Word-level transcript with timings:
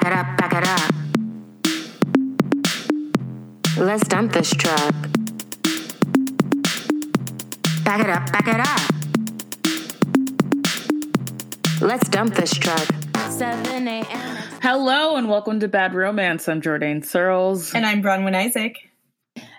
Back 0.00 0.12
it 0.12 0.18
up, 0.18 0.36
back 0.38 0.54
it 0.54 0.64
up. 0.66 0.94
Let's 3.76 4.08
dump 4.08 4.32
this 4.32 4.50
truck. 4.50 4.94
Back 7.84 8.00
it 8.00 8.08
up, 8.08 8.32
back 8.32 8.48
it 8.48 8.60
up. 8.60 8.80
Let's 11.82 12.08
dump 12.08 12.34
this 12.34 12.54
truck. 12.54 12.88
7 13.28 13.88
a.m. 13.88 14.36
Hello 14.62 15.16
and 15.16 15.28
welcome 15.28 15.60
to 15.60 15.68
Bad 15.68 15.92
Romance. 15.92 16.48
I'm 16.48 16.62
Jordan 16.62 17.02
Searles. 17.02 17.74
And 17.74 17.84
I'm 17.84 18.02
Bronwyn 18.02 18.34
Isaac. 18.34 18.76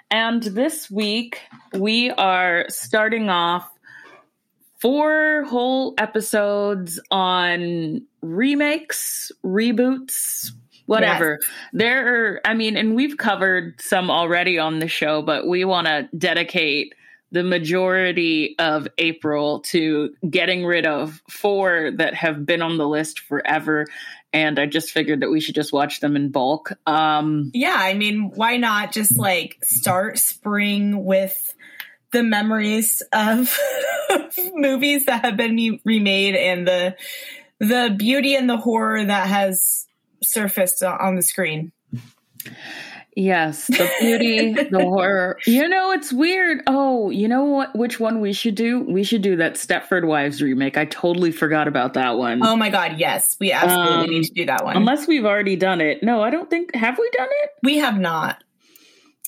And 0.09 0.41
this 0.41 0.89
week 0.89 1.39
we 1.73 2.09
are 2.09 2.65
starting 2.69 3.29
off 3.29 3.70
four 4.81 5.43
whole 5.43 5.93
episodes 5.97 6.99
on 7.11 8.01
remakes, 8.21 9.31
reboots, 9.43 10.51
whatever. 10.87 11.37
Yes. 11.41 11.51
There 11.73 12.33
are, 12.33 12.41
I 12.43 12.53
mean, 12.53 12.77
and 12.77 12.95
we've 12.95 13.17
covered 13.17 13.79
some 13.79 14.09
already 14.09 14.57
on 14.59 14.79
the 14.79 14.87
show, 14.87 15.21
but 15.21 15.47
we 15.47 15.63
want 15.65 15.87
to 15.87 16.09
dedicate 16.17 16.93
the 17.31 17.43
majority 17.43 18.55
of 18.59 18.87
April 18.97 19.61
to 19.61 20.13
getting 20.29 20.65
rid 20.65 20.85
of 20.85 21.21
four 21.29 21.91
that 21.95 22.13
have 22.13 22.45
been 22.45 22.61
on 22.61 22.77
the 22.77 22.87
list 22.87 23.21
forever. 23.21 23.85
And 24.33 24.59
I 24.59 24.65
just 24.65 24.91
figured 24.91 25.21
that 25.21 25.29
we 25.29 25.39
should 25.39 25.55
just 25.55 25.71
watch 25.71 26.01
them 26.01 26.15
in 26.15 26.29
bulk. 26.29 26.73
Um, 26.85 27.51
Yeah, 27.53 27.77
I 27.77 27.93
mean, 27.93 28.31
why 28.35 28.57
not 28.57 28.91
just 28.91 29.15
like 29.15 29.57
start 29.63 30.17
spring 30.17 31.05
with 31.05 31.55
the 32.11 32.23
memories 32.23 33.01
of 33.13 33.57
movies 34.53 35.05
that 35.05 35.23
have 35.25 35.37
been 35.37 35.79
remade 35.85 36.35
and 36.35 36.67
the 36.67 36.95
the 37.59 37.93
beauty 37.97 38.35
and 38.35 38.49
the 38.49 38.57
horror 38.57 39.03
that 39.03 39.27
has 39.27 39.85
surfaced 40.23 40.83
on 40.83 41.15
the 41.15 41.21
screen. 41.21 41.71
Yes, 43.15 43.67
the 43.67 43.89
beauty, 43.99 44.53
the 44.53 44.79
horror. 44.81 45.37
You 45.45 45.67
know, 45.67 45.91
it's 45.91 46.13
weird. 46.13 46.61
Oh, 46.65 47.09
you 47.09 47.27
know 47.27 47.43
what? 47.43 47.75
Which 47.75 47.99
one 47.99 48.21
we 48.21 48.31
should 48.31 48.55
do? 48.55 48.79
We 48.79 49.03
should 49.03 49.21
do 49.21 49.35
that 49.35 49.55
Stepford 49.55 50.05
Wives 50.05 50.41
remake. 50.41 50.77
I 50.77 50.85
totally 50.85 51.31
forgot 51.33 51.67
about 51.67 51.95
that 51.95 52.11
one. 52.17 52.41
Oh 52.45 52.55
my 52.55 52.69
god, 52.69 52.99
yes, 52.99 53.35
we 53.39 53.51
absolutely 53.51 54.03
Um, 54.05 54.09
need 54.09 54.23
to 54.23 54.33
do 54.33 54.45
that 54.45 54.63
one. 54.63 54.77
Unless 54.77 55.07
we've 55.07 55.25
already 55.25 55.57
done 55.57 55.81
it. 55.81 56.01
No, 56.01 56.21
I 56.23 56.29
don't 56.29 56.49
think. 56.49 56.73
Have 56.73 56.97
we 56.97 57.09
done 57.11 57.27
it? 57.43 57.49
we 57.63 57.77
have 57.79 57.99
not. 57.99 58.41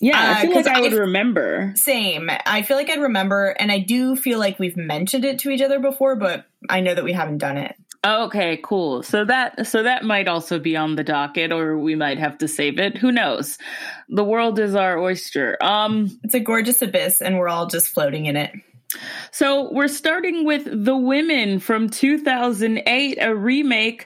Yeah, 0.04 0.20
Uh, 0.20 0.34
I 0.38 0.42
feel 0.42 0.52
'cause 0.54 0.66
like 0.66 0.76
I 0.78 0.82
would 0.82 0.92
I've- 0.92 1.00
remember. 1.00 1.72
Same. 1.76 2.30
I 2.46 2.62
feel 2.62 2.76
like 2.76 2.90
I'd 2.90 3.00
remember, 3.00 3.56
and 3.58 3.72
I 3.72 3.80
do 3.80 4.16
feel 4.18 4.38
like 4.38 4.60
we've 4.60 4.76
mentioned 4.76 5.24
it 5.24 5.40
to 5.40 5.50
each 5.50 5.62
other 5.62 5.80
before, 5.80 6.16
but 6.18 6.46
I 6.70 6.82
know 6.82 6.94
that 6.94 7.04
we 7.06 7.14
haven't 7.14 7.38
done 7.38 7.58
it. 7.58 7.76
Okay, 8.06 8.60
cool. 8.64 9.02
So 9.02 9.24
that 9.24 9.66
so 9.66 9.82
that 9.84 10.04
might 10.04 10.28
also 10.28 10.60
be 10.60 10.76
on 10.76 10.98
the 10.98 11.06
docket, 11.06 11.54
or 11.54 11.78
we 11.78 11.96
might 11.96 12.20
have 12.20 12.38
to 12.40 12.50
save 12.50 12.78
it. 12.78 12.98
Who 12.98 13.14
knows? 13.14 13.58
The 14.10 14.26
world 14.26 14.60
is 14.60 14.76
our 14.76 15.00
oyster. 15.00 15.58
Um. 15.62 16.10
It's 16.24 16.36
a 16.36 16.42
gorgeous 16.42 16.82
abyss, 16.82 17.22
and 17.22 17.38
we're 17.38 17.48
all 17.48 17.68
just 17.68 17.88
floating 17.88 18.26
in 18.26 18.36
it. 18.36 18.52
So 19.32 19.72
we're 19.72 19.88
starting 19.88 20.44
with 20.46 20.68
The 20.86 20.98
Women 20.98 21.60
from 21.60 21.90
2008, 21.90 23.18
a 23.22 23.34
remake 23.34 24.06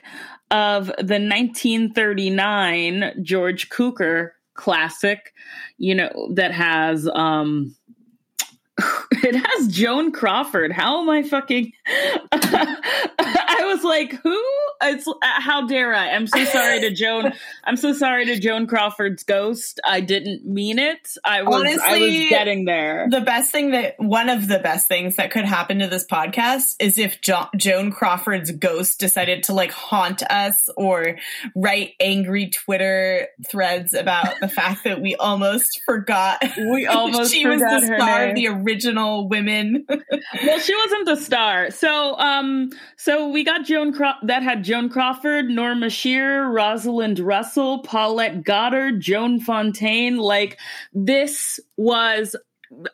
of 0.52 0.86
the 0.98 1.18
1939 1.18 3.12
George 3.22 3.68
Cukor 3.68 4.30
classic, 4.58 5.32
you 5.78 5.94
know, 5.94 6.28
that 6.34 6.52
has 6.52 7.08
um 7.14 7.74
it 9.24 9.34
has 9.34 9.68
Joan 9.68 10.12
Crawford. 10.12 10.72
How 10.72 11.00
am 11.00 11.08
I 11.08 11.22
fucking 11.22 11.72
I 12.32 13.62
was 13.64 13.84
like, 13.84 14.12
who? 14.22 14.44
It's 14.80 15.06
uh, 15.08 15.14
how 15.22 15.66
dare 15.66 15.94
I? 15.94 16.10
I'm 16.10 16.26
so 16.26 16.44
sorry 16.44 16.80
to 16.80 16.90
Joan. 16.92 17.32
I'm 17.64 17.76
so 17.76 17.92
sorry 17.92 18.26
to 18.26 18.38
Joan 18.38 18.66
Crawford's 18.66 19.24
ghost. 19.24 19.80
I 19.84 20.00
didn't 20.00 20.44
mean 20.46 20.78
it. 20.78 21.14
I 21.24 21.42
was 21.42 21.78
I 21.82 21.98
was 21.98 22.28
getting 22.28 22.64
there. 22.64 23.08
The 23.10 23.20
best 23.20 23.50
thing 23.50 23.72
that 23.72 23.94
one 23.98 24.28
of 24.28 24.46
the 24.48 24.58
best 24.58 24.86
things 24.88 25.16
that 25.16 25.30
could 25.30 25.44
happen 25.44 25.80
to 25.80 25.88
this 25.88 26.06
podcast 26.06 26.76
is 26.78 26.96
if 26.98 27.20
jo- 27.20 27.48
Joan 27.56 27.90
Crawford's 27.90 28.50
ghost 28.52 29.00
decided 29.00 29.42
to 29.44 29.52
like 29.52 29.72
haunt 29.72 30.22
us 30.30 30.68
or 30.76 31.16
write 31.56 31.94
angry 32.00 32.50
Twitter 32.50 33.28
threads 33.50 33.94
about 33.94 34.38
the 34.40 34.48
fact 34.48 34.84
that 34.84 35.00
we 35.00 35.14
almost 35.16 35.80
forgot 35.86 36.42
We 36.56 36.86
almost 36.88 37.32
she 37.32 37.46
was 37.46 37.60
the 37.60 37.80
star 37.96 38.20
name. 38.20 38.28
of 38.30 38.34
the 38.36 38.46
original 38.48 39.28
women. 39.28 39.86
well, 39.88 40.58
she 40.60 40.76
wasn't 40.76 41.06
the 41.06 41.16
star. 41.16 41.70
So, 41.70 42.16
um, 42.18 42.70
so 42.96 43.28
we 43.28 43.44
got 43.44 43.64
Joan 43.64 43.92
Craw- 43.92 44.18
that 44.22 44.42
had 44.42 44.62
Joan 44.68 44.90
Crawford, 44.90 45.48
Norma 45.48 45.88
Shearer, 45.88 46.52
Rosalind 46.52 47.20
Russell, 47.20 47.78
Paulette 47.78 48.44
Goddard, 48.44 49.00
Joan 49.00 49.40
Fontaine. 49.40 50.18
Like 50.18 50.58
this 50.92 51.58
was, 51.78 52.36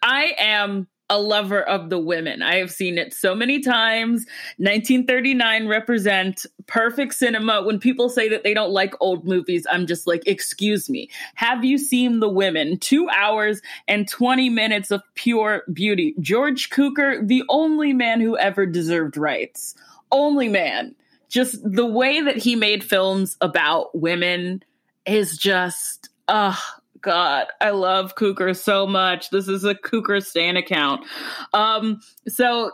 I 0.00 0.34
am 0.38 0.86
a 1.10 1.18
lover 1.18 1.60
of 1.60 1.90
the 1.90 1.98
women. 1.98 2.42
I 2.42 2.58
have 2.58 2.70
seen 2.70 2.96
it 2.96 3.12
so 3.12 3.34
many 3.34 3.58
times. 3.58 4.24
1939 4.58 5.66
represent 5.66 6.46
perfect 6.66 7.14
cinema. 7.14 7.64
When 7.64 7.80
people 7.80 8.08
say 8.08 8.28
that 8.28 8.44
they 8.44 8.54
don't 8.54 8.70
like 8.70 8.94
old 9.00 9.26
movies, 9.26 9.66
I'm 9.68 9.88
just 9.88 10.06
like, 10.06 10.22
excuse 10.28 10.88
me. 10.88 11.10
Have 11.34 11.64
you 11.64 11.76
seen 11.76 12.20
The 12.20 12.28
Women? 12.28 12.78
Two 12.78 13.08
hours 13.08 13.60
and 13.88 14.08
20 14.08 14.48
minutes 14.48 14.92
of 14.92 15.02
pure 15.16 15.64
beauty. 15.72 16.14
George 16.20 16.70
Cukor, 16.70 17.26
the 17.26 17.42
only 17.48 17.92
man 17.92 18.20
who 18.20 18.38
ever 18.38 18.64
deserved 18.64 19.16
rights. 19.16 19.74
Only 20.12 20.48
man. 20.48 20.94
Just 21.34 21.58
the 21.64 21.84
way 21.84 22.20
that 22.20 22.36
he 22.36 22.54
made 22.54 22.84
films 22.84 23.36
about 23.40 23.98
women 23.98 24.62
is 25.04 25.36
just, 25.36 26.08
oh, 26.28 26.62
God, 27.00 27.48
I 27.60 27.70
love 27.70 28.14
Cukor 28.14 28.56
so 28.56 28.86
much. 28.86 29.30
This 29.30 29.48
is 29.48 29.64
a 29.64 29.74
Cukor 29.74 30.24
Stan 30.24 30.56
account. 30.56 31.04
Um, 31.52 32.00
so 32.28 32.70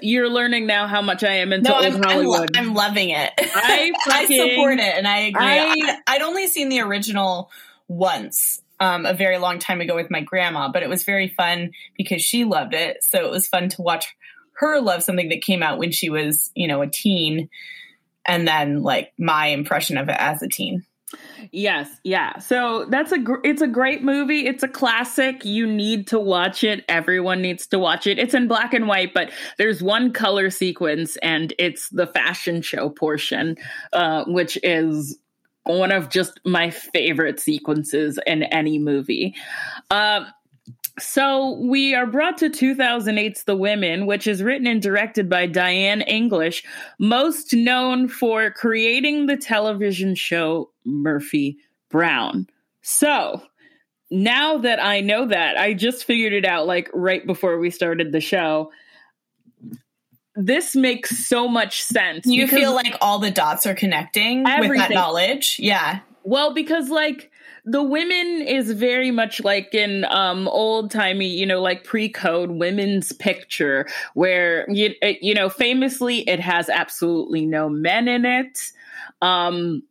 you're 0.00 0.28
learning 0.28 0.68
now 0.68 0.86
how 0.86 1.02
much 1.02 1.24
I 1.24 1.38
am 1.38 1.52
into 1.52 1.68
no, 1.68 1.74
old 1.74 1.84
I'm, 1.86 1.94
I'm, 1.96 2.00
lo- 2.02 2.08
Hollywood. 2.08 2.56
I'm 2.56 2.72
loving 2.72 3.10
it. 3.10 3.32
I 3.38 3.92
I 4.06 4.26
support 4.26 4.78
it, 4.78 4.94
and 4.96 5.08
I 5.08 5.18
agree. 5.18 5.42
I, 5.42 5.98
I'd 6.06 6.22
only 6.22 6.46
seen 6.46 6.68
the 6.68 6.82
original 6.82 7.50
once. 7.88 8.62
Um, 8.78 9.06
a 9.06 9.14
very 9.14 9.38
long 9.38 9.58
time 9.58 9.80
ago 9.80 9.96
with 9.96 10.10
my 10.10 10.20
grandma, 10.20 10.70
but 10.70 10.82
it 10.82 10.88
was 10.90 11.02
very 11.02 11.28
fun 11.28 11.72
because 11.96 12.20
she 12.20 12.44
loved 12.44 12.74
it. 12.74 13.02
So 13.02 13.24
it 13.24 13.30
was 13.30 13.48
fun 13.48 13.70
to 13.70 13.80
watch 13.80 14.14
her 14.58 14.80
love 14.80 15.02
something 15.02 15.28
that 15.28 15.42
came 15.42 15.62
out 15.62 15.78
when 15.78 15.92
she 15.92 16.10
was, 16.10 16.50
you 16.54 16.68
know, 16.68 16.82
a 16.82 16.86
teen, 16.86 17.48
and 18.26 18.46
then 18.46 18.82
like 18.82 19.12
my 19.18 19.46
impression 19.48 19.96
of 19.96 20.08
it 20.08 20.16
as 20.18 20.42
a 20.42 20.48
teen. 20.48 20.84
Yes, 21.52 21.88
yeah. 22.02 22.38
So 22.38 22.86
that's 22.86 23.12
a 23.12 23.18
gr- 23.18 23.44
it's 23.44 23.62
a 23.62 23.68
great 23.68 24.02
movie. 24.02 24.46
It's 24.46 24.62
a 24.62 24.68
classic. 24.68 25.44
You 25.44 25.66
need 25.66 26.08
to 26.08 26.18
watch 26.18 26.64
it. 26.64 26.84
Everyone 26.88 27.40
needs 27.40 27.66
to 27.68 27.78
watch 27.78 28.06
it. 28.06 28.18
It's 28.18 28.34
in 28.34 28.48
black 28.48 28.74
and 28.74 28.88
white, 28.88 29.14
but 29.14 29.30
there's 29.56 29.82
one 29.82 30.12
color 30.12 30.50
sequence, 30.50 31.16
and 31.18 31.52
it's 31.58 31.88
the 31.90 32.06
fashion 32.06 32.62
show 32.62 32.88
portion, 32.88 33.56
uh, 33.92 34.24
which 34.26 34.58
is 34.62 35.18
one 35.64 35.92
of 35.92 36.08
just 36.08 36.40
my 36.44 36.70
favorite 36.70 37.40
sequences 37.40 38.18
in 38.26 38.42
any 38.44 38.78
movie. 38.78 39.34
Um, 39.90 40.26
so 40.98 41.58
we 41.60 41.94
are 41.94 42.06
brought 42.06 42.38
to 42.38 42.50
2008's 42.50 43.44
The 43.44 43.56
Women, 43.56 44.06
which 44.06 44.26
is 44.26 44.42
written 44.42 44.66
and 44.66 44.80
directed 44.80 45.28
by 45.28 45.46
Diane 45.46 46.00
English, 46.00 46.64
most 46.98 47.52
known 47.52 48.08
for 48.08 48.50
creating 48.50 49.26
the 49.26 49.36
television 49.36 50.14
show 50.14 50.70
Murphy 50.84 51.58
Brown. 51.90 52.46
So 52.82 53.42
now 54.10 54.58
that 54.58 54.82
I 54.82 55.00
know 55.00 55.26
that, 55.26 55.58
I 55.58 55.74
just 55.74 56.04
figured 56.04 56.32
it 56.32 56.44
out 56.44 56.66
like 56.66 56.88
right 56.94 57.26
before 57.26 57.58
we 57.58 57.70
started 57.70 58.12
the 58.12 58.20
show. 58.20 58.70
This 60.34 60.76
makes 60.76 61.26
so 61.26 61.48
much 61.48 61.82
sense. 61.82 62.26
You 62.26 62.46
feel 62.46 62.74
like 62.74 62.94
all 63.00 63.18
the 63.18 63.30
dots 63.30 63.66
are 63.66 63.74
connecting 63.74 64.44
with 64.44 64.76
that 64.76 64.90
knowledge. 64.90 65.58
Yeah. 65.58 66.00
Well, 66.24 66.52
because 66.54 66.90
like 66.90 67.30
the 67.66 67.82
women 67.82 68.42
is 68.46 68.70
very 68.70 69.10
much 69.10 69.42
like 69.42 69.74
in 69.74 70.04
um 70.06 70.46
old 70.48 70.90
timey, 70.90 71.26
you 71.26 71.44
know, 71.44 71.60
like 71.60 71.82
pre-code 71.84 72.52
women's 72.52 73.12
picture 73.12 73.86
where 74.14 74.70
you 74.70 74.94
it, 75.02 75.18
you 75.20 75.34
know, 75.34 75.48
famously 75.48 76.20
it 76.28 76.40
has 76.40 76.68
absolutely 76.68 77.44
no 77.44 77.68
men 77.68 78.06
in 78.06 78.24
it. 78.24 78.72
Um 79.20 79.82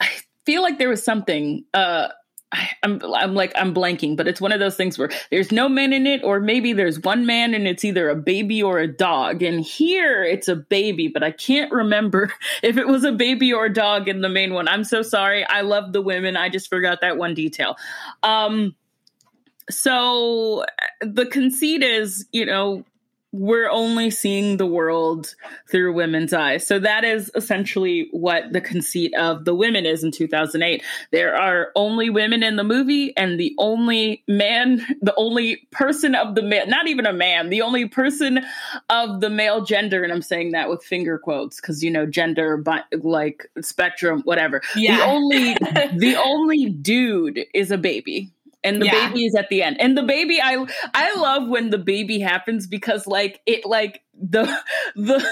I 0.00 0.08
feel 0.46 0.62
like 0.62 0.78
there 0.78 0.88
was 0.88 1.04
something 1.04 1.64
uh 1.74 2.08
I, 2.52 2.68
I'm 2.82 3.00
I'm 3.02 3.34
like 3.34 3.52
I'm 3.56 3.74
blanking, 3.74 4.16
but 4.16 4.28
it's 4.28 4.40
one 4.40 4.52
of 4.52 4.60
those 4.60 4.76
things 4.76 4.98
where 4.98 5.10
there's 5.30 5.50
no 5.50 5.68
men 5.68 5.92
in 5.92 6.06
it, 6.06 6.22
or 6.22 6.40
maybe 6.40 6.72
there's 6.72 7.00
one 7.00 7.26
man 7.26 7.54
and 7.54 7.66
it's 7.66 7.84
either 7.84 8.08
a 8.08 8.16
baby 8.16 8.62
or 8.62 8.78
a 8.78 8.86
dog. 8.86 9.42
And 9.42 9.60
here 9.64 10.22
it's 10.22 10.46
a 10.46 10.56
baby, 10.56 11.08
but 11.08 11.22
I 11.22 11.32
can't 11.32 11.72
remember 11.72 12.32
if 12.62 12.76
it 12.76 12.86
was 12.86 13.04
a 13.04 13.12
baby 13.12 13.52
or 13.52 13.66
a 13.66 13.72
dog 13.72 14.08
in 14.08 14.20
the 14.20 14.28
main 14.28 14.54
one. 14.54 14.68
I'm 14.68 14.84
so 14.84 15.02
sorry. 15.02 15.44
I 15.44 15.62
love 15.62 15.92
the 15.92 16.02
women. 16.02 16.36
I 16.36 16.48
just 16.48 16.68
forgot 16.68 17.00
that 17.00 17.16
one 17.16 17.34
detail. 17.34 17.76
Um, 18.22 18.76
so 19.70 20.64
the 21.00 21.26
conceit 21.26 21.82
is, 21.82 22.26
you 22.32 22.44
know, 22.44 22.84
we're 23.34 23.68
only 23.68 24.10
seeing 24.10 24.58
the 24.58 24.66
world 24.66 25.34
through 25.68 25.92
women's 25.92 26.32
eyes. 26.32 26.64
So 26.64 26.78
that 26.78 27.02
is 27.02 27.32
essentially 27.34 28.06
what 28.12 28.52
the 28.52 28.60
conceit 28.60 29.12
of 29.14 29.44
the 29.44 29.56
women 29.56 29.84
is 29.84 30.04
in 30.04 30.12
2008. 30.12 30.84
There 31.10 31.34
are 31.34 31.72
only 31.74 32.10
women 32.10 32.44
in 32.44 32.54
the 32.54 32.62
movie, 32.62 33.14
and 33.16 33.38
the 33.40 33.52
only 33.58 34.22
man, 34.28 34.86
the 35.02 35.14
only 35.16 35.66
person 35.72 36.14
of 36.14 36.36
the 36.36 36.42
man, 36.42 36.68
not 36.68 36.86
even 36.86 37.06
a 37.06 37.12
man, 37.12 37.50
the 37.50 37.62
only 37.62 37.88
person 37.88 38.40
of 38.88 39.20
the 39.20 39.30
male 39.30 39.64
gender, 39.64 40.04
and 40.04 40.12
I'm 40.12 40.22
saying 40.22 40.52
that 40.52 40.70
with 40.70 40.84
finger 40.84 41.18
quotes 41.18 41.60
because 41.60 41.82
you 41.82 41.90
know 41.90 42.06
gender, 42.06 42.56
but 42.56 42.84
like 43.02 43.50
spectrum, 43.60 44.22
whatever. 44.22 44.62
Yeah. 44.76 44.98
The 44.98 45.04
only, 45.06 45.54
the 45.98 46.22
only 46.24 46.66
dude 46.66 47.40
is 47.52 47.72
a 47.72 47.78
baby 47.78 48.30
and 48.64 48.80
the 48.82 48.86
Yeah. 48.86 49.08
baby 49.08 49.26
is 49.26 49.34
at 49.34 49.48
the 49.50 49.62
end 49.62 49.76
and 49.80 49.96
the 49.96 50.02
baby 50.02 50.40
i 50.42 50.64
i 50.94 51.14
love 51.16 51.48
when 51.48 51.70
the 51.70 51.78
baby 51.78 52.18
happens 52.18 52.66
because 52.66 53.06
like 53.06 53.40
it 53.46 53.64
like 53.66 54.00
the 54.20 54.42
the 54.96 55.24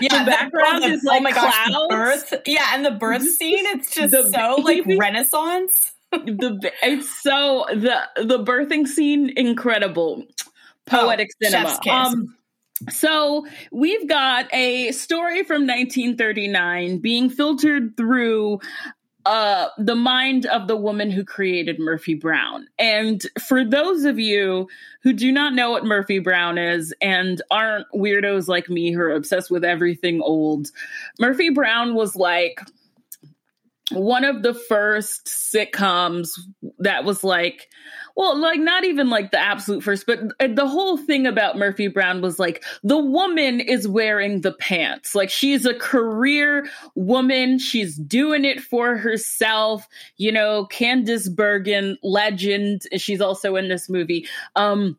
Yeah, 0.00 0.24
the 0.24 0.30
background 0.30 0.82
oh, 0.84 0.88
the- 0.88 0.94
is 0.94 1.04
like 1.04 1.20
oh 1.20 1.22
my 1.22 1.32
gosh, 1.32 1.66
clouds. 1.66 1.88
birth. 2.30 2.42
Yeah, 2.46 2.66
and 2.72 2.84
the 2.84 2.90
birth 2.90 3.22
scene, 3.22 3.64
it's 3.66 3.90
just 3.94 4.10
The 4.12 4.30
so 4.30 4.56
like. 4.62 4.82
Renaissance. 4.86 5.92
the 6.10 6.70
it's 6.82 7.08
so 7.22 7.64
the 7.70 8.00
the 8.22 8.42
birthing 8.44 8.86
scene 8.86 9.32
incredible 9.36 10.24
poetic 10.86 11.30
Oh, 11.44 11.48
cinema 11.48 11.78
um 11.90 12.36
so 12.90 13.46
we've 13.70 14.06
got 14.08 14.46
a 14.52 14.90
story 14.92 15.42
from 15.44 15.66
1939 15.66 16.98
being 16.98 17.30
filtered 17.30 17.96
through 17.96 18.58
uh 19.24 19.68
the 19.78 19.94
mind 19.94 20.46
of 20.46 20.66
the 20.66 20.76
woman 20.76 21.10
who 21.10 21.24
created 21.24 21.78
Murphy 21.78 22.14
Brown. 22.14 22.66
And 22.78 23.24
for 23.46 23.64
those 23.64 24.04
of 24.04 24.18
you 24.18 24.68
who 25.02 25.12
do 25.12 25.30
not 25.30 25.54
know 25.54 25.70
what 25.70 25.84
Murphy 25.84 26.18
Brown 26.18 26.58
is 26.58 26.94
and 27.00 27.40
aren't 27.50 27.86
weirdos 27.94 28.48
like 28.48 28.68
me 28.68 28.92
who 28.92 29.00
are 29.00 29.12
obsessed 29.12 29.50
with 29.50 29.64
everything 29.64 30.20
old, 30.20 30.70
Murphy 31.18 31.50
Brown 31.50 31.94
was 31.94 32.16
like 32.16 32.60
one 33.94 34.24
of 34.24 34.42
the 34.42 34.54
first 34.54 35.26
sitcoms 35.26 36.28
that 36.78 37.04
was 37.04 37.22
like 37.24 37.68
well 38.16 38.36
like 38.36 38.60
not 38.60 38.84
even 38.84 39.08
like 39.10 39.30
the 39.30 39.38
absolute 39.38 39.82
first 39.82 40.06
but 40.06 40.18
uh, 40.40 40.48
the 40.48 40.66
whole 40.66 40.96
thing 40.96 41.26
about 41.26 41.56
murphy 41.56 41.88
brown 41.88 42.20
was 42.20 42.38
like 42.38 42.64
the 42.82 42.98
woman 42.98 43.60
is 43.60 43.88
wearing 43.88 44.40
the 44.40 44.52
pants 44.52 45.14
like 45.14 45.30
she's 45.30 45.64
a 45.64 45.74
career 45.74 46.66
woman 46.94 47.58
she's 47.58 47.96
doing 47.96 48.44
it 48.44 48.60
for 48.60 48.96
herself 48.96 49.86
you 50.16 50.32
know 50.32 50.66
candice 50.70 51.34
bergen 51.34 51.96
legend 52.02 52.82
she's 52.96 53.20
also 53.20 53.56
in 53.56 53.68
this 53.68 53.88
movie 53.88 54.26
um 54.56 54.96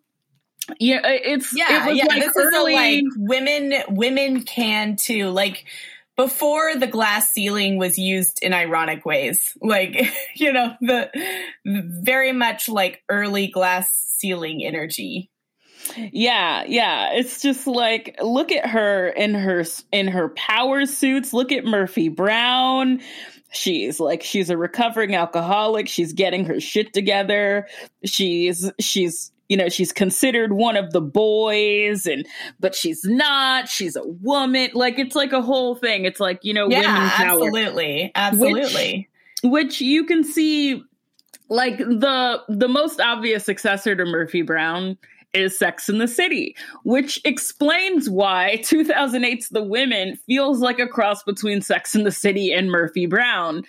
yeah 0.80 1.02
it's 1.06 1.56
Yeah, 1.56 1.86
it 1.86 1.90
was 1.90 1.98
yeah. 1.98 2.06
like 2.06 2.24
this 2.24 2.34
early 2.38 2.76
is 2.76 3.02
a 3.02 3.04
like 3.04 3.14
women 3.18 3.74
women 3.90 4.44
can 4.44 4.96
too. 4.96 5.30
Like 5.30 5.66
before 6.16 6.76
the 6.76 6.88
glass 6.88 7.32
ceiling 7.32 7.78
was 7.78 7.98
used 7.98 8.40
in 8.42 8.54
ironic 8.54 9.06
ways. 9.06 9.58
Like, 9.62 9.96
you 10.36 10.54
know, 10.54 10.76
the 10.82 11.10
very 11.66 12.32
much 12.32 12.70
like 12.70 13.04
early 13.10 13.48
glass 13.48 13.92
ceiling 14.18 14.64
energy. 14.64 15.30
Yeah, 15.98 16.64
yeah. 16.66 17.14
It's 17.14 17.42
just 17.42 17.68
like 17.68 18.16
look 18.22 18.52
at 18.54 18.68
her 18.68 19.10
in 19.10 19.34
her 19.34 19.66
in 19.92 20.08
her 20.08 20.30
power 20.30 20.86
suits. 20.86 21.34
Look 21.34 21.52
at 21.52 21.66
Murphy 21.66 22.08
Brown. 22.08 23.02
She's 23.52 24.00
like 24.00 24.24
she's 24.24 24.50
a 24.50 24.58
recovering 24.58 25.14
alcoholic. 25.14 25.90
She's 25.90 26.14
getting 26.14 26.46
her 26.46 26.62
shit 26.62 26.94
together. 26.94 27.68
She's 28.06 28.72
she's 28.80 29.33
you 29.54 29.58
know 29.58 29.70
she's 29.70 29.92
considered 29.92 30.52
one 30.54 30.76
of 30.76 30.94
the 30.94 31.00
boys 31.00 32.08
and 32.08 32.26
but 32.60 32.74
she's 32.74 33.06
not. 33.06 33.70
She's 33.70 33.96
a 33.96 34.02
woman. 34.04 34.72
Like 34.74 34.98
it's 34.98 35.16
like 35.16 35.32
a 35.32 35.44
whole 35.44 35.76
thing. 35.76 36.06
It's 36.06 36.20
like, 36.20 36.40
you 36.42 36.56
know, 36.56 36.68
Yeah, 36.68 36.80
women's 36.80 37.12
power 37.12 37.46
absolutely. 37.46 38.12
Absolutely. 38.16 39.10
which 39.44 39.80
you 39.80 40.06
can 40.06 40.24
see 40.24 40.82
like 41.50 41.78
the 41.78 42.42
the 42.50 42.68
most 42.68 43.00
obvious 43.00 43.46
successor 43.46 43.96
to 43.96 44.06
Murphy 44.06 44.42
Brown 44.42 44.98
is 45.36 45.58
Sex 45.58 45.88
in 45.88 46.00
the 46.00 46.08
City, 46.08 46.56
which 46.84 47.22
explains 47.24 48.10
why 48.10 48.58
2008's 48.64 49.50
The 49.50 49.62
Women 49.64 50.16
feels 50.26 50.62
like 50.62 50.80
a 50.80 50.88
cross 50.88 51.22
between 51.22 51.62
Sex 51.62 51.94
in 51.94 52.06
the 52.06 52.12
City 52.12 52.52
and 52.52 52.72
Murphy 52.72 53.06
Brown, 53.06 53.64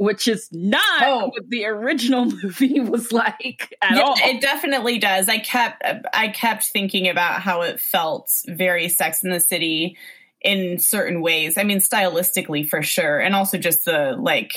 which 0.00 0.26
is 0.26 0.48
not 0.50 1.02
Oh. 1.02 1.26
what 1.26 1.50
the 1.50 1.66
original 1.66 2.24
movie 2.42 2.80
was 2.80 3.12
like 3.12 3.76
at 3.82 3.96
Yeah, 3.98 4.02
all. 4.02 4.14
It 4.16 4.40
definitely 4.40 4.98
does. 4.98 5.28
I 5.28 5.36
kept 5.38 5.82
I 6.14 6.28
kept 6.28 6.64
thinking 6.64 7.06
about 7.06 7.42
how 7.42 7.60
it 7.60 7.78
felt 7.78 8.32
very 8.48 8.88
Sex 8.88 9.22
in 9.22 9.30
the 9.30 9.40
City 9.40 9.98
in 10.40 10.78
certain 10.78 11.20
ways. 11.20 11.58
I 11.58 11.64
mean, 11.64 11.80
stylistically 11.80 12.66
for 12.66 12.82
sure, 12.82 13.18
and 13.18 13.34
also 13.36 13.58
just 13.58 13.84
the 13.84 14.16
like. 14.18 14.52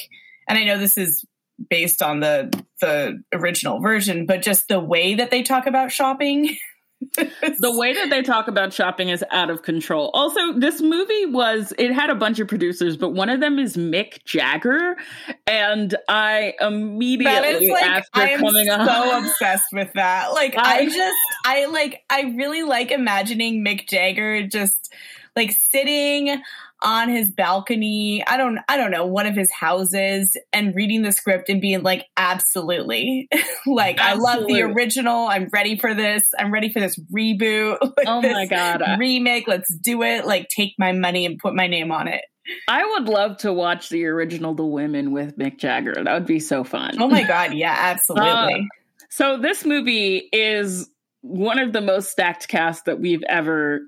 And 0.48 0.58
I 0.58 0.64
know 0.64 0.78
this 0.78 0.98
is 0.98 1.26
based 1.70 2.02
on 2.02 2.22
the 2.22 2.50
the 2.80 3.22
original 3.34 3.82
version, 3.82 4.26
but 4.26 4.42
just 4.44 4.70
the 4.70 4.80
way 4.80 5.16
that 5.16 5.30
they 5.30 5.44
talk 5.44 5.68
about 5.68 5.92
shopping. 5.92 6.58
the 7.60 7.78
way 7.78 7.94
that 7.94 8.10
they 8.10 8.22
talk 8.22 8.48
about 8.48 8.74
shopping 8.74 9.10
is 9.10 9.24
out 9.32 9.50
of 9.50 9.62
control. 9.64 10.12
Also, 10.14 10.54
this 10.54 10.82
movie 10.82 11.26
was 11.28 11.74
it 11.78 11.92
had 11.94 12.10
a 12.10 12.16
bunch 12.16 12.40
of 12.40 12.48
producers, 12.48 12.98
but 12.98 13.10
one 13.10 13.30
of 13.30 13.40
them 13.40 13.60
is 13.60 13.76
Mick 13.78 14.24
Jagger, 14.26 14.96
and 15.48 15.96
I 16.10 16.54
immediately 16.60 17.70
like 17.70 17.84
after 17.86 18.10
I 18.20 18.30
am 18.30 18.40
coming 18.42 18.68
so 18.68 19.18
obsessed 19.20 19.72
with 19.72 19.92
that. 19.94 20.34
Like 20.34 20.58
I- 20.58 20.80
I 20.80 20.86
just 20.86 21.18
I 21.46 21.66
like 21.66 22.04
I 22.10 22.34
really 22.38 22.64
like 22.64 22.92
imagining 22.92 23.64
Mick 23.64 23.88
Jagger 23.88 24.48
just 24.48 24.94
like 25.36 25.52
sitting 25.52 26.42
on 26.84 27.10
his 27.10 27.30
balcony. 27.30 28.24
I 28.26 28.38
don't 28.38 28.60
I 28.68 28.78
don't 28.78 28.92
know, 28.92 29.06
one 29.06 29.26
of 29.26 29.36
his 29.36 29.52
houses 29.52 30.38
and 30.52 30.76
reading 30.76 31.02
the 31.02 31.12
script 31.12 31.50
and 31.50 31.62
being 31.62 31.82
like 31.82 32.06
absolutely. 32.18 33.30
like 33.66 34.00
I 34.00 34.14
love 34.14 34.48
the 34.48 34.62
original. 34.62 35.28
I'm 35.28 35.48
ready 35.52 35.78
for 35.78 35.94
this. 35.94 36.24
I'm 36.38 36.52
ready 36.52 36.72
for 36.72 36.80
this 36.80 37.00
reboot. 37.12 37.78
like, 37.82 38.08
oh 38.08 38.22
my 38.22 38.46
god, 38.46 38.84
Remake, 39.00 39.48
let's 39.48 39.74
do 39.74 40.04
it. 40.04 40.26
Like 40.26 40.50
take 40.50 40.74
my 40.78 40.92
money 40.92 41.26
and 41.26 41.40
put 41.40 41.56
my 41.56 41.68
name 41.68 41.92
on 41.92 42.08
it. 42.08 42.22
I 42.68 42.86
would 42.86 43.08
love 43.08 43.38
to 43.38 43.54
watch 43.54 43.90
the 43.90 44.06
original 44.06 44.54
The 44.54 44.66
Women 44.66 45.12
with 45.12 45.38
Mick 45.38 45.58
Jagger. 45.58 45.96
That 46.04 46.14
would 46.14 46.26
be 46.26 46.42
so 46.42 46.66
fun. 46.66 47.02
Oh 47.02 47.08
my 47.08 47.24
god, 47.24 47.54
yeah, 47.54 47.74
absolutely. 47.78 48.68
So 49.10 49.38
this 49.38 49.64
movie 49.64 50.28
is 50.34 50.90
one 51.22 51.60
of 51.60 51.72
the 51.72 51.82
most 51.82 52.10
stacked 52.10 52.50
casts 52.50 52.84
that 52.84 53.00
we've 53.00 53.24
ever 53.30 53.82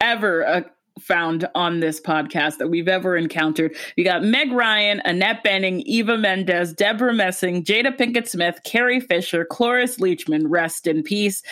ever 0.00 0.46
uh, 0.46 0.60
found 1.00 1.48
on 1.54 1.80
this 1.80 2.00
podcast 2.00 2.58
that 2.58 2.68
we've 2.68 2.88
ever 2.88 3.16
encountered. 3.16 3.74
We 3.96 4.04
got 4.04 4.22
Meg 4.22 4.52
Ryan, 4.52 5.02
Annette 5.04 5.42
Bening, 5.44 5.82
Eva 5.86 6.16
Mendes, 6.16 6.72
Debra 6.72 7.12
Messing, 7.12 7.64
Jada 7.64 7.96
Pinkett 7.96 8.28
Smith, 8.28 8.60
Carrie 8.64 9.00
Fisher, 9.00 9.44
Cloris 9.44 9.96
Leachman, 9.98 10.44
rest 10.46 10.86
in 10.86 11.02
peace, 11.02 11.42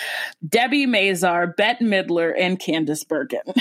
Debbie 0.49 0.87
Mazar, 0.87 1.55
Bette 1.57 1.85
Midler, 1.85 2.33
and 2.37 2.59
Candice 2.59 3.07
Bergen. 3.07 3.41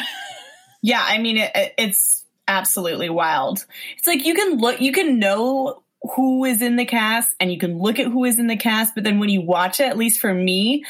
Yeah, 0.84 1.04
I 1.06 1.20
mean 1.20 1.38
it- 1.38 1.74
it's 1.78 2.26
absolutely 2.48 3.10
wild. 3.12 3.64
It's 4.00 4.08
like 4.08 4.26
you 4.26 4.34
can 4.34 4.58
look, 4.58 4.82
you 4.82 4.92
can 4.92 5.20
know 5.20 5.84
who 6.16 6.44
is 6.46 6.64
in 6.64 6.76
the 6.76 6.86
cast, 6.86 7.30
and 7.40 7.52
you 7.54 7.60
can 7.60 7.78
look 7.78 8.00
at 8.00 8.08
who 8.08 8.26
is 8.26 8.40
in 8.40 8.48
the 8.48 8.56
cast, 8.58 8.96
but 8.96 9.04
then 9.04 9.20
when 9.20 9.30
you 9.30 9.42
watch 9.42 9.80
it, 9.80 9.84
at 9.84 9.98
least 9.98 10.20
for 10.20 10.34
me, 10.34 10.84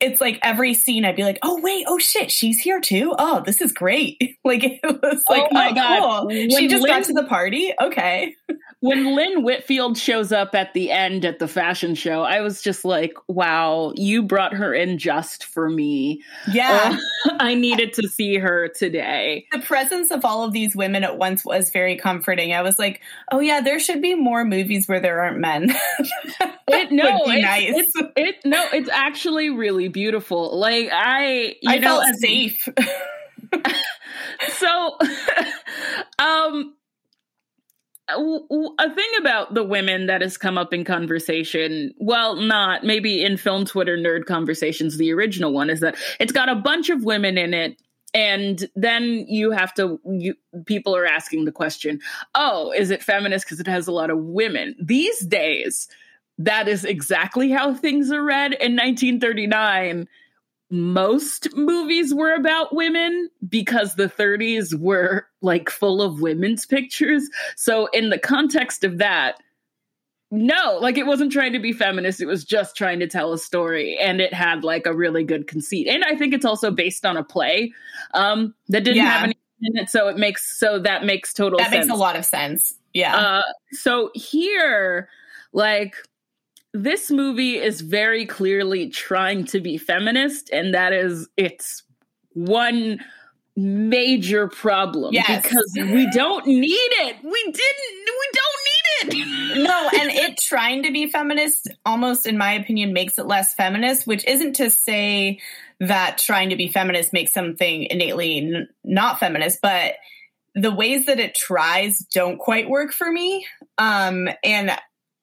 it's 0.00 0.20
like 0.20 0.38
every 0.42 0.74
scene 0.74 1.04
I'd 1.04 1.16
be 1.16 1.24
like, 1.24 1.38
"Oh 1.42 1.60
wait, 1.60 1.84
oh 1.88 1.98
shit, 1.98 2.30
she's 2.30 2.60
here 2.60 2.80
too. 2.80 3.14
Oh, 3.18 3.42
this 3.44 3.60
is 3.60 3.72
great!" 3.72 4.18
Like 4.44 4.62
it 4.62 4.80
was 4.84 5.24
like, 5.28 5.42
Oh 5.50 5.54
my 5.54 5.70
"Oh, 5.70 5.74
God. 5.74 6.20
cool. 6.22 6.30
She 6.56 6.68
just 6.68 6.86
got 6.86 7.04
to 7.04 7.12
the 7.12 7.24
party." 7.24 7.72
Okay, 7.80 8.34
when 8.80 9.16
Lynn 9.16 9.42
Whitfield 9.42 9.96
shows 9.96 10.32
up 10.32 10.54
at 10.54 10.74
the 10.74 10.90
end 10.90 11.24
at 11.24 11.38
the 11.38 11.48
fashion 11.48 11.94
show, 11.94 12.22
I 12.22 12.42
was 12.42 12.60
just 12.60 12.84
like, 12.84 13.14
wow, 13.26 13.92
you 13.96 14.22
brought 14.22 14.52
her 14.54 14.74
in 14.74 14.98
just 14.98 15.44
for 15.44 15.68
me. 15.70 16.22
yeah. 16.52 16.98
Uh, 17.24 17.36
I 17.40 17.54
needed 17.54 17.94
to 17.94 18.08
see 18.08 18.36
her 18.36 18.68
today. 18.68 19.46
the 19.50 19.60
presence 19.60 20.10
of 20.10 20.24
all 20.24 20.44
of 20.44 20.52
these 20.52 20.76
women 20.76 21.04
at 21.04 21.18
once 21.18 21.44
was 21.44 21.70
very 21.70 21.96
comforting. 21.96 22.52
I 22.52 22.62
was 22.62 22.78
like, 22.78 23.00
"Oh 23.32 23.40
yeah, 23.40 23.60
there 23.60 23.78
should 23.80 24.00
be 24.02 24.14
more 24.14 24.44
movies 24.44 24.86
where 24.88 25.00
there 25.00 25.20
aren't 25.22 25.38
men." 25.38 25.74
It 26.68 26.90
no, 26.90 27.22
it's, 27.26 27.42
nice. 27.42 27.72
it's 27.76 27.92
it 28.16 28.36
no, 28.44 28.66
it's 28.72 28.88
actually 28.88 29.50
really 29.50 29.86
beautiful. 29.86 30.58
Like 30.58 30.88
I, 30.92 31.54
you 31.62 31.70
I 31.70 31.78
know, 31.78 32.00
felt 32.00 32.16
safe. 32.16 32.68
so 34.58 34.98
um 36.18 36.74
a 38.08 38.94
thing 38.94 39.10
about 39.18 39.54
the 39.54 39.64
women 39.64 40.06
that 40.06 40.20
has 40.20 40.38
come 40.38 40.56
up 40.56 40.72
in 40.72 40.84
conversation 40.84 41.92
well 41.98 42.36
not 42.36 42.84
maybe 42.84 43.24
in 43.24 43.36
film 43.36 43.64
twitter 43.64 43.96
nerd 43.96 44.26
conversations 44.26 44.96
the 44.96 45.12
original 45.12 45.52
one 45.52 45.68
is 45.68 45.80
that 45.80 45.96
it's 46.20 46.32
got 46.32 46.48
a 46.48 46.54
bunch 46.54 46.88
of 46.88 47.04
women 47.04 47.36
in 47.36 47.52
it 47.52 47.76
and 48.14 48.68
then 48.74 49.26
you 49.28 49.50
have 49.50 49.74
to 49.74 50.00
you 50.06 50.34
people 50.66 50.96
are 50.96 51.04
asking 51.04 51.44
the 51.44 51.52
question 51.52 52.00
oh 52.34 52.72
is 52.72 52.90
it 52.90 53.02
feminist 53.02 53.44
because 53.44 53.60
it 53.60 53.66
has 53.66 53.86
a 53.86 53.92
lot 53.92 54.10
of 54.10 54.18
women? 54.18 54.74
These 54.80 55.20
days 55.26 55.88
that 56.38 56.68
is 56.68 56.84
exactly 56.84 57.50
how 57.50 57.74
things 57.74 58.10
are 58.12 58.22
read 58.22 58.52
in 58.52 58.76
1939 58.76 60.08
most 60.70 61.48
movies 61.56 62.12
were 62.14 62.34
about 62.34 62.74
women 62.74 63.30
because 63.48 63.94
the 63.94 64.08
30s 64.08 64.74
were 64.78 65.26
like 65.40 65.70
full 65.70 66.02
of 66.02 66.20
women's 66.20 66.66
pictures. 66.66 67.28
So, 67.56 67.86
in 67.86 68.10
the 68.10 68.18
context 68.18 68.82
of 68.84 68.98
that, 68.98 69.36
no, 70.32 70.78
like 70.80 70.98
it 70.98 71.06
wasn't 71.06 71.30
trying 71.30 71.52
to 71.52 71.60
be 71.60 71.72
feminist. 71.72 72.20
It 72.20 72.26
was 72.26 72.44
just 72.44 72.76
trying 72.76 72.98
to 72.98 73.06
tell 73.06 73.32
a 73.32 73.38
story, 73.38 73.96
and 73.98 74.20
it 74.20 74.34
had 74.34 74.64
like 74.64 74.86
a 74.86 74.92
really 74.94 75.22
good 75.22 75.46
conceit. 75.46 75.86
And 75.86 76.02
I 76.04 76.16
think 76.16 76.34
it's 76.34 76.44
also 76.44 76.70
based 76.72 77.06
on 77.06 77.16
a 77.16 77.22
play 77.22 77.72
um, 78.14 78.52
that 78.68 78.82
didn't 78.82 78.96
Yeah. 78.96 79.10
have 79.10 79.22
any 79.24 79.36
in 79.62 79.76
it, 79.78 79.88
so 79.88 80.08
it 80.08 80.18
makes 80.18 80.58
so 80.58 80.78
that 80.80 81.04
makes 81.04 81.32
total 81.32 81.58
That 81.58 81.70
sense. 81.70 81.86
makes 81.86 81.96
a 81.96 82.00
lot 82.00 82.16
of 82.16 82.24
sense. 82.24 82.74
Yeah. 82.92 83.16
Uh, 83.16 83.42
so 83.72 84.10
here, 84.14 85.08
like, 85.52 85.94
this 86.82 87.10
movie 87.10 87.56
is 87.56 87.80
very 87.80 88.26
clearly 88.26 88.88
trying 88.88 89.44
to 89.46 89.60
be 89.60 89.76
feminist, 89.78 90.50
and 90.52 90.74
that 90.74 90.92
is 90.92 91.28
its 91.36 91.82
one 92.34 93.00
major 93.56 94.48
problem 94.48 95.14
Yes. 95.14 95.42
because 95.42 95.72
we 95.76 96.10
don't 96.10 96.46
need 96.46 96.66
it. 96.68 97.16
We 97.22 97.42
didn't. 97.44 98.06
We 98.06 98.28
don't 98.32 99.14
need 99.14 99.24
it. 99.24 99.58
no, 99.62 99.90
and 100.00 100.10
it 100.10 100.38
trying 100.38 100.82
to 100.82 100.92
be 100.92 101.10
feminist 101.10 101.68
almost, 101.86 102.26
in 102.26 102.36
my 102.36 102.52
opinion, 102.52 102.92
makes 102.92 103.18
it 103.18 103.26
less 103.26 103.54
feminist, 103.54 104.06
which 104.06 104.26
isn't 104.26 104.54
to 104.56 104.70
say 104.70 105.38
that 105.80 106.18
trying 106.18 106.50
to 106.50 106.56
be 106.56 106.68
feminist 106.68 107.12
makes 107.12 107.32
something 107.32 107.84
innately 107.84 108.38
n- 108.38 108.68
not 108.84 109.18
feminist, 109.18 109.60
but 109.62 109.94
the 110.54 110.72
ways 110.72 111.06
that 111.06 111.20
it 111.20 111.34
tries 111.34 111.98
don't 112.12 112.38
quite 112.38 112.68
work 112.68 112.92
for 112.92 113.10
me. 113.10 113.46
Um, 113.78 114.28
and 114.42 114.70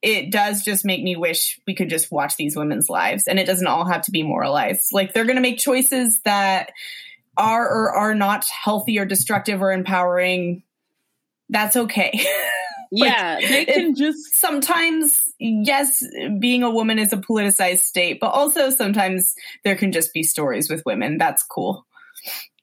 it 0.04 0.32
does 0.32 0.64
just 0.64 0.84
make 0.84 1.02
me 1.02 1.16
wish 1.16 1.60
we 1.66 1.74
could 1.74 1.90
just 1.90 2.12
watch 2.12 2.36
these 2.36 2.58
women's 2.58 2.90
lives 2.90 3.26
and 3.26 3.40
it 3.40 3.48
doesn't 3.48 3.68
all 3.68 3.86
have 3.86 4.02
to 4.04 4.12
be 4.12 4.22
moralized. 4.22 4.90
Like 4.92 5.14
they're 5.14 5.24
going 5.24 5.38
to 5.38 5.42
make 5.42 5.58
choices 5.58 6.22
that 6.24 6.72
are 7.38 7.66
or 7.66 7.92
are 7.92 8.14
not 8.14 8.46
healthy 8.46 9.00
or 9.00 9.06
destructive 9.06 9.62
or 9.62 9.72
empowering. 9.72 10.64
That's 11.50 11.78
okay. 11.78 12.12
yeah, 12.92 13.40
they 13.40 13.64
can 13.64 13.96
just 13.96 14.36
sometimes 14.36 15.24
yes 15.40 16.04
being 16.38 16.64
a 16.64 16.70
woman 16.70 17.00
is 17.00 17.12
a 17.12 17.18
politicized 17.18 17.80
state 17.80 18.20
but 18.20 18.28
also 18.28 18.70
sometimes 18.70 19.34
there 19.64 19.76
can 19.76 19.92
just 19.92 20.14
be 20.14 20.24
stories 20.24 20.70
with 20.70 20.84
women 20.86 21.18
that's 21.18 21.44
cool 21.44 21.86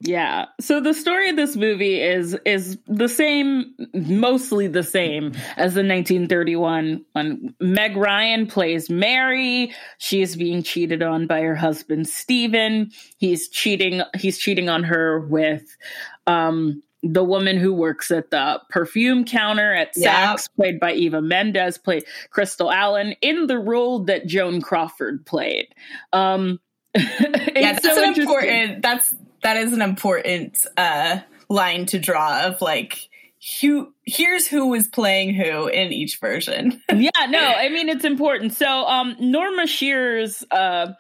Yeah. 0.02 0.47
So 0.61 0.80
the 0.80 0.95
story 0.95 1.28
of 1.28 1.37
this 1.37 1.57
movie 1.57 2.00
is 2.00 2.35
is 2.47 2.78
the 2.87 3.09
same, 3.09 3.75
mostly 3.92 4.66
the 4.66 4.83
same 4.83 5.26
as 5.57 5.75
the 5.75 5.85
1931 5.85 7.04
one. 7.12 7.54
Meg 7.61 7.97
Ryan 7.97 8.47
plays 8.47 8.88
Mary. 8.88 9.75
She 9.99 10.23
is 10.23 10.37
being 10.37 10.62
cheated 10.62 11.02
on 11.02 11.26
by 11.26 11.42
her 11.42 11.54
husband 11.54 12.09
Stephen. 12.09 12.90
He's 13.19 13.49
cheating. 13.49 14.02
He's 14.19 14.38
cheating 14.38 14.71
on 14.71 14.85
her 14.85 15.21
with 15.21 15.76
um, 16.26 16.83
the 17.02 17.25
woman 17.25 17.59
who 17.59 17.75
works 17.75 18.11
at 18.11 18.30
the 18.30 18.59
perfume 18.71 19.26
counter 19.26 19.75
at. 19.75 19.95
Saks, 19.95 20.49
played 20.57 20.80
by 20.80 20.92
Eva 20.92 21.21
Mendes, 21.21 21.76
played 21.76 22.04
Crystal 22.30 22.73
Allen 22.73 23.14
in 23.21 23.49
the 23.49 23.59
role 23.59 24.04
that 24.04 24.26
Joan 24.26 24.62
Crawford 24.62 25.26
played. 25.26 25.69
Um, 26.14 26.59
yeah 26.97 27.75
it's 27.75 27.83
that's 27.83 27.95
so 27.95 28.02
an 28.02 28.21
important 28.21 28.83
that's 28.83 29.14
that 29.42 29.56
is 29.56 29.73
an 29.73 29.82
important 29.82 30.59
uh 30.76 31.18
line 31.49 31.87
to 31.87 31.99
draw 31.99 32.47
of 32.47 32.61
like 32.61 33.09
who 33.61 33.92
here's 34.04 34.47
who 34.47 34.75
is 34.75 34.87
playing 34.87 35.35
who 35.35 35.66
in 35.66 35.92
each 35.92 36.18
version 36.18 36.80
yeah, 36.94 37.26
no, 37.28 37.38
I 37.38 37.68
mean 37.70 37.88
it's 37.88 38.04
important. 38.04 38.52
So, 38.52 38.66
um, 38.87 39.16
Norma 39.18 39.66
Shearer's 39.66 40.44
uh, 40.50 40.92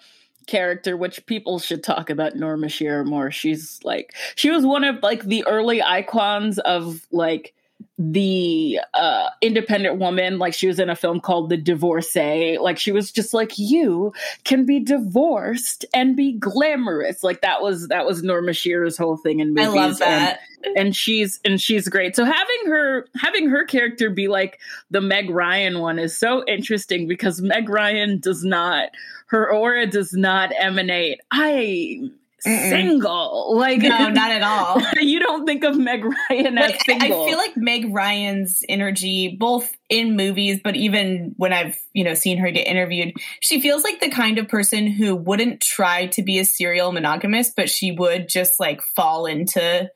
character, 0.46 0.96
which 0.96 1.24
people 1.26 1.58
should 1.58 1.84
talk 1.84 2.10
about 2.10 2.36
Norma 2.36 2.68
Shearer 2.68 3.04
more. 3.04 3.30
She's 3.30 3.80
like 3.84 4.14
she 4.34 4.50
was 4.50 4.64
one 4.64 4.84
of 4.84 5.02
like 5.02 5.22
the 5.22 5.44
early 5.46 5.82
icons 5.82 6.58
of 6.58 7.06
like 7.10 7.54
the 7.98 8.78
uh 8.94 9.28
independent 9.42 9.98
woman 9.98 10.38
like 10.38 10.54
she 10.54 10.66
was 10.66 10.78
in 10.78 10.90
a 10.90 10.96
film 10.96 11.20
called 11.20 11.48
the 11.50 11.56
divorcee 11.56 12.58
like 12.58 12.78
she 12.78 12.92
was 12.92 13.12
just 13.12 13.34
like 13.34 13.58
you 13.58 14.12
can 14.44 14.64
be 14.64 14.80
divorced 14.80 15.84
and 15.94 16.16
be 16.16 16.32
glamorous 16.32 17.22
like 17.22 17.40
that 17.42 17.62
was 17.62 17.88
that 17.88 18.06
was 18.06 18.22
norma 18.22 18.52
shearer's 18.52 18.96
whole 18.96 19.16
thing 19.16 19.40
in 19.40 19.54
movies. 19.54 19.68
i 19.68 19.74
love 19.74 19.90
and- 19.92 20.00
that 20.00 20.40
and 20.76 20.94
she's 20.94 21.40
and 21.44 21.60
she's 21.60 21.88
great. 21.88 22.14
So 22.14 22.24
having 22.24 22.66
her 22.66 23.06
having 23.16 23.48
her 23.48 23.64
character 23.64 24.10
be 24.10 24.28
like 24.28 24.60
the 24.90 25.00
Meg 25.00 25.30
Ryan 25.30 25.78
one 25.80 25.98
is 25.98 26.16
so 26.18 26.44
interesting 26.46 27.08
because 27.08 27.40
Meg 27.40 27.68
Ryan 27.68 28.18
does 28.18 28.44
not 28.44 28.90
her 29.26 29.50
aura 29.52 29.86
does 29.86 30.12
not 30.12 30.50
emanate. 30.58 31.20
I 31.30 32.10
Mm-mm. 32.46 32.70
single 32.70 33.56
like 33.56 33.80
no 33.80 34.08
not 34.08 34.30
at 34.30 34.42
all 34.42 34.80
you 35.00 35.20
don't 35.20 35.44
think 35.46 35.64
of 35.64 35.76
Meg 35.76 36.04
Ryan 36.04 36.58
as 36.58 36.70
like, 36.70 36.84
single. 36.84 37.24
I 37.24 37.28
feel 37.28 37.38
like 37.38 37.56
Meg 37.56 37.92
Ryan's 37.92 38.60
energy, 38.68 39.36
both 39.38 39.70
in 39.88 40.16
movies, 40.16 40.60
but 40.62 40.76
even 40.76 41.34
when 41.36 41.52
I've 41.52 41.76
you 41.92 42.04
know 42.04 42.14
seen 42.14 42.38
her 42.38 42.50
get 42.50 42.66
interviewed, 42.66 43.14
she 43.40 43.60
feels 43.60 43.84
like 43.84 44.00
the 44.00 44.10
kind 44.10 44.38
of 44.38 44.48
person 44.48 44.86
who 44.86 45.16
wouldn't 45.16 45.60
try 45.60 46.06
to 46.06 46.22
be 46.22 46.38
a 46.38 46.44
serial 46.44 46.92
monogamist, 46.92 47.54
but 47.56 47.68
she 47.68 47.92
would 47.92 48.28
just 48.28 48.60
like 48.60 48.80
fall 48.94 49.26
into 49.26 49.90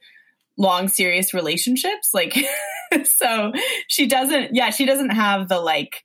long 0.57 0.89
serious 0.89 1.35
relationships. 1.35 2.11
Like, 2.13 2.37
so 3.05 3.53
she 3.89 4.07
doesn't. 4.07 4.55
Yeah, 4.55 4.71
she 4.71 4.87
doesn't 4.87 5.11
have 5.11 5.49
the 5.49 5.61
like, 5.61 6.03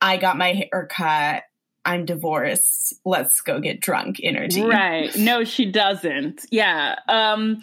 I 0.00 0.16
got 0.16 0.36
my 0.36 0.52
hair 0.52 0.88
cut. 0.90 1.42
I'm 1.88 2.04
divorced. 2.04 3.00
Let's 3.06 3.40
go 3.40 3.60
get 3.60 3.80
drunk 3.80 4.20
energy. 4.22 4.62
Right. 4.62 5.16
No, 5.16 5.44
she 5.44 5.64
doesn't. 5.64 6.44
Yeah. 6.50 6.96
Um 7.08 7.62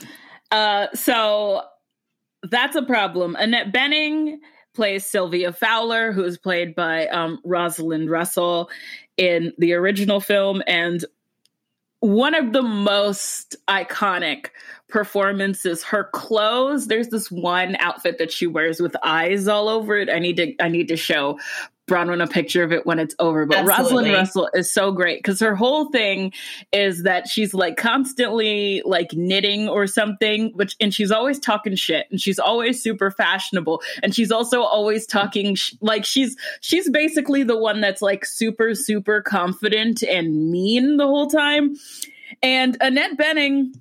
uh 0.51 0.87
so 0.95 1.61
that's 2.43 2.75
a 2.75 2.81
problem. 2.81 3.35
Annette 3.35 3.71
Bening 3.71 4.37
plays 4.73 5.05
Sylvia 5.05 5.53
Fowler, 5.53 6.11
who 6.11 6.23
is 6.23 6.39
played 6.39 6.73
by 6.73 7.07
um 7.07 7.39
Rosalind 7.43 8.09
Russell 8.09 8.69
in 9.15 9.53
the 9.59 9.73
original 9.73 10.19
film 10.19 10.63
and 10.65 11.05
one 11.99 12.35
of 12.35 12.51
the 12.51 12.61
most 12.61 13.55
iconic 13.67 14.47
performances 14.89 15.81
her 15.81 16.03
clothes 16.13 16.87
there's 16.87 17.07
this 17.07 17.31
one 17.31 17.75
outfit 17.79 18.17
that 18.19 18.31
she 18.31 18.45
wears 18.45 18.79
with 18.79 18.95
eyes 19.01 19.47
all 19.47 19.69
over 19.69 19.97
it 19.97 20.09
i 20.09 20.19
need 20.19 20.35
to 20.35 20.53
i 20.61 20.67
need 20.67 20.87
to 20.87 20.95
show 20.95 21.39
Bronwyn 21.87 22.23
a 22.23 22.27
picture 22.27 22.63
of 22.63 22.71
it 22.71 22.85
when 22.85 22.97
it's 22.97 23.15
over. 23.19 23.45
But 23.45 23.57
Absolutely. 23.57 24.09
Rosalind 24.09 24.13
Russell 24.13 24.49
is 24.55 24.71
so 24.71 24.91
great 24.91 25.19
because 25.19 25.39
her 25.39 25.55
whole 25.55 25.91
thing 25.91 26.33
is 26.71 27.03
that 27.03 27.27
she's 27.27 27.53
like 27.53 27.77
constantly 27.77 28.81
like 28.85 29.13
knitting 29.13 29.69
or 29.69 29.85
something, 29.85 30.51
which 30.55 30.75
and 30.79 30.93
she's 30.93 31.11
always 31.11 31.39
talking 31.39 31.75
shit 31.75 32.07
and 32.09 32.19
she's 32.19 32.39
always 32.39 32.81
super 32.81 33.11
fashionable 33.11 33.81
and 34.01 34.15
she's 34.15 34.31
also 34.31 34.63
always 34.63 35.05
talking 35.05 35.53
sh- 35.53 35.73
like 35.81 36.05
she's 36.05 36.35
she's 36.61 36.89
basically 36.89 37.43
the 37.43 37.57
one 37.57 37.81
that's 37.81 38.01
like 38.01 38.25
super 38.25 38.73
super 38.73 39.21
confident 39.21 40.01
and 40.01 40.49
mean 40.51 40.97
the 40.97 41.05
whole 41.05 41.27
time. 41.27 41.75
And 42.41 42.77
Annette 42.81 43.17
Bening 43.17 43.73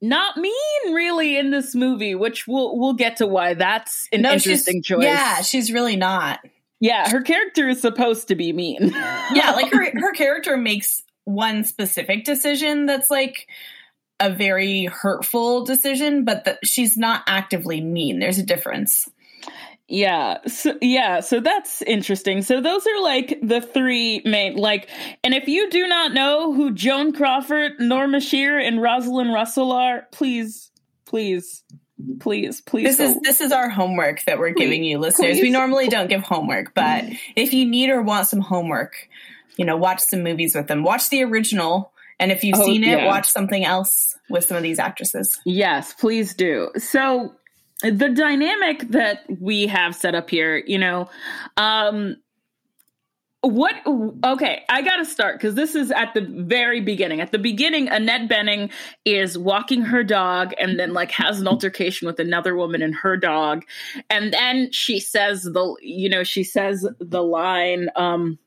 not 0.00 0.36
mean 0.36 0.92
really 0.92 1.36
in 1.36 1.50
this 1.50 1.74
movie, 1.74 2.14
which 2.14 2.46
we'll 2.46 2.78
we'll 2.78 2.94
get 2.94 3.16
to 3.16 3.26
why 3.26 3.54
that's 3.54 4.06
an 4.12 4.22
No, 4.22 4.32
interesting 4.32 4.82
choice. 4.82 5.02
Yeah, 5.02 5.42
she's 5.42 5.72
really 5.72 5.96
not. 5.96 6.40
Yeah, 6.80 7.08
her 7.10 7.22
character 7.22 7.68
is 7.68 7.80
supposed 7.80 8.28
to 8.28 8.34
be 8.34 8.52
mean. 8.52 8.90
yeah, 9.32 9.50
like 9.54 9.72
her 9.72 9.90
her 9.98 10.12
character 10.12 10.56
makes 10.56 11.02
one 11.24 11.64
specific 11.64 12.24
decision 12.24 12.86
that's 12.86 13.10
like 13.10 13.48
a 14.20 14.30
very 14.30 14.84
hurtful 14.84 15.64
decision, 15.64 16.24
but 16.24 16.44
that 16.44 16.58
she's 16.64 16.96
not 16.96 17.22
actively 17.26 17.80
mean. 17.80 18.18
There's 18.18 18.38
a 18.38 18.44
difference. 18.44 19.08
Yeah. 19.86 20.38
So, 20.46 20.78
yeah. 20.80 21.20
So 21.20 21.40
that's 21.40 21.82
interesting. 21.82 22.42
So 22.42 22.60
those 22.60 22.86
are 22.86 23.02
like 23.02 23.38
the 23.42 23.60
three 23.60 24.22
main, 24.24 24.56
like, 24.56 24.88
and 25.22 25.34
if 25.34 25.46
you 25.46 25.68
do 25.68 25.86
not 25.86 26.14
know 26.14 26.54
who 26.54 26.72
Joan 26.72 27.12
Crawford, 27.12 27.72
Norma 27.78 28.20
Shear, 28.20 28.58
and 28.58 28.80
Rosalind 28.80 29.32
Russell 29.32 29.72
are, 29.72 30.06
please, 30.10 30.70
please, 31.04 31.64
please, 32.20 32.60
please. 32.60 32.96
This 32.96 33.00
is 33.00 33.20
this 33.20 33.40
is 33.40 33.52
our 33.52 33.68
homework 33.68 34.24
that 34.24 34.38
we're 34.38 34.50
giving 34.50 34.84
you, 34.84 34.98
listeners. 34.98 35.38
We 35.40 35.50
normally 35.50 35.88
don't 35.88 36.08
give 36.08 36.22
homework, 36.22 36.74
but 36.74 37.04
if 37.36 37.52
you 37.52 37.66
need 37.66 37.90
or 37.90 38.02
want 38.02 38.26
some 38.28 38.40
homework, 38.40 39.08
you 39.56 39.64
know, 39.64 39.76
watch 39.76 40.00
some 40.00 40.22
movies 40.22 40.54
with 40.54 40.66
them. 40.68 40.82
Watch 40.82 41.08
the 41.10 41.22
original, 41.24 41.92
and 42.18 42.30
if 42.32 42.44
you've 42.44 42.58
Oh, 42.58 42.64
seen 42.64 42.84
it, 42.84 42.98
yeah. 43.00 43.06
watch 43.06 43.28
something 43.28 43.64
else 43.64 44.16
with 44.30 44.44
some 44.44 44.56
of 44.56 44.62
these 44.62 44.78
actresses. 44.78 45.38
Yes, 45.44 45.92
please 45.94 46.34
do. 46.34 46.70
So 46.78 47.34
the 47.82 48.08
dynamic 48.08 48.88
that 48.90 49.24
we 49.40 49.66
have 49.66 49.94
set 49.94 50.14
up 50.14 50.30
here, 50.30 50.56
you 50.56 50.78
know, 50.78 51.08
um 51.56 52.16
what 53.44 53.74
okay, 54.24 54.62
I 54.68 54.82
got 54.82 54.96
to 54.96 55.04
start 55.04 55.40
cuz 55.40 55.54
this 55.54 55.74
is 55.74 55.90
at 55.90 56.14
the 56.14 56.22
very 56.22 56.80
beginning. 56.80 57.20
At 57.20 57.32
the 57.32 57.38
beginning 57.38 57.88
Annette 57.88 58.28
Bening 58.28 58.70
is 59.04 59.36
walking 59.36 59.82
her 59.82 60.02
dog 60.02 60.54
and 60.58 60.78
then 60.78 60.92
like 60.92 61.10
has 61.12 61.40
an 61.40 61.48
altercation 61.48 62.06
with 62.06 62.18
another 62.18 62.56
woman 62.56 62.82
and 62.82 62.94
her 62.94 63.16
dog. 63.16 63.64
And 64.08 64.32
then 64.32 64.72
she 64.72 64.98
says 65.00 65.42
the 65.42 65.76
you 65.80 66.08
know, 66.08 66.24
she 66.24 66.44
says 66.44 66.86
the 66.98 67.22
line 67.22 67.88
um 67.96 68.38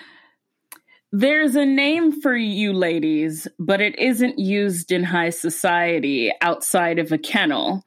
there's 1.11 1.55
a 1.55 1.65
name 1.65 2.21
for 2.21 2.35
you 2.35 2.73
ladies, 2.73 3.47
but 3.57 3.79
it 3.79 3.97
isn't 3.97 4.37
used 4.37 4.91
in 4.91 5.03
high 5.03 5.29
society 5.29 6.31
outside 6.41 6.99
of 6.99 7.11
a 7.11 7.17
kennel. 7.17 7.85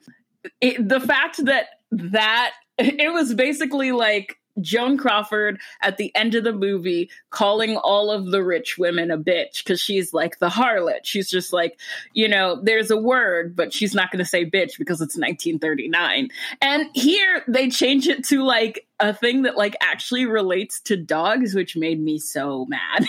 It, 0.60 0.88
the 0.88 1.00
fact 1.00 1.44
that 1.44 1.66
that 1.90 2.52
it 2.78 3.12
was 3.12 3.34
basically 3.34 3.92
like 3.92 4.39
Joan 4.60 4.98
Crawford 4.98 5.60
at 5.80 5.96
the 5.96 6.14
end 6.14 6.34
of 6.34 6.44
the 6.44 6.52
movie 6.52 7.10
calling 7.30 7.76
all 7.76 8.10
of 8.10 8.30
the 8.30 8.42
rich 8.42 8.78
women 8.78 9.10
a 9.10 9.18
bitch 9.18 9.58
because 9.64 9.80
she's 9.80 10.12
like 10.12 10.38
the 10.38 10.48
harlot. 10.48 11.00
She's 11.04 11.30
just 11.30 11.52
like, 11.52 11.78
you 12.12 12.28
know, 12.28 12.60
there's 12.62 12.90
a 12.90 12.96
word, 12.96 13.56
but 13.56 13.72
she's 13.72 13.94
not 13.94 14.10
going 14.10 14.18
to 14.18 14.28
say 14.28 14.44
bitch 14.44 14.78
because 14.78 15.00
it's 15.00 15.16
1939. 15.16 16.28
And 16.60 16.88
here 16.94 17.42
they 17.48 17.70
change 17.70 18.08
it 18.08 18.24
to 18.26 18.42
like 18.42 18.86
a 18.98 19.14
thing 19.14 19.42
that 19.42 19.56
like 19.56 19.76
actually 19.80 20.26
relates 20.26 20.80
to 20.82 20.96
dogs, 20.96 21.54
which 21.54 21.76
made 21.76 22.00
me 22.00 22.18
so 22.18 22.66
mad. 22.66 23.06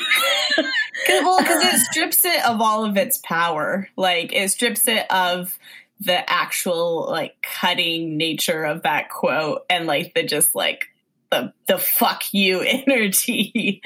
well, 1.10 1.40
because 1.40 1.64
it 1.64 1.80
strips 1.80 2.26
it 2.26 2.46
of 2.46 2.62
all 2.62 2.86
of 2.86 2.98
its 2.98 3.18
power. 3.18 3.90
Like 3.98 4.34
it 4.34 4.50
strips 4.50 4.88
it 4.88 5.06
of 5.12 5.58
the 6.02 6.30
actual 6.30 7.08
like 7.10 7.36
cutting 7.44 8.18
nature 8.18 8.64
of 8.64 8.84
that 8.84 9.10
quote 9.10 9.66
and 9.70 9.86
like 9.86 10.14
the 10.16 10.24
just 10.24 10.56
like 10.56 10.88
the 11.32 11.54
the 11.68 11.78
fuck 11.78 12.24
you 12.32 12.62
energy. 12.88 13.82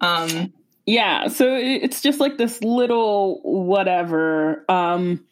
um 0.00 0.52
yeah, 0.88 1.26
so 1.26 1.56
it's 1.56 2.00
just 2.00 2.20
like 2.20 2.38
this 2.38 2.62
little 2.62 3.40
whatever. 3.42 4.64
Um 4.68 5.24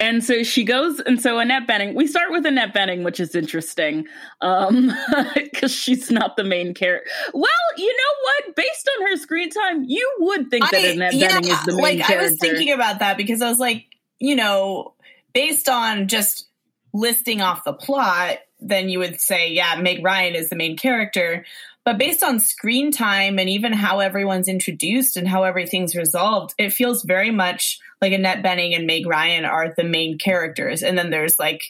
and 0.00 0.24
so 0.24 0.42
she 0.42 0.64
goes, 0.64 0.98
and 1.00 1.20
so 1.20 1.38
Annette 1.38 1.66
Bening, 1.66 1.94
we 1.94 2.06
start 2.06 2.30
with 2.30 2.46
Annette 2.46 2.74
Bening, 2.74 3.04
which 3.04 3.20
is 3.20 3.34
interesting, 3.34 4.06
um, 4.40 4.90
because 5.34 5.74
she's 5.74 6.10
not 6.10 6.38
the 6.38 6.42
main 6.42 6.72
character. 6.72 7.10
Well, 7.34 7.50
you 7.76 7.86
know 7.86 8.14
what? 8.22 8.56
Based 8.56 8.90
on 8.96 9.06
her 9.08 9.16
screen 9.18 9.50
time, 9.50 9.84
you 9.86 10.10
would 10.20 10.50
think 10.50 10.70
that 10.70 10.82
Annette 10.82 11.12
yeah, 11.12 11.38
Bening 11.38 11.50
is 11.50 11.64
the 11.64 11.72
main 11.72 11.82
like, 11.82 11.98
character. 11.98 12.18
I 12.18 12.30
was 12.30 12.38
thinking 12.40 12.72
about 12.72 13.00
that 13.00 13.18
because 13.18 13.42
I 13.42 13.50
was 13.50 13.58
like, 13.58 13.84
you 14.18 14.36
know, 14.36 14.94
based 15.34 15.68
on 15.68 16.08
just 16.08 16.48
listing 16.94 17.42
off 17.42 17.64
the 17.64 17.74
plot, 17.74 18.38
then 18.60 18.88
you 18.88 18.98
would 18.98 19.20
say, 19.20 19.52
yeah, 19.52 19.76
Meg 19.80 20.04
Ryan 20.04 20.34
is 20.34 20.48
the 20.48 20.56
main 20.56 20.76
character. 20.76 21.44
But 21.84 21.98
based 21.98 22.22
on 22.22 22.40
screen 22.40 22.92
time 22.92 23.38
and 23.38 23.48
even 23.48 23.72
how 23.72 24.00
everyone's 24.00 24.48
introduced 24.48 25.16
and 25.16 25.26
how 25.26 25.44
everything's 25.44 25.96
resolved, 25.96 26.54
it 26.58 26.72
feels 26.72 27.04
very 27.04 27.30
much 27.30 27.78
like 28.02 28.12
Annette 28.12 28.42
Bening 28.42 28.76
and 28.76 28.86
Meg 28.86 29.06
Ryan 29.06 29.44
are 29.44 29.72
the 29.74 29.84
main 29.84 30.18
characters. 30.18 30.82
And 30.82 30.96
then 30.98 31.10
there's 31.10 31.38
like 31.38 31.62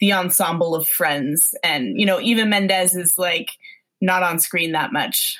the 0.00 0.12
ensemble 0.12 0.74
of 0.74 0.88
friends. 0.88 1.54
And, 1.62 1.98
you 1.98 2.04
know, 2.04 2.20
Eva 2.20 2.44
Mendes 2.44 2.94
is 2.94 3.16
like 3.16 3.50
not 4.00 4.22
on 4.22 4.38
screen 4.38 4.72
that 4.72 4.92
much. 4.92 5.38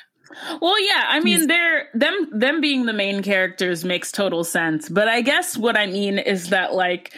Well, 0.59 0.83
yeah, 0.83 1.05
I 1.07 1.19
mean, 1.19 1.47
they're 1.47 1.87
them 1.93 2.29
them 2.31 2.59
being 2.59 2.85
the 2.85 2.93
main 2.93 3.21
characters 3.21 3.85
makes 3.85 4.11
total 4.11 4.43
sense. 4.43 4.89
But 4.89 5.07
I 5.07 5.21
guess 5.21 5.55
what 5.55 5.77
I 5.77 5.85
mean 5.85 6.17
is 6.17 6.49
that 6.49 6.73
like 6.73 7.13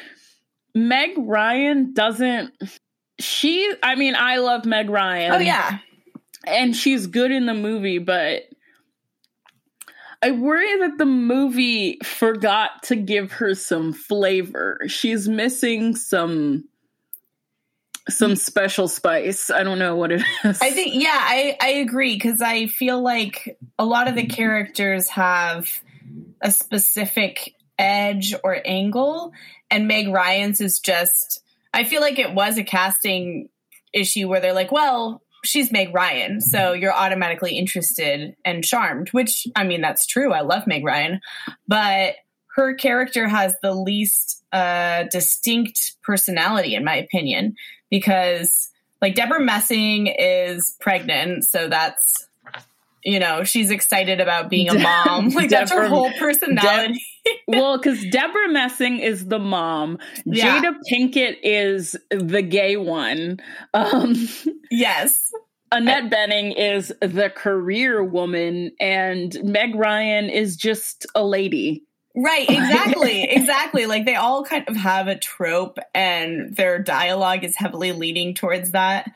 Meg 0.75 1.12
Ryan 1.17 1.94
doesn't 1.94 2.53
she 3.20 3.74
I 3.82 3.96
mean, 3.96 4.16
I 4.16 4.38
love 4.38 4.66
Meg 4.66 4.90
Ryan. 4.90 5.32
Oh 5.34 5.40
yeah. 5.40 5.80
And 6.46 6.76
she's 6.76 7.08
good 7.08 7.32
in 7.32 7.46
the 7.46 7.54
movie, 7.54 8.00
but 8.00 8.44
I 10.22 10.32
worry 10.32 10.80
that 10.80 10.98
the 10.98 11.06
movie 11.06 12.00
forgot 12.04 12.84
to 12.84 12.96
give 12.96 13.34
her 13.34 13.54
some 13.54 13.94
flavor. 13.94 14.80
She's 14.88 15.28
missing 15.28 15.96
some 15.96 16.66
some 18.10 18.36
special 18.36 18.88
spice. 18.88 19.50
I 19.50 19.64
don't 19.64 19.80
know 19.80 19.96
what 19.96 20.12
it 20.12 20.24
is. 20.44 20.62
I 20.62 20.72
think 20.72 20.96
yeah, 20.96 21.18
I 21.20 21.58
I 21.62 21.70
agree 21.70 22.16
because 22.16 22.42
I 22.42 22.68
feel 22.68 23.02
like 23.02 23.58
a 23.78 23.86
lot 23.86 24.08
of 24.08 24.16
the 24.16 24.26
characters 24.26 25.10
have 25.10 25.82
a 26.42 26.52
specific 26.52 27.54
edge 27.78 28.34
or 28.44 28.60
angle 28.66 29.34
and 29.70 29.88
Meg 29.88 30.08
Ryan's 30.08 30.62
is 30.62 30.80
just 30.80 31.44
I 31.77 31.84
feel 31.84 32.01
like 32.01 32.17
it 32.17 32.34
was 32.34 32.57
a 32.57 32.63
casting 32.63 33.50
issue 33.93 34.27
where 34.27 34.39
they're 34.39 34.51
like, 34.51 34.72
well, 34.72 35.22
she's 35.46 35.72
Meg 35.72 35.93
Ryan, 35.93 36.41
so 36.41 36.74
you're 36.74 36.91
automatically 36.91 37.55
interested 37.55 38.35
and 38.44 38.63
charmed, 38.63 39.09
which 39.09 39.46
I 39.55 39.63
mean 39.63 39.81
that's 39.81 40.07
true. 40.07 40.33
I 40.33 40.42
love 40.42 40.66
Meg 40.66 40.83
Ryan, 40.83 41.22
but 41.68 42.16
her 42.55 42.74
character 42.74 43.27
has 43.27 43.53
the 43.61 43.75
least 43.75 44.44
uh, 44.51 45.03
distinct 45.11 45.98
personality 46.03 46.74
in 46.74 46.83
my 46.83 46.96
opinion 46.96 47.53
because 47.92 48.72
like 49.00 49.13
Debra 49.13 49.40
Messing 49.40 50.07
is 50.07 50.75
pregnant, 50.81 51.46
so 51.46 51.70
that's 51.70 52.26
you 53.07 53.20
know 53.20 53.46
she's 53.46 53.72
excited 53.72 54.20
about 54.20 54.50
being 54.50 54.70
a 54.70 54.77
mom. 54.77 55.29
Like 55.37 55.50
that's 55.50 55.72
her 55.72 55.87
whole 55.87 56.11
personality. 56.13 57.01
well, 57.48 57.77
because 57.77 58.03
Debra 58.05 58.50
Messing 58.50 59.00
is 59.00 59.27
the 59.27 59.39
mom, 59.39 60.00
yeah. 60.25 60.61
Jada 60.61 60.75
Pinkett 60.91 61.37
is 61.43 61.96
the 62.09 62.41
gay 62.41 62.75
one. 62.75 63.39
Um, 63.74 64.15
yes. 64.72 65.31
Annette 65.72 66.05
I, 66.05 66.09
Bening 66.09 66.53
is 66.57 66.93
the 67.01 67.29
career 67.29 68.03
woman, 68.03 68.72
and 68.79 69.35
Meg 69.43 69.75
Ryan 69.75 70.29
is 70.29 70.55
just 70.55 71.05
a 71.13 71.24
lady. 71.25 71.83
Right, 72.15 72.46
exactly, 72.50 73.24
exactly. 73.24 73.85
Like 73.85 74.05
they 74.05 74.15
all 74.15 74.43
kind 74.43 74.67
of 74.67 74.75
have 74.75 75.07
a 75.07 75.17
trope, 75.17 75.77
and 75.93 76.55
their 76.55 76.79
dialogue 76.79 77.43
is 77.43 77.55
heavily 77.55 77.91
leading 77.91 78.33
towards 78.33 78.72
that. 78.72 79.11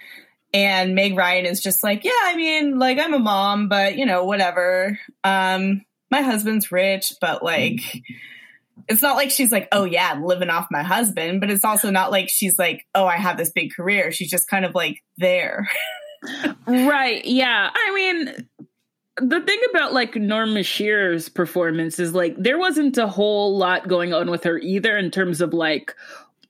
And 0.54 0.96
Meg 0.96 1.16
Ryan 1.16 1.46
is 1.46 1.62
just 1.62 1.84
like, 1.84 2.04
yeah, 2.04 2.12
I 2.24 2.36
mean, 2.36 2.78
like 2.78 3.00
I'm 3.00 3.14
a 3.14 3.20
mom, 3.20 3.70
but 3.70 3.98
you 3.98 4.06
know, 4.06 4.26
whatever. 4.26 5.00
Um, 5.24 5.86
my 6.10 6.22
husband's 6.22 6.72
rich, 6.72 7.14
but 7.22 7.42
like 7.44 7.80
it's 8.88 9.02
not 9.02 9.16
like 9.16 9.32
she's 9.32 9.52
like, 9.52 9.68
oh 9.72 9.86
yeah, 9.86 10.20
living 10.22 10.50
off 10.50 10.68
my 10.72 10.84
husband, 10.84 11.40
but 11.40 11.50
it's 11.50 11.66
also 11.66 11.90
not 11.90 12.12
like 12.12 12.30
she's 12.30 12.58
like, 12.60 12.86
oh, 12.94 13.06
I 13.06 13.18
have 13.18 13.38
this 13.38 13.52
big 13.52 13.74
career. 13.74 14.12
She's 14.12 14.30
just 14.30 14.50
kind 14.50 14.66
of 14.66 14.76
like 14.76 15.02
there. 15.18 15.70
right. 16.68 17.24
Yeah. 17.26 17.70
I 17.74 17.94
mean, 17.96 18.48
the 19.18 19.42
thing 19.42 19.60
about 19.70 19.94
like 19.94 20.16
Norma 20.16 20.64
Shearer's 20.64 21.30
performance 21.30 22.00
is 22.00 22.14
like 22.14 22.36
there 22.38 22.58
wasn't 22.58 22.98
a 22.98 23.08
whole 23.08 23.58
lot 23.58 23.88
going 23.88 24.14
on 24.14 24.30
with 24.30 24.44
her 24.44 24.58
either 24.58 24.98
in 24.98 25.12
terms 25.12 25.42
of 25.42 25.54
like 25.54 25.96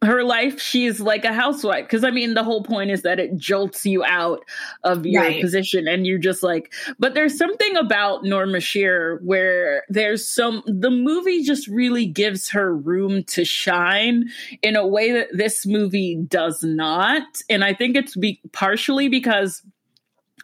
her 0.03 0.23
life 0.23 0.59
she's 0.59 0.99
like 0.99 1.23
a 1.25 1.33
housewife 1.33 1.85
because 1.85 2.03
i 2.03 2.09
mean 2.09 2.33
the 2.33 2.43
whole 2.43 2.63
point 2.63 2.89
is 2.89 3.03
that 3.03 3.19
it 3.19 3.37
jolts 3.37 3.85
you 3.85 4.03
out 4.03 4.43
of 4.83 5.05
your 5.05 5.21
right. 5.21 5.41
position 5.41 5.87
and 5.87 6.07
you're 6.07 6.17
just 6.17 6.41
like 6.41 6.73
but 6.97 7.13
there's 7.13 7.37
something 7.37 7.75
about 7.77 8.23
norma 8.23 8.59
shearer 8.59 9.19
where 9.23 9.83
there's 9.89 10.27
some 10.27 10.63
the 10.65 10.89
movie 10.89 11.43
just 11.43 11.67
really 11.67 12.07
gives 12.07 12.49
her 12.49 12.75
room 12.75 13.23
to 13.25 13.45
shine 13.45 14.25
in 14.63 14.75
a 14.75 14.87
way 14.87 15.11
that 15.11 15.27
this 15.33 15.67
movie 15.67 16.15
does 16.27 16.63
not 16.63 17.23
and 17.49 17.63
i 17.63 17.73
think 17.73 17.95
it's 17.95 18.15
be 18.15 18.41
partially 18.53 19.07
because 19.07 19.61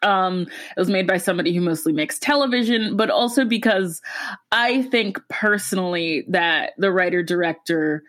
um 0.03 0.41
it 0.41 0.79
was 0.79 0.89
made 0.89 1.07
by 1.07 1.17
somebody 1.17 1.55
who 1.55 1.61
mostly 1.61 1.91
makes 1.91 2.19
television 2.19 2.95
but 2.95 3.09
also 3.09 3.43
because 3.43 4.03
i 4.51 4.83
think 4.83 5.19
personally 5.29 6.23
that 6.27 6.73
the 6.77 6.91
writer 6.91 7.23
director 7.23 8.03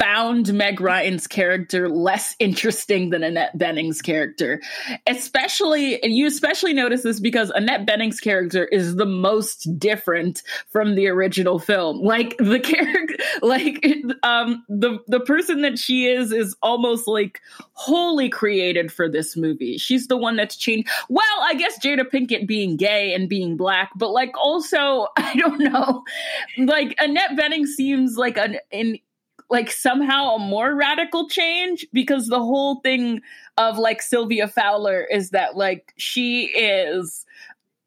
found 0.00 0.52
Meg 0.54 0.80
Ryan's 0.80 1.26
character 1.26 1.88
less 1.88 2.34
interesting 2.38 3.10
than 3.10 3.22
Annette 3.22 3.56
Bening's 3.58 4.00
character. 4.00 4.60
Especially, 5.06 6.02
and 6.02 6.16
you 6.16 6.26
especially 6.26 6.72
notice 6.72 7.02
this 7.02 7.20
because 7.20 7.50
Annette 7.50 7.86
Bening's 7.86 8.18
character 8.18 8.64
is 8.64 8.96
the 8.96 9.06
most 9.06 9.78
different 9.78 10.42
from 10.70 10.94
the 10.94 11.06
original 11.08 11.58
film. 11.58 12.00
Like 12.00 12.36
the 12.38 12.60
character, 12.64 13.16
like 13.42 13.84
um, 14.22 14.64
the 14.68 14.98
the 15.06 15.20
person 15.20 15.62
that 15.62 15.78
she 15.78 16.06
is 16.06 16.32
is 16.32 16.56
almost 16.62 17.06
like 17.06 17.40
wholly 17.74 18.30
created 18.30 18.90
for 18.90 19.08
this 19.08 19.36
movie. 19.36 19.76
She's 19.76 20.06
the 20.06 20.16
one 20.16 20.36
that's 20.36 20.56
changed. 20.56 20.88
Well, 21.10 21.24
I 21.42 21.54
guess 21.54 21.78
Jada 21.78 22.10
Pinkett 22.10 22.46
being 22.46 22.76
gay 22.76 23.12
and 23.12 23.28
being 23.28 23.56
black, 23.56 23.90
but 23.96 24.10
like 24.10 24.32
also, 24.38 25.08
I 25.16 25.34
don't 25.36 25.60
know, 25.60 26.04
like 26.58 26.94
Annette 26.98 27.32
Bening 27.38 27.66
seems 27.66 28.16
like 28.16 28.38
an 28.38 28.58
an 28.72 28.96
like 29.50 29.70
somehow 29.70 30.36
a 30.36 30.38
more 30.38 30.74
radical 30.74 31.28
change 31.28 31.86
because 31.92 32.28
the 32.28 32.38
whole 32.38 32.76
thing 32.76 33.20
of 33.56 33.78
like 33.78 34.00
Sylvia 34.00 34.48
Fowler 34.48 35.06
is 35.10 35.30
that 35.30 35.56
like 35.56 35.92
she 35.96 36.46
is 36.46 37.26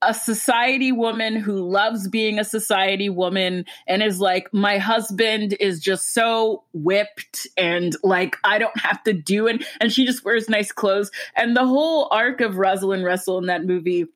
a 0.06 0.13
society 0.13 0.91
woman 0.91 1.36
who 1.36 1.56
loves 1.56 2.10
being 2.10 2.38
a 2.38 2.43
society 2.43 3.10
woman 3.10 3.65
and 3.88 4.04
is 4.04 4.19
like 4.19 4.54
my 4.54 4.78
husband 4.78 5.56
is 5.60 5.80
just 5.80 6.13
so 6.13 6.63
whipped 6.73 7.47
and 7.58 7.95
like 8.04 8.36
I 8.43 8.58
don't 8.60 8.78
have 8.78 9.02
to 9.04 9.13
do 9.13 9.47
it 9.47 9.63
and 9.80 9.91
she 9.91 10.06
just 10.06 10.26
wears 10.26 10.49
nice 10.49 10.71
clothes. 10.71 11.10
And 11.36 11.56
the 11.56 11.65
whole 11.65 12.10
arc 12.12 12.41
of 12.41 12.58
Rosalind 12.58 13.06
Russell 13.06 13.38
in 13.38 13.45
that 13.45 13.65
movie 13.65 14.08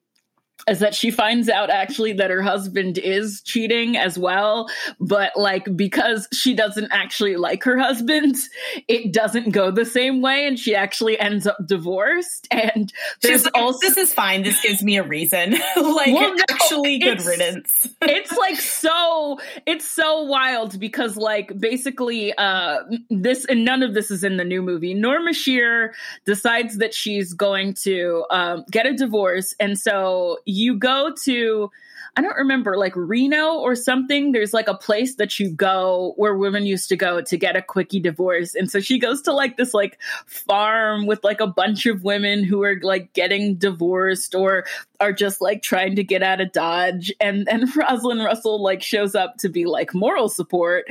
is 0.67 0.79
that 0.79 0.95
she 0.95 1.11
finds 1.11 1.49
out 1.49 1.69
actually 1.69 2.13
that 2.13 2.29
her 2.29 2.41
husband 2.41 2.97
is 2.97 3.41
cheating 3.41 3.97
as 3.97 4.17
well 4.17 4.69
but 4.99 5.31
like 5.35 5.75
because 5.75 6.27
she 6.33 6.53
doesn't 6.53 6.89
actually 6.91 7.35
like 7.35 7.63
her 7.63 7.77
husband 7.77 8.35
it 8.87 9.13
doesn't 9.13 9.51
go 9.51 9.71
the 9.71 9.85
same 9.85 10.21
way 10.21 10.47
and 10.47 10.59
she 10.59 10.75
actually 10.75 11.19
ends 11.19 11.47
up 11.47 11.57
divorced 11.65 12.47
and 12.51 12.93
there's 13.21 13.45
like, 13.45 13.55
also 13.55 13.79
this 13.81 13.97
is 13.97 14.13
fine. 14.13 14.43
This 14.43 14.61
gives 14.61 14.83
me 14.83 14.97
a 14.97 15.03
reason. 15.03 15.55
Like 15.77 16.13
well, 16.13 16.35
no, 16.35 16.43
actually 16.49 16.99
good 16.99 17.21
riddance. 17.23 17.87
it's 18.01 18.35
like 18.35 18.57
so 18.57 19.39
it's 19.65 19.85
so 19.85 20.23
wild 20.23 20.79
because 20.79 21.15
like 21.17 21.57
basically 21.59 22.33
uh 22.37 22.79
this 23.09 23.45
and 23.45 23.63
none 23.63 23.83
of 23.83 23.93
this 23.93 24.11
is 24.11 24.23
in 24.23 24.37
the 24.37 24.43
new 24.43 24.61
movie. 24.61 24.93
Norma 24.93 25.33
shearer 25.33 25.93
decides 26.25 26.77
that 26.77 26.93
she's 26.93 27.33
going 27.33 27.73
to 27.75 28.25
um, 28.31 28.65
get 28.69 28.85
a 28.85 28.93
divorce 28.93 29.53
and 29.59 29.79
so 29.79 30.37
you 30.47 30.75
go 30.77 31.13
to 31.25 31.69
I 32.17 32.21
don't 32.21 32.35
remember, 32.35 32.77
like 32.77 32.95
Reno 32.95 33.59
or 33.59 33.75
something. 33.75 34.31
There's 34.31 34.51
like 34.51 34.67
a 34.67 34.73
place 34.73 35.15
that 35.15 35.39
you 35.39 35.51
go 35.51 36.13
where 36.17 36.35
women 36.35 36.65
used 36.65 36.89
to 36.89 36.97
go 36.97 37.21
to 37.21 37.37
get 37.37 37.55
a 37.55 37.61
quickie 37.61 37.99
divorce. 37.99 38.55
And 38.55 38.71
so 38.71 38.79
she 38.79 38.97
goes 38.97 39.21
to 39.21 39.33
like 39.33 39.55
this 39.57 39.71
like 39.71 39.99
farm 40.25 41.05
with 41.05 41.23
like 41.23 41.39
a 41.39 41.45
bunch 41.45 41.85
of 41.85 42.03
women 42.03 42.43
who 42.43 42.63
are 42.63 42.79
like 42.81 43.13
getting 43.13 43.55
divorced 43.55 44.33
or 44.33 44.65
are 44.99 45.13
just 45.13 45.41
like 45.41 45.61
trying 45.61 45.95
to 45.95 46.03
get 46.03 46.23
out 46.23 46.41
of 46.41 46.51
Dodge. 46.53 47.13
And 47.21 47.47
and 47.47 47.69
Rosalind 47.75 48.23
Russell 48.23 48.63
like 48.63 48.81
shows 48.81 49.13
up 49.13 49.37
to 49.37 49.47
be 49.49 49.65
like 49.65 49.93
moral 49.93 50.27
support. 50.27 50.85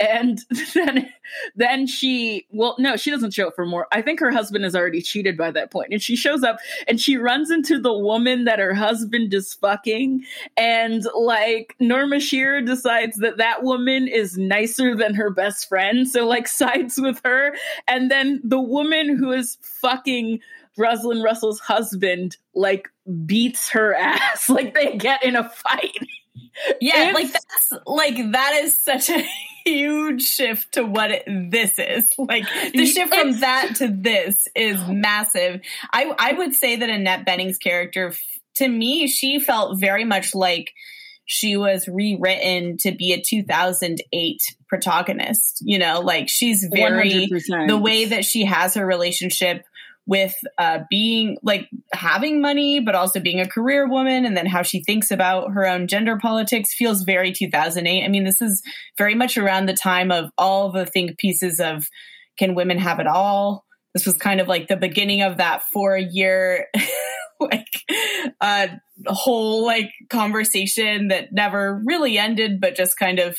And 0.00 0.40
then 0.74 1.08
then 1.54 1.86
she 1.86 2.48
well, 2.50 2.74
no, 2.80 2.96
she 2.96 3.12
doesn't 3.12 3.34
show 3.34 3.46
up 3.46 3.54
for 3.54 3.66
more. 3.66 3.86
I 3.92 4.02
think 4.02 4.18
her 4.18 4.32
husband 4.32 4.64
is 4.64 4.74
already 4.74 5.00
cheated 5.00 5.36
by 5.36 5.52
that 5.52 5.70
point. 5.70 5.92
And 5.92 6.02
she 6.02 6.16
shows 6.16 6.42
up 6.42 6.58
and 6.88 7.00
she 7.00 7.16
runs 7.16 7.52
into 7.52 7.80
the 7.80 7.96
woman 7.96 8.46
that 8.46 8.58
her 8.58 8.74
husband 8.74 9.32
is 9.32 9.54
fucking. 9.54 10.24
And 10.56 10.71
like 11.14 11.74
Norma 11.80 12.20
Shearer 12.20 12.60
decides 12.62 13.18
that 13.18 13.38
that 13.38 13.62
woman 13.62 14.08
is 14.08 14.36
nicer 14.38 14.94
than 14.94 15.14
her 15.14 15.30
best 15.30 15.68
friend. 15.68 16.08
So 16.08 16.26
like 16.26 16.48
sides 16.62 17.00
with 17.00 17.20
her. 17.24 17.54
And 17.86 18.10
then 18.10 18.40
the 18.44 18.60
woman 18.60 19.16
who 19.16 19.32
is 19.32 19.58
fucking 19.62 20.40
Rosalind 20.76 21.22
Russell's 21.22 21.60
husband 21.60 22.36
like 22.54 22.88
beats 23.26 23.70
her 23.70 23.94
ass. 23.98 24.48
Like 24.48 24.74
they 24.74 24.96
get 24.96 25.24
in 25.24 25.36
a 25.36 25.48
fight. 25.48 25.98
Yeah, 26.80 27.12
like 27.14 27.32
that's 27.32 27.72
like 27.86 28.16
that 28.32 28.60
is 28.62 28.76
such 28.76 29.10
a 29.10 29.26
huge 29.64 30.22
shift 30.22 30.72
to 30.72 30.84
what 30.84 31.10
it, 31.10 31.24
this 31.26 31.78
is. 31.78 32.10
Like 32.18 32.46
the 32.74 32.86
shift 32.86 33.14
from 33.14 33.40
that 33.40 33.76
to 33.76 33.88
this 33.88 34.48
is 34.54 34.78
massive. 34.88 35.60
I 35.92 36.12
I 36.18 36.32
would 36.32 36.54
say 36.54 36.76
that 36.76 36.90
Annette 36.90 37.24
Bening's 37.24 37.58
character 37.58 38.12
to 38.56 38.68
me 38.68 39.06
she 39.06 39.40
felt 39.40 39.80
very 39.80 40.04
much 40.04 40.34
like 40.34 40.72
she 41.24 41.56
was 41.56 41.88
rewritten 41.88 42.76
to 42.78 42.92
be 42.92 43.12
a 43.12 43.20
2008 43.20 44.38
protagonist. 44.68 45.62
You 45.62 45.78
know, 45.78 46.00
like 46.00 46.28
she's 46.28 46.68
very 46.72 47.28
100%. 47.28 47.68
the 47.68 47.78
way 47.78 48.06
that 48.06 48.24
she 48.24 48.44
has 48.44 48.74
her 48.74 48.84
relationship 48.84 49.64
with 50.04 50.34
uh, 50.58 50.80
being 50.90 51.38
like 51.42 51.68
having 51.92 52.40
money, 52.40 52.80
but 52.80 52.94
also 52.96 53.20
being 53.20 53.40
a 53.40 53.48
career 53.48 53.88
woman, 53.88 54.26
and 54.26 54.36
then 54.36 54.46
how 54.46 54.62
she 54.62 54.82
thinks 54.82 55.10
about 55.10 55.52
her 55.52 55.66
own 55.66 55.86
gender 55.86 56.18
politics 56.18 56.74
feels 56.74 57.04
very 57.04 57.32
2008. 57.32 58.04
I 58.04 58.08
mean, 58.08 58.24
this 58.24 58.42
is 58.42 58.62
very 58.98 59.14
much 59.14 59.38
around 59.38 59.66
the 59.66 59.74
time 59.74 60.10
of 60.10 60.30
all 60.36 60.72
the 60.72 60.86
think 60.86 61.18
pieces 61.18 61.60
of 61.60 61.86
can 62.36 62.54
women 62.54 62.78
have 62.78 62.98
it 62.98 63.06
all? 63.06 63.64
This 63.94 64.06
was 64.06 64.16
kind 64.16 64.40
of 64.40 64.48
like 64.48 64.68
the 64.68 64.76
beginning 64.76 65.22
of 65.22 65.36
that 65.36 65.62
four 65.72 65.96
year 65.96 66.66
like 67.50 68.32
a 68.40 68.68
whole 69.06 69.64
like 69.64 69.90
conversation 70.10 71.08
that 71.08 71.32
never 71.32 71.80
really 71.84 72.18
ended 72.18 72.60
but 72.60 72.74
just 72.74 72.98
kind 72.98 73.18
of 73.18 73.38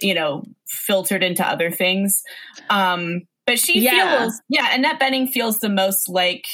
you 0.00 0.14
know 0.14 0.42
filtered 0.66 1.22
into 1.22 1.46
other 1.46 1.70
things 1.70 2.22
um 2.70 3.22
but 3.46 3.58
she 3.58 3.80
yeah. 3.80 4.20
feels, 4.20 4.40
yeah, 4.48 4.74
Annette 4.74 5.00
Bening 5.00 5.28
feels 5.28 5.58
the 5.58 5.68
most 5.68 6.08
like 6.08 6.46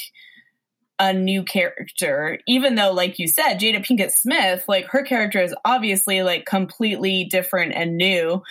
a 0.99 1.13
new 1.13 1.43
character, 1.43 2.39
even 2.47 2.75
though, 2.75 2.91
like 2.91 3.19
you 3.19 3.27
said, 3.27 3.55
Jada 3.59 3.85
Pinkett 3.85 4.11
Smith, 4.11 4.65
like 4.67 4.85
her 4.87 5.03
character 5.03 5.41
is 5.41 5.55
obviously 5.63 6.23
like 6.23 6.45
completely 6.45 7.25
different 7.25 7.73
and 7.73 7.95
new, 7.95 8.41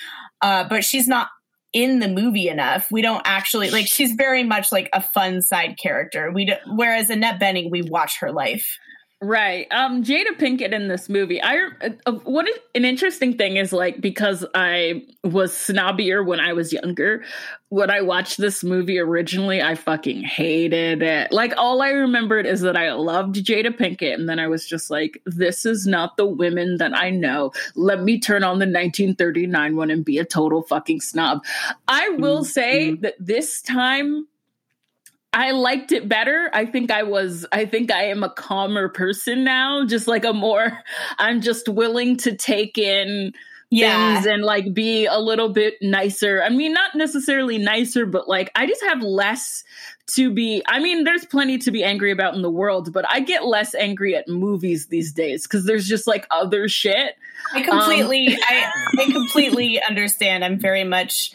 uh, 0.41 0.65
but 0.69 0.85
she's 0.85 1.09
not 1.09 1.29
in 1.79 2.01
the 2.01 2.09
movie 2.09 2.49
enough. 2.49 2.89
We 2.91 3.03
don't 3.03 3.23
actually 3.25 3.71
like 3.71 3.87
she's 3.87 4.13
very 4.13 4.43
much 4.43 4.73
like 4.73 4.89
a 4.93 5.01
fun 5.01 5.43
side 5.43 5.79
character. 5.81 6.33
We 6.33 6.47
do, 6.47 6.55
whereas 6.75 7.09
Annette 7.09 7.39
Bening, 7.39 7.71
we 7.71 7.83
watch 7.83 8.19
her 8.19 8.33
life. 8.33 8.79
Right. 9.21 9.67
Um 9.73 10.05
Jada 10.05 10.39
Pinkett 10.39 10.73
in 10.73 10.87
this 10.87 11.09
movie. 11.09 11.43
I 11.43 11.71
uh, 12.07 12.13
what 12.23 12.49
is, 12.49 12.57
an 12.77 12.85
interesting 12.85 13.37
thing 13.37 13.57
is 13.57 13.73
like 13.73 14.01
because 14.01 14.47
I 14.55 15.07
was 15.25 15.53
snobbier 15.53 16.25
when 16.25 16.39
I 16.39 16.53
was 16.53 16.73
younger, 16.73 17.25
when 17.69 17.91
I 17.91 18.01
watched 18.01 18.39
this 18.39 18.63
movie 18.63 18.97
originally, 18.97 19.61
I 19.61 19.75
fucking 19.75 20.23
hated 20.23 21.03
it. 21.03 21.33
Like 21.33 21.53
all 21.57 21.83
I 21.83 21.91
remembered 21.91 22.47
is 22.47 22.61
that 22.61 22.77
I 22.77 22.93
loved 22.93 23.35
Jada 23.35 23.77
Pinkett 23.77 24.15
and 24.15 24.29
then 24.29 24.39
I 24.39 24.47
was 24.47 24.65
just 24.65 24.89
like 24.89 25.21
this 25.27 25.67
is 25.67 25.85
not 25.85 26.17
the 26.17 26.27
women 26.27 26.77
that 26.77 26.97
I 26.97 27.11
know. 27.11 27.51
Let 27.75 28.05
me 28.05 28.21
turn 28.21 28.45
on 28.45 28.61
the 28.61 28.67
1939 28.67 29.75
one 29.75 29.91
and 29.91 30.05
be 30.05 30.19
a 30.19 30.25
total 30.25 30.63
fucking 30.63 31.01
snob. 31.01 31.45
I 31.89 32.11
will 32.11 32.43
mm-hmm. 32.43 32.45
say 32.45 32.95
that 32.95 33.17
this 33.19 33.63
time 33.63 34.29
I 35.33 35.51
liked 35.51 35.93
it 35.93 36.09
better. 36.09 36.51
I 36.53 36.65
think 36.65 36.91
I 36.91 37.03
was, 37.03 37.45
I 37.53 37.67
think 37.67 37.93
I 37.93 38.05
am 38.05 38.23
a 38.23 38.31
calmer 38.31 38.89
person 38.89 39.45
now, 39.45 39.85
just 39.85 40.09
like 40.09 40.25
a 40.25 40.33
more, 40.33 40.83
I'm 41.19 41.41
just 41.41 41.69
willing 41.69 42.17
to 42.19 42.35
take 42.35 42.79
in 42.79 43.33
yeah. 43.71 44.15
things 44.15 44.27
and 44.27 44.43
like 44.43 44.73
be 44.73 45.07
a 45.07 45.19
little 45.19 45.51
bit 45.51 45.75
nicer. 45.83 46.43
I 46.43 46.49
mean, 46.49 46.73
not 46.73 46.95
necessarily 46.95 47.59
nicer, 47.59 48.07
but 48.07 48.29
like 48.29 48.51
I 48.55 48.67
just 48.67 48.83
have 48.85 49.03
less 49.03 49.65
to 50.15 50.33
be. 50.33 50.63
I 50.67 50.79
mean, 50.79 51.05
there's 51.05 51.27
plenty 51.27 51.59
to 51.59 51.71
be 51.71 51.85
angry 51.85 52.11
about 52.11 52.35
in 52.35 52.43
the 52.43 52.51
world, 52.51 52.93
but 52.93 53.05
I 53.09 53.21
get 53.21 53.45
less 53.45 53.75
angry 53.75 54.17
at 54.17 54.29
movies 54.29 54.87
these 54.87 55.13
days 55.13 55.43
because 55.43 55.67
there's 55.67 55.87
just 55.87 56.07
like 56.07 56.27
other 56.31 56.69
shit. 56.69 57.17
I 57.53 57.63
completely, 57.63 58.29
um, 58.29 58.41
I, 58.49 58.73
I 58.99 59.05
completely 59.13 59.83
understand. 59.83 60.45
I'm 60.45 60.59
very 60.59 60.85
much 60.85 61.33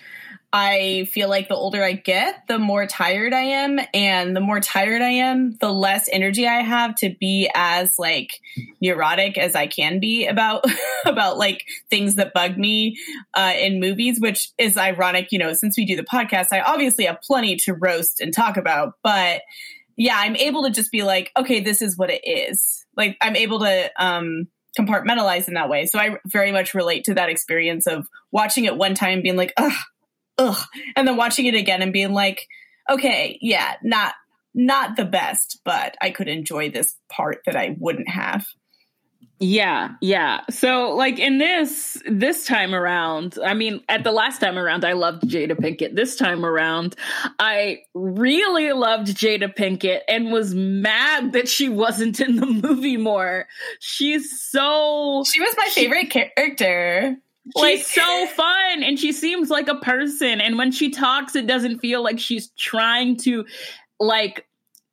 I 0.55 1.09
feel 1.11 1.29
like 1.29 1.47
the 1.47 1.55
older 1.55 1.83
I 1.83 1.93
get, 1.93 2.43
the 2.47 2.59
more 2.59 2.85
tired 2.85 3.33
I 3.33 3.41
am. 3.41 3.79
And 3.91 4.35
the 4.35 4.39
more 4.39 4.59
tired 4.59 5.01
I 5.01 5.09
am, 5.09 5.53
the 5.59 5.73
less 5.73 6.07
energy 6.11 6.47
I 6.47 6.61
have 6.61 6.93
to 6.97 7.09
be 7.19 7.49
as 7.55 7.97
like 7.97 8.39
neurotic 8.79 9.39
as 9.39 9.55
I 9.55 9.65
can 9.65 9.99
be 9.99 10.27
about, 10.27 10.63
about 11.07 11.39
like 11.39 11.65
things 11.89 12.15
that 12.15 12.35
bug 12.35 12.55
me 12.55 12.99
uh, 13.33 13.53
in 13.59 13.79
movies, 13.79 14.19
which 14.21 14.51
is 14.59 14.77
ironic. 14.77 15.29
You 15.31 15.39
know, 15.39 15.53
since 15.53 15.75
we 15.75 15.85
do 15.85 15.95
the 15.95 16.03
podcast, 16.03 16.49
I 16.51 16.61
obviously 16.61 17.05
have 17.05 17.21
plenty 17.21 17.55
to 17.63 17.73
roast 17.73 18.21
and 18.21 18.31
talk 18.31 18.55
about, 18.55 18.93
but 19.01 19.41
yeah, 19.97 20.17
I'm 20.17 20.35
able 20.35 20.63
to 20.65 20.69
just 20.69 20.91
be 20.91 21.01
like, 21.01 21.31
okay, 21.35 21.61
this 21.61 21.81
is 21.81 21.97
what 21.97 22.11
it 22.11 22.21
is. 22.23 22.85
Like 22.95 23.17
I'm 23.21 23.35
able 23.35 23.61
to, 23.61 23.91
um, 23.97 24.47
compartmentalize 24.77 25.47
in 25.47 25.53
that 25.53 25.69
way. 25.69 25.85
So 25.85 25.99
I 25.99 26.17
very 26.25 26.51
much 26.51 26.73
relate 26.73 27.03
to 27.05 27.13
that 27.13 27.29
experience 27.29 27.85
of 27.85 28.07
watching 28.31 28.65
it 28.65 28.75
one 28.75 28.95
time 28.95 29.21
being 29.21 29.35
like, 29.35 29.53
ugh, 29.57 29.71
ugh, 30.38 30.65
and 30.96 31.08
then 31.08 31.17
watching 31.17 31.46
it 31.46 31.56
again 31.56 31.82
and 31.82 31.93
being 31.93 32.13
like, 32.13 32.48
okay, 32.89 33.38
yeah, 33.41 33.76
not 33.84 34.13
not 34.56 34.96
the 34.96 35.06
best, 35.06 35.60
but 35.65 35.96
I 36.02 36.12
could 36.12 36.28
enjoy 36.28 36.69
this 36.69 36.96
part 37.10 37.39
that 37.46 37.56
I 37.56 37.76
wouldn't 37.80 38.10
have. 38.10 38.46
Yeah, 39.39 39.89
yeah. 40.00 40.41
So 40.52 40.91
like 40.96 41.19
in 41.19 41.38
this 41.38 42.02
this 42.10 42.46
time 42.46 42.74
around, 42.74 43.38
I 43.43 43.56
mean 43.56 43.82
at 43.89 44.06
the 44.06 44.12
last 44.12 44.39
time 44.39 44.58
around 44.58 44.86
I 44.86 44.93
loved 44.93 45.24
Jada 45.24 45.52
Pinkett. 45.60 45.96
This 45.96 46.15
time 46.15 46.46
around, 46.46 46.96
I 47.39 47.80
really 47.93 48.72
loved 48.72 49.08
Jada 49.08 49.54
Pinkett 49.54 50.02
and 50.08 50.32
was 50.32 50.56
mad 50.56 51.34
that 51.34 51.50
she 51.50 51.67
wasn't 51.67 52.22
in 52.22 52.38
the 52.38 52.46
movie 52.63 52.96
more. 52.96 53.48
She's 53.82 54.41
so 54.50 55.24
She 55.26 55.41
was 55.41 55.56
my 55.58 55.67
favorite 55.72 56.10
character. 56.10 57.17
Like, 57.56 57.79
she's 57.79 57.91
so 57.91 58.27
fun 58.36 58.84
and 58.84 58.97
she 58.97 59.12
seems 59.12 59.49
like 59.49 59.67
a 59.67 59.75
person. 59.75 60.41
And 60.41 60.58
when 60.58 60.71
she 60.71 60.89
talks, 60.89 61.36
it 61.36 61.47
doesn't 61.47 61.79
feel 61.79 62.03
like 62.03 62.19
she's 62.19 62.49
trying 62.58 63.17
to, 63.17 63.45
like, 63.99 64.45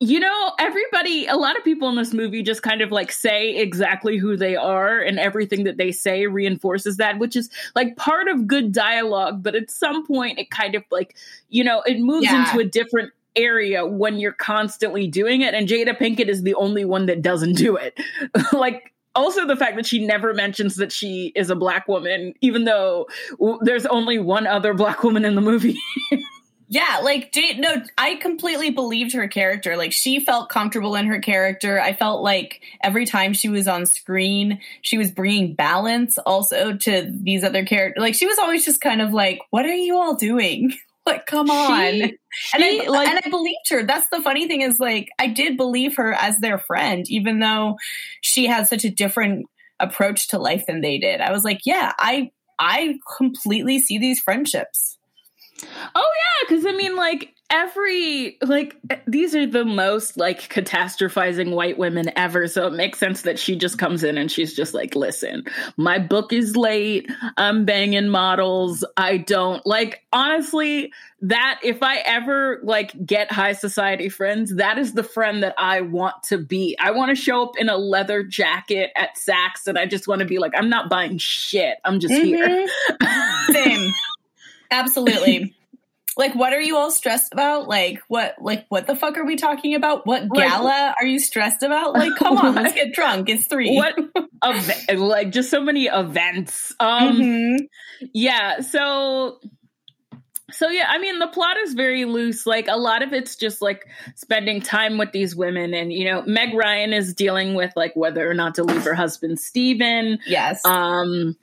you 0.03 0.19
know, 0.19 0.53
everybody, 0.59 1.27
a 1.27 1.37
lot 1.37 1.59
of 1.59 1.65
people 1.65 1.87
in 1.91 1.97
this 1.97 2.15
movie 2.15 2.43
just 2.43 2.63
kind 2.63 2.81
of 2.81 2.91
like 2.91 3.13
say 3.13 3.55
exactly 3.57 4.17
who 4.17 4.35
they 4.35 4.57
are, 4.57 4.99
and 4.99 5.19
everything 5.19 5.65
that 5.65 5.77
they 5.77 5.93
say 5.93 6.27
reinforces 6.27 6.97
that, 6.97 7.19
which 7.19 7.37
is 7.37 7.51
like 7.75 7.97
part 7.97 8.27
of 8.27 8.47
good 8.47 8.73
dialogue. 8.73 9.43
But 9.43 9.55
at 9.55 9.71
some 9.71 10.07
point, 10.07 10.39
it 10.39 10.51
kind 10.51 10.75
of 10.75 10.83
like, 10.91 11.17
you 11.51 11.63
know, 11.63 11.83
it 11.83 12.01
moves 12.01 12.25
yeah. 12.25 12.47
into 12.47 12.61
a 12.61 12.65
different 12.65 13.13
area 13.37 13.87
when 13.87 14.19
you're 14.19 14.33
constantly 14.33 15.07
doing 15.07 15.43
it. 15.43 15.53
And 15.53 15.69
Jada 15.69 15.97
Pinkett 15.97 16.29
is 16.29 16.43
the 16.43 16.55
only 16.55 16.87
one 16.87 17.05
that 17.07 17.21
doesn't 17.21 17.55
do 17.55 17.77
it. 17.77 17.99
like, 18.55 18.95
also 19.15 19.47
the 19.47 19.57
fact 19.57 19.77
that 19.77 19.87
she 19.87 20.05
never 20.05 20.33
mentions 20.35 20.77
that 20.77 20.93
she 20.93 21.33
is 21.35 21.51
a 21.51 21.57
black 21.57 21.89
woman 21.89 22.35
even 22.41 22.65
though 22.65 23.07
w- 23.39 23.59
there's 23.63 23.87
only 23.87 24.19
one 24.19 24.47
other 24.47 24.75
black 24.75 25.03
woman 25.03 25.25
in 25.25 25.35
the 25.35 25.41
movie 25.41 25.79
Yeah, 26.73 27.01
like 27.03 27.35
no, 27.57 27.83
I 27.99 28.15
completely 28.15 28.71
believed 28.71 29.13
her 29.15 29.27
character. 29.27 29.77
Like 29.77 29.91
she 29.91 30.25
felt 30.25 30.51
comfortable 30.51 30.95
in 30.95 31.07
her 31.07 31.19
character. 31.19 31.81
I 31.81 31.95
felt 31.95 32.23
like 32.23 32.61
every 32.81 33.07
time 33.07 33.33
she 33.33 33.49
was 33.49 33.67
on 33.67 33.87
screen, 33.87 34.61
she 34.81 34.97
was 34.97 35.11
bringing 35.11 35.55
balance 35.57 36.17
also 36.19 36.77
to 36.77 37.11
these 37.13 37.43
other 37.43 37.65
characters. 37.65 38.01
Like 38.01 38.15
she 38.15 38.27
was 38.27 38.39
always 38.39 38.65
just 38.65 38.81
kind 38.81 39.03
of 39.03 39.13
like, 39.13 39.41
"What 39.51 39.67
are 39.67 39.75
you 39.75 39.97
all 39.99 40.15
doing? 40.15 40.73
like, 41.07 41.27
come 41.27 41.51
on!" 41.51 41.93
She, 41.93 42.03
and 42.55 42.63
she, 42.63 42.87
I 42.87 42.89
like- 42.89 43.09
and 43.09 43.21
I 43.25 43.29
believed 43.29 43.69
her. 43.71 43.83
That's 43.85 44.09
the 44.11 44.23
funny 44.23 44.47
thing 44.49 44.63
is 44.63 44.79
like 44.79 45.09
I 45.19 45.27
did 45.27 45.57
believe 45.57 45.97
her 45.97 46.13
as 46.13 46.39
their 46.39 46.59
friend, 46.59 47.05
even 47.09 47.41
though 47.41 47.77
she 48.21 48.47
had 48.47 48.67
such 48.69 48.85
a 48.85 48.91
different 48.91 49.47
approach 49.79 50.29
to 50.29 50.39
life 50.39 50.67
than 50.67 50.81
they 50.83 50.99
did. 50.99 51.21
I 51.21 51.33
was 51.33 51.45
like, 51.45 51.61
yeah, 51.65 51.93
I 51.99 52.31
I 52.59 52.99
completely 53.17 53.81
see 53.81 53.99
these 53.99 54.21
friendships. 54.21 54.99
Oh 55.95 56.11
yeah, 56.13 56.49
because 56.49 56.67
I 56.67 56.73
mean, 56.73 56.97
like 56.97 57.35
every 57.51 58.39
like 58.43 58.77
these 59.07 59.35
are 59.35 59.47
the 59.47 59.65
most 59.65 60.17
like 60.17 60.41
catastrophizing 60.49 61.53
white 61.55 61.79
women 61.79 62.11
ever. 62.17 62.47
So 62.47 62.67
it 62.67 62.73
makes 62.73 62.99
sense 62.99 63.23
that 63.23 63.39
she 63.39 63.57
just 63.57 63.79
comes 63.79 64.05
in 64.05 64.17
and 64.17 64.31
she's 64.31 64.55
just 64.55 64.73
like, 64.75 64.95
"Listen, 64.95 65.45
my 65.77 65.99
book 65.99 66.33
is 66.33 66.57
late. 66.57 67.11
I'm 67.37 67.65
banging 67.65 68.09
models. 68.09 68.85
I 68.97 69.19
don't 69.19 69.65
like 69.67 70.03
honestly." 70.13 70.93
That 71.23 71.61
if 71.63 71.83
I 71.83 71.99
ever 71.99 72.61
like 72.63 73.05
get 73.05 73.31
high 73.31 73.53
society 73.53 74.09
friends, 74.09 74.55
that 74.55 74.79
is 74.79 74.95
the 74.95 75.03
friend 75.03 75.43
that 75.43 75.55
I 75.59 75.83
want 75.83 76.15
to 76.25 76.39
be. 76.39 76.79
I 76.81 76.93
want 76.93 77.11
to 77.11 77.15
show 77.15 77.43
up 77.43 77.59
in 77.59 77.69
a 77.69 77.77
leather 77.77 78.23
jacket 78.23 78.91
at 78.97 79.17
Saks, 79.17 79.67
and 79.67 79.77
I 79.77 79.85
just 79.85 80.09
want 80.09 80.21
to 80.21 80.25
be 80.25 80.39
like, 80.39 80.53
I'm 80.57 80.71
not 80.71 80.89
buying 80.89 81.19
shit. 81.19 81.77
I'm 81.85 82.01
just 82.01 82.15
here. 82.15 82.67
Mhm. 83.03 83.53
Same. 83.53 83.91
Absolutely. 84.71 85.55
Like, 86.17 86.35
what 86.35 86.53
are 86.53 86.61
you 86.61 86.77
all 86.77 86.91
stressed 86.91 87.33
about? 87.33 87.69
Like, 87.69 88.01
what, 88.09 88.35
like, 88.41 88.67
what 88.69 88.87
the 88.87 88.97
fuck 88.97 89.17
are 89.17 89.25
we 89.25 89.37
talking 89.37 89.75
about? 89.75 90.07
What 90.07 90.29
Like- 90.29 90.49
gala 90.49 90.95
are 91.01 91.07
you 91.07 91.19
stressed 91.19 91.63
about? 91.63 91.95
Like, 92.01 92.15
come 92.17 92.37
on, 92.37 92.55
let's 92.55 92.75
get 92.75 92.93
drunk. 92.93 93.29
It's 93.29 93.47
three. 93.47 93.75
what 93.77 93.95
ev- 94.43 94.99
like 94.99 95.31
just 95.31 95.51
so 95.51 95.63
many 95.63 95.87
events 95.87 96.75
um 96.81 97.17
Mhm. 97.21 97.59
yeah 98.15 98.61
so 98.61 99.39
so 100.51 100.69
yeah 100.69 100.87
i 100.89 100.99
mean 100.99 101.19
the 101.19 101.27
plot 101.29 101.57
is 101.59 101.75
very 101.75 102.07
loose 102.07 102.47
like 102.47 102.67
a 102.69 102.77
lot 102.77 103.03
of 103.03 103.13
it's 103.13 103.37
just 103.37 103.61
like 103.63 103.85
spending 104.17 104.61
time 104.63 104.97
with 104.99 105.13
these 105.13 105.37
women 105.37 105.75
and 105.75 105.93
you 105.93 106.05
know 106.07 106.23
meg 106.27 106.55
ryan 106.55 106.93
is 106.95 107.15
dealing 107.15 107.55
with 107.55 107.71
like 107.77 107.95
whether 107.95 108.29
or 108.29 108.35
not 108.35 108.55
to 108.55 108.65
leave 108.65 108.83
her 108.83 108.95
husband 108.95 109.39
steven 109.39 110.19
Yes. 110.27 110.65
um 110.65 111.37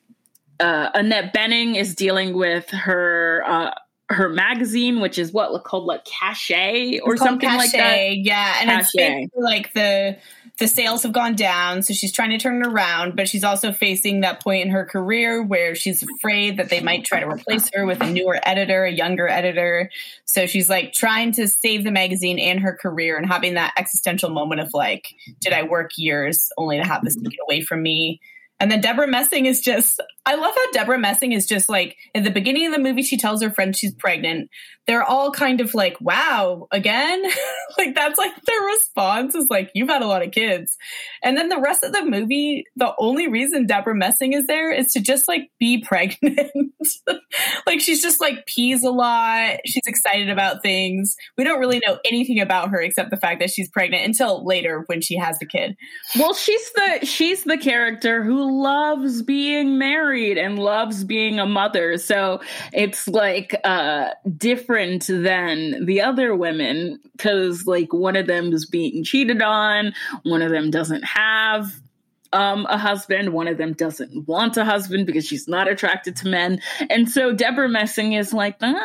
uh 0.60 0.89
annette 0.95 1.34
bening 1.34 1.75
is 1.75 1.93
dealing 1.95 2.36
with 2.36 2.67
her 2.71 3.43
uh 3.45 3.71
her 4.10 4.30
magazine 4.30 5.00
which 5.02 5.17
is 5.17 5.34
what 5.34 5.63
called 5.63 5.86
like 5.86 6.06
cachet 6.06 7.00
or 7.00 7.13
It's 7.13 7.22
something 7.22 7.50
like 7.50 7.72
that 7.74 8.17
Yeah, 8.17 8.56
and 8.62 8.72
it's 8.72 8.91
Cachet. 8.91 9.26
basically 9.26 9.43
like 9.43 9.74
the 9.74 10.17
the 10.58 10.67
sales 10.67 11.04
have 11.04 11.13
gone 11.13 11.36
down, 11.36 11.84
so 11.84 11.93
she's 11.93 12.12
trying 12.12 12.32
to 12.32 12.39
turn 12.39 12.63
it 12.63 12.67
around, 12.67 13.15
but 13.15 13.30
she's 13.30 13.43
also 13.43 13.72
facing 13.72 14.22
that 14.22 14.41
point 14.43 14.65
in 14.65 14.72
her 14.72 14.86
career 14.86 15.43
where 15.43 15.76
she's 15.76 16.02
afraid 16.02 16.58
that 16.58 16.70
they 16.70 16.82
might 16.82 17.06
try 17.06 17.20
to 17.20 17.28
replace 17.28 17.70
her 17.76 17.86
with 17.86 18.02
a 18.02 18.10
newer 18.10 18.39
editor, 18.41 18.84
a 18.84 18.91
younger 18.91 19.28
editor. 19.28 19.91
So 20.26 20.48
she's 20.48 20.67
like 20.67 20.93
trying 20.93 21.32
to 21.34 21.48
save 21.48 21.84
the 21.84 21.91
magazine 21.91 22.39
and 22.39 22.60
her 22.62 22.76
career 22.76 23.17
and 23.17 23.28
having 23.28 23.54
that 23.54 23.74
existential 23.78 24.32
moment 24.32 24.62
of 24.62 24.74
like, 24.74 25.13
did 25.41 25.54
I 25.54 25.62
work 25.62 25.91
years 25.96 26.50
only 26.58 26.78
to 26.78 26.84
have 26.84 27.04
this 27.04 27.15
taken 27.15 27.38
away 27.48 27.62
from 27.62 27.84
me? 27.84 28.20
And 28.60 28.72
then 28.72 28.82
Debra 28.82 29.08
Messing 29.08 29.46
is 29.46 29.62
just, 29.62 30.02
I 30.26 30.36
love 30.36 30.54
how 30.56 30.72
Debra 30.72 30.98
Messing 30.98 31.32
is 31.32 31.46
just 31.46 31.70
like, 31.70 31.96
in 32.15 32.24
the 32.24 32.32
beginning 32.32 32.65
of 32.65 32.74
the 32.74 32.80
movie, 32.80 33.04
she 33.04 33.17
tells 33.17 33.41
her 33.43 33.52
friend 33.52 33.76
she's 33.76 33.93
pregnant. 33.93 34.50
They're 34.88 35.04
all 35.04 35.32
kind 35.32 35.62
of 35.62 35.76
like, 35.76 36.00
wow, 36.02 36.67
again? 36.72 37.24
like, 37.78 37.93
that's 37.93 38.17
like 38.17 38.32
their 38.46 38.62
response 38.62 39.36
is 39.36 39.48
like, 39.50 39.70
you've 39.76 39.89
had 39.89 40.02
a 40.02 40.08
lot 40.08 40.26
of 40.26 40.32
kids. 40.32 40.76
And 41.22 41.38
then 41.38 41.50
the 41.50 41.60
rest 41.60 41.84
of 41.84 41.91
the 41.91 42.04
movie, 42.04 42.63
the 42.76 42.93
only 42.98 43.28
reason 43.28 43.67
Debra 43.67 43.93
Messing 43.93 44.34
is 44.34 44.48
there 44.48 44.72
is 44.72 44.88
to 44.93 45.02
just 45.02 45.28
like 45.28 45.52
be 45.60 45.84
pregnant. 45.86 46.52
like, 47.67 47.80
she's 47.80 48.02
just 48.02 48.20
like 48.20 48.48
pees 48.48 48.84
a 48.84 48.89
lot. 48.89 49.58
She's 49.65 49.86
excited 49.86 50.30
about 50.30 50.63
things. 50.63 51.15
We 51.38 51.43
don't 51.43 51.60
really 51.60 51.80
know 51.86 52.00
anything 52.06 52.39
about 52.39 52.70
her 52.70 52.82
except 52.82 53.12
the 53.12 53.17
fact 53.17 53.39
that 53.41 53.52
she's 53.52 53.70
pregnant 53.70 54.06
until 54.06 54.43
later 54.46 54.84
when 54.88 55.02
she 55.02 55.17
has 55.17 55.38
the 55.38 55.46
kid. 55.46 55.76
Well, 56.17 56.34
she's 56.34 56.72
the 56.74 57.06
she's 57.06 57.43
the 57.43 57.58
character 57.58 58.24
who 58.24 58.47
loves 58.48 59.22
being 59.22 59.78
married 59.78 60.38
and 60.38 60.58
loves 60.60 61.04
being 61.04 61.40
a 61.40 61.46
mother. 61.46 61.98
So 61.98 62.42
it's 62.74 63.08
like 63.08 63.56
uh 63.64 64.10
different 64.38 65.08
than 65.08 65.86
the 65.86 66.02
other 66.02 66.36
women 66.36 67.00
cuz 67.18 67.68
like 67.68 67.94
one 67.94 68.16
of 68.16 68.28
them 68.28 68.52
is 68.54 68.66
being 68.66 69.04
cheated 69.04 69.42
on, 69.42 69.94
one 70.24 70.42
of 70.42 70.52
them 70.52 70.72
doesn't 70.72 71.04
have 71.04 71.72
um 72.34 72.66
a 72.70 72.78
husband, 72.78 73.34
one 73.34 73.48
of 73.48 73.58
them 73.58 73.74
doesn't 73.74 74.28
want 74.28 74.58
a 74.58 74.66
husband 74.66 75.06
because 75.06 75.26
she's 75.26 75.48
not 75.48 75.68
attracted 75.68 76.16
to 76.18 76.28
men. 76.28 76.60
And 76.90 77.10
so 77.10 77.34
Debra 77.34 77.70
Messing 77.70 78.14
is 78.14 78.34
like, 78.34 78.56
I'm 78.62 78.74
the 78.74 78.80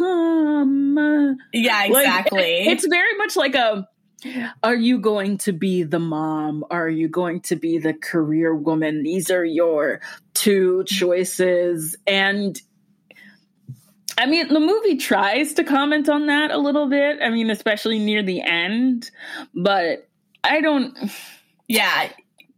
mom. 0.00 1.38
Yeah, 1.52 1.86
Like, 1.90 2.06
exactly. 2.06 2.66
it's 2.68 2.86
very 2.86 3.16
much 3.18 3.36
like 3.36 3.54
a 3.54 3.88
are 4.62 4.74
you 4.74 4.98
going 4.98 5.38
to 5.38 5.52
be 5.52 5.82
the 5.82 5.98
mom? 5.98 6.64
Are 6.70 6.88
you 6.88 7.08
going 7.08 7.40
to 7.42 7.56
be 7.56 7.78
the 7.78 7.94
career 7.94 8.54
woman? 8.54 9.02
These 9.02 9.30
are 9.30 9.44
your 9.44 10.00
two 10.34 10.84
choices. 10.84 11.96
And 12.06 12.60
I 14.16 14.26
mean, 14.26 14.48
the 14.48 14.60
movie 14.60 14.96
tries 14.96 15.54
to 15.54 15.64
comment 15.64 16.08
on 16.08 16.26
that 16.26 16.50
a 16.50 16.58
little 16.58 16.88
bit. 16.88 17.18
I 17.20 17.30
mean, 17.30 17.50
especially 17.50 17.98
near 17.98 18.22
the 18.22 18.42
end, 18.42 19.10
but 19.54 20.08
I 20.42 20.60
don't. 20.60 20.96
Yeah. 21.66 22.10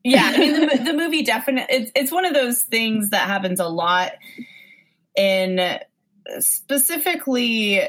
Yeah. 0.05 0.33
I 0.35 0.39
mean, 0.39 0.61
the, 0.61 0.85
the 0.85 0.93
movie 0.93 1.23
definitely, 1.23 1.75
it's, 1.75 1.93
it's 1.95 2.13
one 2.13 2.25
of 2.25 2.35
those 2.35 2.63
things 2.63 3.11
that 3.11 3.27
happens 3.27 3.61
a 3.61 3.69
lot 3.69 4.13
in 5.17 5.79
specifically, 6.41 7.83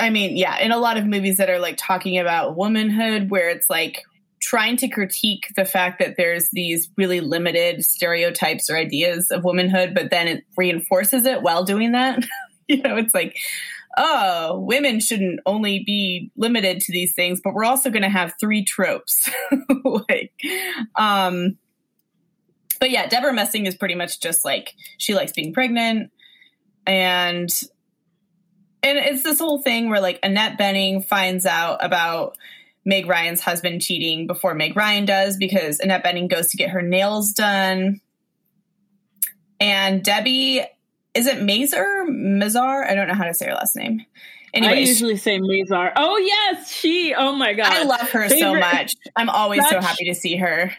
I 0.00 0.10
mean, 0.10 0.36
yeah, 0.36 0.58
in 0.58 0.72
a 0.72 0.78
lot 0.78 0.96
of 0.96 1.06
movies 1.06 1.36
that 1.36 1.50
are 1.50 1.58
like 1.58 1.76
talking 1.76 2.18
about 2.18 2.56
womanhood, 2.56 3.30
where 3.30 3.50
it's 3.50 3.68
like 3.68 4.02
trying 4.40 4.78
to 4.78 4.88
critique 4.88 5.52
the 5.54 5.66
fact 5.66 5.98
that 5.98 6.16
there's 6.16 6.48
these 6.52 6.88
really 6.96 7.20
limited 7.20 7.84
stereotypes 7.84 8.70
or 8.70 8.76
ideas 8.76 9.30
of 9.30 9.44
womanhood, 9.44 9.94
but 9.94 10.10
then 10.10 10.26
it 10.26 10.44
reinforces 10.56 11.26
it 11.26 11.42
while 11.42 11.64
doing 11.64 11.92
that. 11.92 12.24
you 12.68 12.80
know, 12.80 12.96
it's 12.96 13.14
like, 13.14 13.36
oh, 13.98 14.58
women 14.60 15.00
shouldn't 15.00 15.40
only 15.44 15.82
be 15.84 16.30
limited 16.36 16.80
to 16.80 16.92
these 16.92 17.12
things, 17.12 17.40
but 17.44 17.52
we're 17.52 17.64
also 17.64 17.90
going 17.90 18.02
to 18.02 18.08
have 18.08 18.32
three 18.40 18.64
tropes. 18.64 19.28
like, 19.84 20.32
um, 20.96 21.58
but 22.78 22.90
yeah, 22.90 23.06
Debra 23.06 23.34
Messing 23.34 23.66
is 23.66 23.74
pretty 23.74 23.94
much 23.94 24.20
just 24.20 24.44
like 24.44 24.74
she 24.96 25.14
likes 25.14 25.32
being 25.32 25.52
pregnant, 25.52 26.10
and 26.86 27.50
and 28.82 28.98
it's 28.98 29.22
this 29.22 29.38
whole 29.38 29.62
thing 29.62 29.90
where 29.90 30.00
like 30.00 30.18
Annette 30.22 30.58
Bening 30.58 31.04
finds 31.04 31.46
out 31.46 31.84
about 31.84 32.36
Meg 32.84 33.06
Ryan's 33.06 33.40
husband 33.40 33.82
cheating 33.82 34.26
before 34.26 34.54
Meg 34.54 34.76
Ryan 34.76 35.04
does 35.04 35.36
because 35.36 35.80
Annette 35.80 36.04
Bening 36.04 36.28
goes 36.28 36.48
to 36.50 36.56
get 36.56 36.70
her 36.70 36.82
nails 36.82 37.32
done, 37.32 38.00
and 39.58 40.02
Debbie 40.02 40.62
is 41.14 41.26
it 41.26 41.42
Mazer 41.42 42.06
Mazar? 42.08 42.88
I 42.88 42.94
don't 42.94 43.08
know 43.08 43.14
how 43.14 43.24
to 43.24 43.34
say 43.34 43.46
her 43.46 43.54
last 43.54 43.76
name. 43.76 44.04
I 44.54 44.74
usually 44.74 45.16
say 45.16 45.38
Mazar. 45.38 45.92
Oh 45.96 46.16
yes, 46.18 46.70
she. 46.70 47.14
Oh 47.16 47.32
my 47.32 47.52
god, 47.52 47.72
I 47.72 47.84
love 47.84 48.10
her 48.10 48.28
so 48.28 48.54
much. 48.54 48.94
I'm 49.16 49.28
always 49.28 49.68
so 49.68 49.80
happy 49.80 50.06
to 50.06 50.14
see 50.14 50.36
her. 50.36 50.72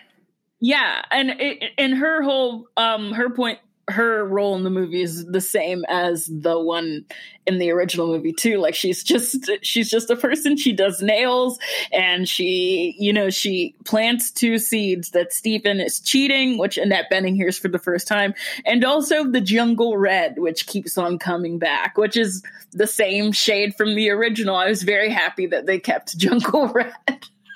Yeah, 0.59 1.01
and 1.09 1.29
it, 1.31 1.63
and 1.77 1.93
her 1.95 2.21
whole 2.21 2.67
um 2.77 3.13
her 3.13 3.29
point 3.29 3.59
her 3.89 4.25
role 4.25 4.55
in 4.55 4.63
the 4.63 4.69
movie 4.69 5.01
is 5.01 5.25
the 5.25 5.41
same 5.41 5.83
as 5.89 6.27
the 6.27 6.59
one 6.59 7.05
in 7.47 7.57
the 7.57 7.71
original 7.71 8.07
movie 8.07 8.33
too. 8.33 8.57
Like 8.57 8.75
she's 8.75 9.03
just 9.03 9.49
she's 9.61 9.89
just 9.89 10.09
a 10.09 10.15
person. 10.15 10.57
She 10.57 10.73
does 10.73 11.01
nails 11.01 11.59
and 11.91 12.27
she 12.27 12.95
you 12.99 13.11
know 13.11 13.29
she 13.29 13.75
plants 13.85 14.31
two 14.31 14.57
seeds 14.57 15.11
that 15.11 15.33
Stephen 15.33 15.79
is 15.79 15.99
cheating, 15.99 16.57
which 16.57 16.77
Annette 16.77 17.11
Bening 17.11 17.35
hears 17.35 17.57
for 17.57 17.67
the 17.67 17.79
first 17.79 18.07
time, 18.07 18.33
and 18.65 18.83
also 18.85 19.25
the 19.25 19.41
Jungle 19.41 19.97
Red, 19.97 20.37
which 20.37 20.67
keeps 20.67 20.97
on 20.97 21.19
coming 21.19 21.59
back, 21.59 21.97
which 21.97 22.15
is 22.15 22.43
the 22.71 22.87
same 22.87 23.31
shade 23.31 23.75
from 23.75 23.95
the 23.95 24.09
original. 24.09 24.55
I 24.55 24.67
was 24.67 24.83
very 24.83 25.09
happy 25.09 25.47
that 25.47 25.65
they 25.65 25.79
kept 25.79 26.17
Jungle 26.17 26.67
Red. 26.67 26.93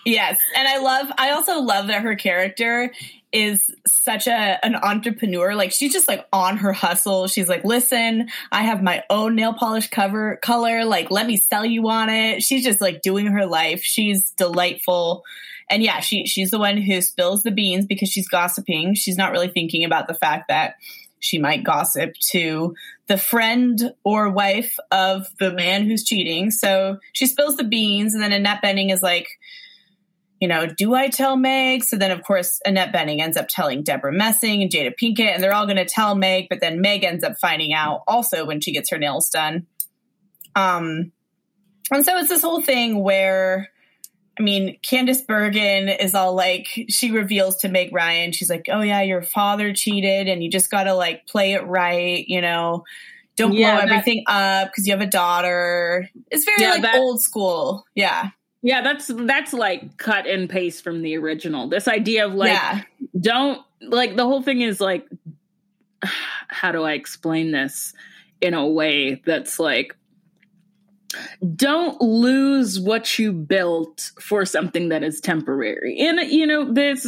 Yes, 0.06 0.40
and 0.56 0.68
I 0.68 0.78
love. 0.78 1.12
I 1.18 1.32
also 1.32 1.62
love 1.62 1.88
that 1.88 2.04
her 2.04 2.16
character 2.16 2.92
is 3.36 3.70
such 3.86 4.28
a 4.28 4.66
an 4.66 4.76
entrepreneur. 4.76 5.56
Like 5.56 5.74
she's 5.74 5.92
just 5.92 6.08
like 6.08 6.26
on 6.32 6.56
her 6.58 6.72
hustle. 6.72 7.28
She's 7.28 7.50
like, 7.50 7.66
"Listen, 7.66 8.30
I 8.50 8.64
have 8.64 8.82
my 8.82 9.04
own 9.10 9.36
nail 9.36 9.54
polish 9.54 9.90
cover 9.90 10.38
color. 10.42 10.86
Like, 10.86 11.12
let 11.12 11.28
me 11.28 11.36
sell 11.36 11.66
you 11.66 11.90
on 11.90 12.10
it." 12.10 12.42
She's 12.42 12.64
just 12.64 12.80
like 12.80 13.02
doing 13.02 13.28
her 13.28 13.46
life. 13.46 13.84
She's 13.84 14.32
delightful. 14.32 15.24
And 15.70 15.84
yeah, 15.84 16.00
she 16.00 16.26
she's 16.26 16.50
the 16.50 16.60
one 16.60 16.78
who 16.78 17.02
spills 17.02 17.44
the 17.44 17.52
beans 17.52 17.86
because 17.86 18.08
she's 18.08 18.30
gossiping. 18.30 18.96
She's 18.96 19.18
not 19.18 19.34
really 19.34 19.50
thinking 19.50 19.84
about 19.84 20.08
the 20.08 20.14
fact 20.14 20.48
that 20.48 20.76
she 21.20 21.38
might 21.38 21.64
gossip 21.64 22.14
to 22.32 22.74
the 23.08 23.18
friend 23.18 23.94
or 24.06 24.30
wife 24.30 24.78
of 24.92 25.28
the 25.40 25.52
man 25.52 25.86
who's 25.86 26.06
cheating. 26.06 26.52
So 26.52 27.00
she 27.12 27.26
spills 27.26 27.58
the 27.58 27.66
beans, 27.66 28.14
and 28.14 28.24
then 28.24 28.32
Annette 28.32 28.64
Bening 28.64 28.94
is 28.94 29.02
like, 29.02 29.28
you 30.46 30.50
know, 30.50 30.68
do 30.68 30.94
I 30.94 31.08
tell 31.08 31.36
Meg? 31.36 31.84
So 31.84 31.98
then, 31.98 32.12
of 32.12 32.22
course, 32.22 32.62
Annette 32.64 32.94
Bening 32.94 33.20
ends 33.20 33.36
up 33.36 33.48
telling 33.50 33.82
Debra 33.82 34.12
Messing 34.12 34.62
and 34.62 34.70
Jada 34.70 34.94
Pinkett, 34.96 35.34
and 35.34 35.42
they're 35.42 35.56
all 35.56 35.66
going 35.66 35.78
to 35.78 35.86
tell 35.86 36.14
Meg, 36.14 36.50
but 36.52 36.60
then 36.62 36.82
Meg 36.82 37.04
ends 37.04 37.24
up 37.24 37.40
finding 37.42 37.74
out 37.74 38.04
also 38.08 38.46
when 38.46 38.62
she 38.62 38.72
gets 38.72 38.92
her 38.92 39.00
nails 39.00 39.28
done. 39.30 39.66
Um, 40.56 41.12
and 41.90 42.06
so 42.06 42.16
it's 42.18 42.30
this 42.30 42.44
whole 42.44 42.62
thing 42.62 43.02
where 43.02 43.72
I 44.40 44.44
mean, 44.44 44.78
Candice 44.86 45.26
Bergen 45.26 45.90
is 45.90 46.14
all 46.14 46.36
like, 46.36 46.68
she 46.90 47.10
reveals 47.10 47.58
to 47.58 47.68
Meg 47.68 47.92
Ryan, 47.92 48.32
she's 48.32 48.50
like, 48.50 48.68
oh 48.72 48.82
yeah, 48.82 49.02
your 49.02 49.24
father 49.24 49.74
cheated 49.74 50.28
and 50.28 50.44
you 50.44 50.52
just 50.52 50.70
got 50.70 50.84
to 50.84 50.94
like 50.94 51.26
play 51.26 51.54
it 51.54 51.66
right, 51.66 52.24
you 52.28 52.42
know, 52.42 52.84
don't 53.36 53.54
yeah, 53.54 53.82
blow 53.82 53.86
everything 53.86 54.26
up 54.28 54.68
because 54.68 54.86
you 54.86 54.94
have 54.94 55.02
a 55.02 55.08
daughter. 55.08 56.08
It's 56.30 56.46
very 56.46 56.62
yeah, 56.62 56.70
like 56.70 56.82
that, 56.84 56.98
old 56.98 57.20
school. 57.20 57.86
Yeah. 57.96 58.30
Yeah, 58.66 58.82
that's 58.82 59.12
that's 59.14 59.54
like 59.54 59.96
cut 59.98 60.26
and 60.26 60.50
paste 60.50 60.84
from 60.84 61.04
the 61.04 61.16
original. 61.18 61.70
This 61.70 61.88
idea 61.88 62.26
of 62.26 62.34
like 62.34 62.50
yeah. 62.50 62.82
don't 63.20 63.62
like 63.80 64.16
the 64.16 64.24
whole 64.24 64.42
thing 64.42 64.62
is 64.62 64.82
like 64.82 65.08
how 66.48 66.72
do 66.72 66.82
I 66.82 66.94
explain 66.94 67.52
this 67.52 67.94
in 68.42 68.56
a 68.56 68.66
way 68.66 69.22
that's 69.24 69.60
like 69.60 69.96
don't 71.56 72.02
lose 72.02 72.80
what 72.80 73.20
you 73.20 73.32
built 73.32 74.12
for 74.20 74.46
something 74.46 74.90
that 74.90 75.04
is 75.04 75.22
temporary. 75.22 76.00
And 76.00 76.20
you 76.32 76.48
know, 76.48 76.74
this 76.74 77.06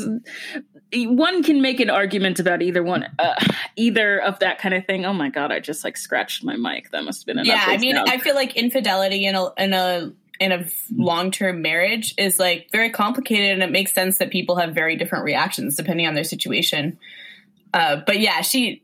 one 0.94 1.42
can 1.42 1.60
make 1.60 1.80
an 1.80 1.90
argument 1.90 2.40
about 2.40 2.62
either 2.62 2.84
one, 2.84 3.08
uh, 3.18 3.34
either 3.76 4.22
of 4.22 4.38
that 4.40 4.60
kind 4.60 4.76
of 4.76 4.86
thing. 4.86 5.06
Oh 5.06 5.14
my 5.14 5.30
god, 5.30 5.52
I 5.52 5.60
just 5.60 5.84
like 5.84 5.98
scratched 5.98 6.44
my 6.44 6.56
mic. 6.56 6.92
That 6.92 7.04
must 7.04 7.22
have 7.22 7.36
been 7.36 7.44
yeah. 7.46 7.66
I 7.66 7.78
mean, 7.78 7.98
I 7.98 8.20
feel 8.20 8.36
like 8.36 8.56
infidelity 8.56 9.26
in 9.26 9.34
a 9.34 9.52
in 9.58 9.74
a 9.74 10.14
in 10.40 10.52
a 10.52 10.66
long 10.96 11.32
term 11.32 11.62
marriage 11.62 12.14
is 12.18 12.40
like 12.40 12.70
very 12.72 12.90
complicated, 12.90 13.52
and 13.52 13.64
it 13.64 13.72
makes 13.72 13.94
sense 13.94 14.18
that 14.18 14.32
people 14.32 14.58
have 14.58 14.74
very 14.74 14.96
different 14.96 15.26
reactions 15.26 15.76
depending 15.76 16.08
on 16.08 16.14
their 16.14 16.24
situation. 16.24 16.98
Uh, 17.74 17.98
but 18.06 18.20
yeah, 18.20 18.42
she 18.42 18.82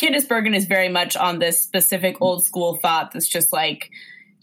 Candice 0.00 0.28
Bergen 0.28 0.54
is 0.54 0.66
very 0.66 0.88
much 0.88 1.16
on 1.16 1.38
this 1.38 1.62
specific 1.62 2.20
old 2.20 2.44
school 2.44 2.76
thought 2.76 3.12
that's 3.12 3.28
just 3.28 3.52
like 3.52 3.90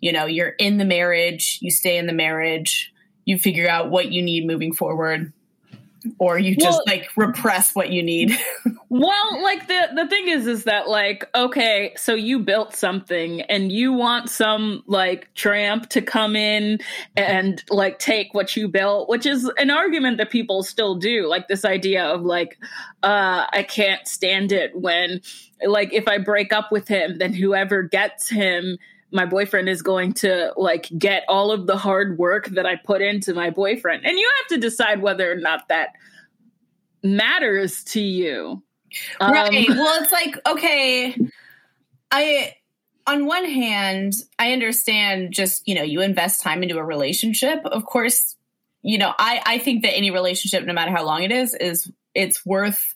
you 0.02 0.12
know 0.12 0.26
you're 0.26 0.50
in 0.50 0.78
the 0.78 0.86
marriage 0.86 1.60
you 1.62 1.72
stay 1.72 1.98
in 1.98 2.08
the 2.08 2.14
marriage 2.14 2.94
you 3.26 3.38
figure 3.38 3.70
out 3.70 3.90
what 3.90 4.12
you 4.12 4.22
need 4.22 4.48
moving 4.48 4.74
forward 4.74 5.32
or 6.18 6.38
you 6.40 6.56
just 6.56 6.82
well, 6.86 6.96
like 6.96 7.10
repress 7.16 7.76
what 7.76 7.92
you 7.92 8.02
need. 8.02 8.38
well 8.90 9.44
like 9.44 9.68
the 9.68 9.90
the 9.96 10.08
thing 10.08 10.28
is 10.28 10.48
is 10.48 10.64
that 10.64 10.88
like 10.88 11.26
okay 11.36 11.94
so 11.96 12.14
you 12.14 12.40
built 12.40 12.76
something 12.76 13.42
and 13.42 13.72
you 13.72 13.94
want 13.94 14.30
some 14.30 14.84
like 14.88 15.32
tramp 15.36 15.90
to 15.90 16.02
come 16.02 16.36
in 16.36 16.80
and 17.16 17.64
like 17.70 18.00
take 18.00 18.34
what 18.34 18.56
you 18.56 18.68
built 18.68 19.10
which 19.10 19.26
is 19.26 19.50
an 19.58 19.70
argument 19.70 20.18
that 20.18 20.30
people 20.30 20.64
still 20.64 20.96
do. 20.96 21.28
Like 21.28 21.48
this 21.48 21.66
idea 21.66 22.04
of 22.06 22.22
like 22.22 22.58
uh 23.04 23.46
i 23.52 23.64
can't 23.64 24.08
stand 24.08 24.52
it 24.52 24.76
when 24.76 25.22
like 25.66 25.94
if 25.94 26.08
i 26.08 26.18
break 26.18 26.52
up 26.52 26.72
with 26.72 26.88
him 26.88 27.18
then 27.18 27.34
whoever 27.34 27.84
gets 27.84 28.30
him 28.30 28.78
my 29.12 29.26
boyfriend 29.26 29.70
is 29.70 29.82
going 29.82 30.14
to 30.14 30.54
like 30.56 30.88
get 30.98 31.24
all 31.28 31.52
of 31.52 31.68
the 31.68 31.78
hard 31.78 32.18
work 32.18 32.48
that 32.50 32.66
I 32.66 32.76
put 32.76 33.02
into 33.02 33.34
my 33.34 33.50
boyfriend. 33.50 34.06
And 34.06 34.18
you 34.18 34.30
have 34.40 34.48
to 34.50 34.58
decide 34.58 35.02
whether 35.02 35.32
or 35.32 35.36
not 35.36 35.68
that 35.70 35.90
matters 37.04 37.84
to 37.86 38.02
you. 38.02 38.64
Right. 39.22 39.70
Um, 39.70 39.78
well, 39.78 40.04
it's 40.04 40.12
like, 40.12 40.36
okay, 40.48 41.16
I 42.12 42.56
on 43.08 43.26
one 43.26 43.46
hand, 43.46 44.14
I 44.38 44.54
understand 44.54 45.34
just, 45.34 45.68
you 45.68 45.74
know, 45.74 45.84
you 45.84 46.02
invest 46.02 46.42
time 46.42 46.62
into 46.62 46.78
a 46.78 46.84
relationship. 46.84 47.66
Of 47.66 47.86
course, 47.86 48.36
you 48.82 48.98
know, 48.98 49.14
I 49.18 49.42
I 49.46 49.58
think 49.58 49.84
that 49.84 49.96
any 49.96 50.12
relationship 50.12 50.66
no 50.66 50.74
matter 50.74 50.92
how 50.92 51.06
long 51.06 51.24
it 51.24 51.32
is 51.32 51.54
is 51.54 51.92
it's 52.14 52.46
worth 52.46 52.96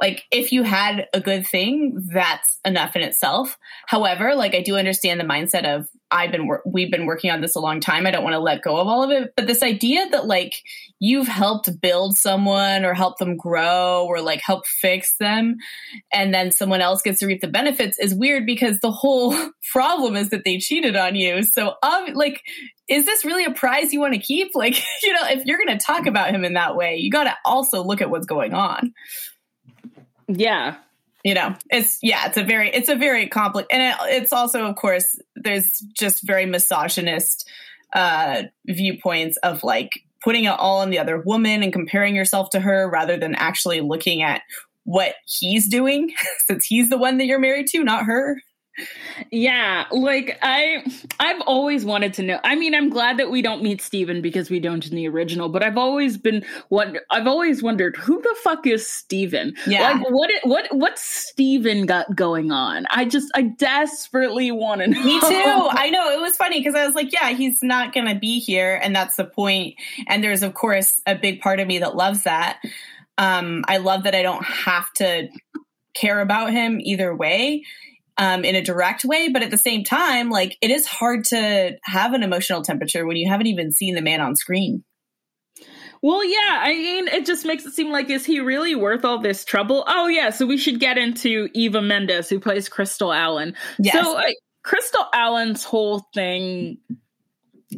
like 0.00 0.24
if 0.32 0.50
you 0.50 0.64
had 0.64 1.06
a 1.14 1.20
good 1.20 1.46
thing 1.46 2.08
that's 2.12 2.58
enough 2.64 2.96
in 2.96 3.02
itself. 3.02 3.56
However 3.86 4.34
like 4.34 4.54
i 4.54 4.62
do 4.62 4.76
understand 4.76 5.20
the 5.20 5.24
mindset 5.24 5.64
of 5.64 5.88
i've 6.10 6.32
been 6.32 6.48
we've 6.66 6.90
been 6.90 7.06
working 7.06 7.30
on 7.30 7.40
this 7.40 7.56
a 7.56 7.60
long 7.60 7.80
time. 7.80 8.06
I 8.06 8.10
don't 8.10 8.24
want 8.24 8.34
to 8.34 8.40
let 8.40 8.62
go 8.62 8.76
of 8.76 8.88
all 8.88 9.04
of 9.04 9.10
it. 9.10 9.32
But 9.36 9.46
this 9.46 9.62
idea 9.62 10.08
that 10.10 10.26
like 10.26 10.54
you've 10.98 11.28
helped 11.28 11.80
build 11.80 12.16
someone 12.16 12.84
or 12.84 12.94
help 12.94 13.18
them 13.18 13.36
grow 13.36 14.06
or 14.08 14.20
like 14.20 14.40
help 14.40 14.66
fix 14.66 15.16
them 15.18 15.56
and 16.12 16.34
then 16.34 16.50
someone 16.50 16.80
else 16.80 17.02
gets 17.02 17.20
to 17.20 17.26
reap 17.26 17.40
the 17.40 17.48
benefits 17.48 17.98
is 17.98 18.14
weird 18.14 18.46
because 18.46 18.80
the 18.80 18.92
whole 18.92 19.34
problem 19.72 20.16
is 20.16 20.30
that 20.30 20.44
they 20.44 20.58
cheated 20.58 20.96
on 20.96 21.14
you. 21.14 21.42
So 21.42 21.74
um, 21.82 22.14
like 22.14 22.40
is 22.86 23.06
this 23.06 23.24
really 23.24 23.46
a 23.46 23.52
prize 23.52 23.94
you 23.94 24.00
want 24.00 24.12
to 24.12 24.20
keep? 24.20 24.54
Like 24.54 24.76
you 25.02 25.12
know 25.12 25.26
if 25.28 25.44
you're 25.46 25.58
going 25.64 25.78
to 25.78 25.84
talk 25.84 26.06
about 26.06 26.34
him 26.34 26.44
in 26.44 26.54
that 26.54 26.74
way 26.74 26.96
you 26.96 27.10
got 27.10 27.24
to 27.24 27.34
also 27.44 27.84
look 27.84 28.00
at 28.00 28.10
what's 28.10 28.26
going 28.26 28.54
on 28.54 28.92
yeah. 30.28 30.76
You 31.24 31.34
know, 31.34 31.54
it's 31.70 31.98
yeah, 32.02 32.26
it's 32.26 32.36
a 32.36 32.44
very 32.44 32.68
it's 32.68 32.90
a 32.90 32.96
very 32.96 33.28
complex 33.28 33.66
and 33.70 33.82
it, 33.82 33.96
it's 34.22 34.32
also 34.32 34.66
of 34.66 34.76
course 34.76 35.18
there's 35.34 35.70
just 35.94 36.22
very 36.26 36.44
misogynist 36.44 37.48
uh 37.94 38.42
viewpoints 38.66 39.38
of 39.38 39.62
like 39.62 39.90
putting 40.22 40.44
it 40.44 40.48
all 40.48 40.80
on 40.80 40.90
the 40.90 40.98
other 40.98 41.20
woman 41.20 41.62
and 41.62 41.72
comparing 41.72 42.16
yourself 42.16 42.50
to 42.50 42.60
her 42.60 42.90
rather 42.90 43.16
than 43.16 43.34
actually 43.34 43.80
looking 43.80 44.22
at 44.22 44.42
what 44.84 45.14
he's 45.26 45.68
doing 45.68 46.12
since 46.46 46.64
he's 46.64 46.88
the 46.88 46.98
one 46.98 47.18
that 47.18 47.26
you're 47.26 47.38
married 47.38 47.66
to, 47.68 47.84
not 47.84 48.04
her. 48.04 48.40
Yeah, 49.30 49.84
like 49.92 50.38
I 50.42 50.84
I've 51.20 51.40
always 51.42 51.84
wanted 51.84 52.14
to 52.14 52.22
know. 52.22 52.40
I 52.42 52.56
mean, 52.56 52.74
I'm 52.74 52.90
glad 52.90 53.18
that 53.18 53.30
we 53.30 53.40
don't 53.40 53.62
meet 53.62 53.80
Steven 53.80 54.20
because 54.20 54.50
we 54.50 54.58
don't 54.58 54.84
in 54.86 54.96
the 54.96 55.06
original, 55.08 55.48
but 55.48 55.62
I've 55.62 55.78
always 55.78 56.16
been 56.18 56.44
wonder 56.70 57.00
I've 57.10 57.28
always 57.28 57.62
wondered 57.62 57.96
who 57.96 58.20
the 58.20 58.34
fuck 58.42 58.66
is 58.66 58.88
Steven? 58.88 59.54
Yeah. 59.66 59.92
Like 59.92 60.10
what 60.10 60.30
what 60.42 60.66
what's 60.72 61.02
Steven 61.02 61.86
got 61.86 62.16
going 62.16 62.50
on? 62.50 62.86
I 62.90 63.04
just 63.04 63.30
I 63.34 63.42
desperately 63.42 64.50
want 64.50 64.80
to 64.80 64.88
know. 64.88 65.02
Me 65.04 65.20
too. 65.20 65.26
I 65.28 65.90
know. 65.90 66.10
It 66.10 66.20
was 66.20 66.36
funny 66.36 66.58
because 66.58 66.74
I 66.74 66.84
was 66.84 66.96
like, 66.96 67.12
yeah, 67.12 67.30
he's 67.30 67.62
not 67.62 67.92
going 67.92 68.08
to 68.08 68.18
be 68.18 68.40
here 68.40 68.80
and 68.82 68.94
that's 68.94 69.16
the 69.16 69.24
point. 69.24 69.76
And 70.08 70.22
there's 70.22 70.42
of 70.42 70.54
course 70.54 71.00
a 71.06 71.14
big 71.14 71.40
part 71.40 71.60
of 71.60 71.68
me 71.68 71.78
that 71.78 71.94
loves 71.94 72.24
that. 72.24 72.58
Um 73.18 73.64
I 73.68 73.76
love 73.76 74.02
that 74.02 74.16
I 74.16 74.22
don't 74.22 74.44
have 74.44 74.92
to 74.94 75.28
care 75.94 76.20
about 76.20 76.50
him 76.50 76.80
either 76.80 77.14
way 77.14 77.62
um, 78.18 78.44
in 78.44 78.54
a 78.54 78.62
direct 78.62 79.04
way. 79.04 79.28
But 79.28 79.42
at 79.42 79.50
the 79.50 79.58
same 79.58 79.84
time, 79.84 80.30
like 80.30 80.56
it 80.60 80.70
is 80.70 80.86
hard 80.86 81.24
to 81.26 81.76
have 81.82 82.12
an 82.12 82.22
emotional 82.22 82.62
temperature 82.62 83.06
when 83.06 83.16
you 83.16 83.28
haven't 83.28 83.46
even 83.46 83.72
seen 83.72 83.94
the 83.94 84.02
man 84.02 84.20
on 84.20 84.36
screen. 84.36 84.84
Well, 86.04 86.22
yeah, 86.22 86.60
I 86.60 86.74
mean, 86.74 87.08
it 87.08 87.24
just 87.24 87.46
makes 87.46 87.64
it 87.64 87.72
seem 87.72 87.90
like 87.90 88.10
is 88.10 88.26
he 88.26 88.38
really 88.38 88.74
worth 88.74 89.06
all 89.06 89.20
this 89.20 89.42
trouble? 89.42 89.84
Oh, 89.86 90.06
yeah, 90.06 90.28
so 90.28 90.44
we 90.44 90.58
should 90.58 90.78
get 90.78 90.98
into 90.98 91.48
Eva 91.54 91.80
Mendes, 91.80 92.28
who 92.28 92.38
plays 92.38 92.68
Crystal 92.68 93.10
Allen. 93.10 93.54
Yes. 93.78 93.94
So, 93.94 94.18
uh, 94.18 94.24
Crystal 94.64 95.06
Allen's 95.14 95.64
whole 95.64 96.06
thing 96.12 96.76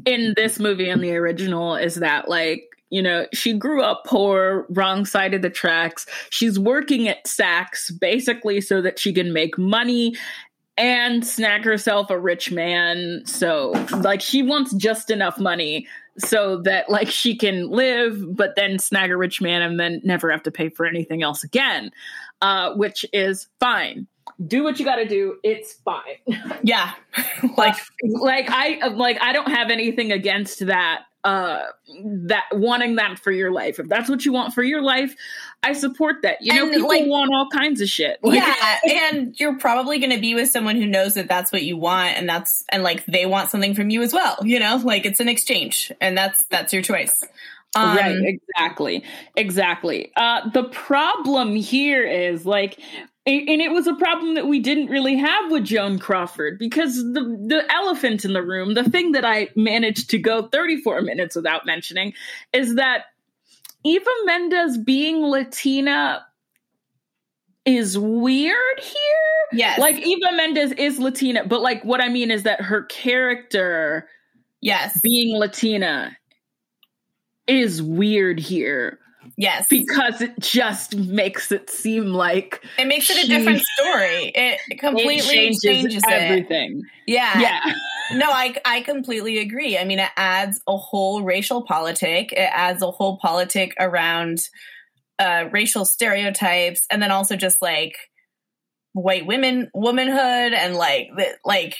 in 0.04 0.34
this 0.36 0.58
movie 0.58 0.88
and 0.88 1.04
the 1.04 1.14
original 1.14 1.76
is 1.76 1.94
that, 1.96 2.28
like, 2.28 2.64
you 2.90 3.02
know, 3.02 3.26
she 3.32 3.52
grew 3.52 3.82
up 3.82 4.04
poor, 4.06 4.66
wrong 4.70 5.04
side 5.04 5.34
of 5.34 5.42
the 5.42 5.50
tracks. 5.50 6.06
She's 6.30 6.58
working 6.58 7.08
at 7.08 7.24
Saks 7.24 7.90
basically 7.98 8.60
so 8.60 8.80
that 8.82 8.98
she 8.98 9.12
can 9.12 9.32
make 9.32 9.58
money 9.58 10.16
and 10.78 11.26
snag 11.26 11.64
herself 11.64 12.10
a 12.10 12.18
rich 12.18 12.52
man. 12.52 13.22
So, 13.24 13.70
like, 13.98 14.20
she 14.20 14.42
wants 14.42 14.74
just 14.74 15.10
enough 15.10 15.38
money 15.38 15.86
so 16.18 16.60
that, 16.62 16.90
like, 16.90 17.08
she 17.08 17.36
can 17.36 17.70
live, 17.70 18.36
but 18.36 18.56
then 18.56 18.78
snag 18.78 19.10
a 19.10 19.16
rich 19.16 19.40
man 19.40 19.62
and 19.62 19.80
then 19.80 20.00
never 20.04 20.30
have 20.30 20.42
to 20.44 20.50
pay 20.50 20.68
for 20.68 20.86
anything 20.86 21.22
else 21.22 21.42
again, 21.42 21.90
uh, 22.42 22.74
which 22.74 23.04
is 23.12 23.48
fine 23.58 24.06
do 24.46 24.62
what 24.62 24.78
you 24.78 24.84
got 24.84 24.96
to 24.96 25.08
do. 25.08 25.36
It's 25.42 25.74
fine. 25.84 26.02
Yeah. 26.62 26.94
like 27.56 27.76
like 28.02 28.46
I 28.48 28.88
like 28.88 29.18
I 29.20 29.32
don't 29.32 29.50
have 29.50 29.70
anything 29.70 30.10
against 30.10 30.66
that 30.66 31.04
uh 31.26 31.58
that 32.04 32.44
wanting 32.52 32.96
that 32.96 33.18
for 33.18 33.32
your 33.32 33.50
life. 33.50 33.80
If 33.80 33.88
that's 33.88 34.08
what 34.08 34.24
you 34.24 34.32
want 34.32 34.54
for 34.54 34.62
your 34.62 34.80
life, 34.80 35.14
I 35.60 35.72
support 35.72 36.22
that. 36.22 36.38
You 36.40 36.54
know, 36.54 36.66
and 36.66 36.72
people 36.72 36.88
like, 36.88 37.06
want 37.06 37.32
all 37.34 37.48
kinds 37.50 37.80
of 37.80 37.88
shit. 37.88 38.18
Like, 38.26 38.42
yeah, 38.42 39.10
and 39.10 39.38
you're 39.38 39.58
probably 39.58 39.98
going 39.98 40.12
to 40.12 40.20
be 40.20 40.34
with 40.34 40.50
someone 40.50 40.76
who 40.76 40.86
knows 40.86 41.14
that 41.14 41.28
that's 41.28 41.52
what 41.52 41.62
you 41.62 41.76
want 41.76 42.16
and 42.16 42.28
that's 42.28 42.64
and 42.70 42.82
like 42.82 43.04
they 43.06 43.26
want 43.26 43.50
something 43.50 43.74
from 43.74 43.90
you 43.90 44.02
as 44.02 44.12
well, 44.12 44.36
you 44.42 44.60
know? 44.60 44.80
Like 44.82 45.04
it's 45.04 45.20
an 45.20 45.28
exchange 45.28 45.92
and 46.00 46.16
that's 46.16 46.44
that's 46.44 46.72
your 46.72 46.82
choice. 46.82 47.22
Um, 47.74 47.96
right, 47.96 48.16
exactly. 48.22 49.04
Exactly. 49.36 50.12
Uh 50.16 50.48
the 50.50 50.64
problem 50.64 51.56
here 51.56 52.04
is 52.04 52.46
like 52.46 52.78
and 53.26 53.60
it 53.60 53.72
was 53.72 53.88
a 53.88 53.94
problem 53.94 54.34
that 54.36 54.46
we 54.46 54.60
didn't 54.60 54.86
really 54.86 55.16
have 55.16 55.50
with 55.50 55.64
Joan 55.64 55.98
Crawford 55.98 56.58
because 56.58 56.94
the 56.94 57.22
the 57.48 57.64
elephant 57.72 58.24
in 58.24 58.32
the 58.32 58.42
room, 58.42 58.74
the 58.74 58.88
thing 58.88 59.12
that 59.12 59.24
I 59.24 59.48
managed 59.56 60.10
to 60.10 60.18
go 60.18 60.46
34 60.46 61.02
minutes 61.02 61.34
without 61.34 61.66
mentioning, 61.66 62.12
is 62.52 62.76
that 62.76 63.06
Eva 63.84 64.10
Mendes 64.24 64.78
being 64.78 65.22
Latina 65.22 66.24
is 67.64 67.98
weird 67.98 68.80
here. 68.80 69.48
Yes. 69.52 69.80
Like 69.80 69.96
Eva 69.96 70.32
Mendes 70.36 70.72
is 70.72 71.00
Latina, 71.00 71.44
but 71.44 71.62
like 71.62 71.84
what 71.84 72.00
I 72.00 72.08
mean 72.08 72.30
is 72.30 72.44
that 72.44 72.60
her 72.60 72.84
character 72.84 74.08
yes. 74.60 75.00
being 75.02 75.36
Latina 75.36 76.16
is 77.48 77.82
weird 77.82 78.38
here 78.38 79.00
Yes. 79.36 79.66
because 79.68 80.22
it 80.22 80.38
just 80.38 80.96
makes 80.96 81.52
it 81.52 81.68
seem 81.68 82.06
like 82.06 82.64
it 82.78 82.86
makes 82.86 83.10
it 83.10 83.22
a 83.22 83.28
different 83.28 83.60
story. 83.60 84.32
It 84.34 84.78
completely 84.78 85.16
it 85.16 85.24
changes, 85.24 85.60
changes, 85.62 86.02
it. 86.06 86.10
everything. 86.10 86.82
Yeah. 87.06 87.38
Yeah. 87.38 87.74
No, 88.12 88.30
I 88.30 88.54
I 88.64 88.80
completely 88.80 89.38
agree. 89.38 89.76
I 89.76 89.84
mean, 89.84 89.98
it 89.98 90.10
adds 90.16 90.60
a 90.66 90.76
whole 90.76 91.22
racial 91.22 91.62
politic. 91.62 92.32
It 92.32 92.50
adds 92.52 92.82
a 92.82 92.90
whole 92.90 93.18
politic 93.18 93.74
around 93.78 94.48
uh, 95.18 95.48
racial 95.50 95.84
stereotypes, 95.84 96.86
and 96.90 97.02
then 97.02 97.10
also 97.10 97.36
just 97.36 97.60
like 97.60 97.96
white 98.92 99.26
women, 99.26 99.70
womanhood, 99.74 100.52
and 100.52 100.76
like 100.76 101.08
the, 101.16 101.36
like 101.44 101.76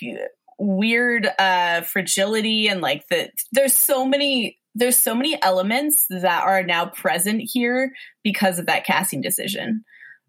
weird 0.59 1.29
uh, 1.39 1.83
fragility, 1.83 2.69
and 2.69 2.81
like 2.81 3.07
the 3.09 3.31
there's 3.53 3.75
so 3.75 4.05
many 4.05 4.59
there's 4.77 4.99
so 4.99 5.15
many 5.15 5.41
elements 5.43 6.07
that 6.11 6.45
are 6.45 6.63
now 6.63 6.87
present 6.87 7.43
here 7.43 7.93
because 8.23 8.59
of 8.59 8.67
that 8.67 8.85
casting 8.85 9.23
decision. 9.23 9.85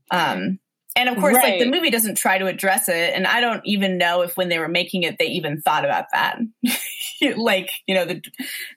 Um, 0.10 0.60
and 0.95 1.10
of 1.10 1.18
course, 1.18 1.36
like 1.36 1.60
the 1.60 1.70
movie 1.70 1.91
doesn't 1.91 2.16
try 2.16 2.39
to 2.39 2.48
address 2.48 2.89
it, 2.89 3.14
and 3.14 3.28
I 3.28 3.39
don't 3.39 3.62
even 3.66 4.00
know 4.00 4.24
if 4.24 4.36
when 4.36 4.50
they 4.50 4.58
were 4.58 4.68
making 4.68 5.04
it 5.04 5.18
they 5.20 5.28
even 5.28 5.62
thought 5.62 5.86
about 5.86 6.06
that. 6.12 6.39
like 7.38 7.70
you 7.88 7.93
know 7.93 8.06
the 8.06 8.22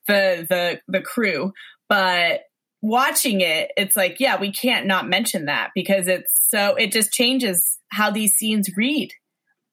the 0.06 0.46
the 0.48 0.80
the 0.86 1.00
crew, 1.00 1.52
but 1.88 2.42
watching 2.82 3.40
it, 3.40 3.70
it's 3.76 3.96
like 3.96 4.20
yeah, 4.20 4.38
we 4.38 4.52
can't 4.52 4.86
not 4.86 5.08
mention 5.08 5.46
that 5.46 5.70
because 5.74 6.08
it's 6.08 6.46
so 6.50 6.74
it 6.74 6.92
just 6.92 7.10
changes 7.10 7.78
how 7.90 8.10
these 8.10 8.34
scenes 8.34 8.68
read. 8.76 9.12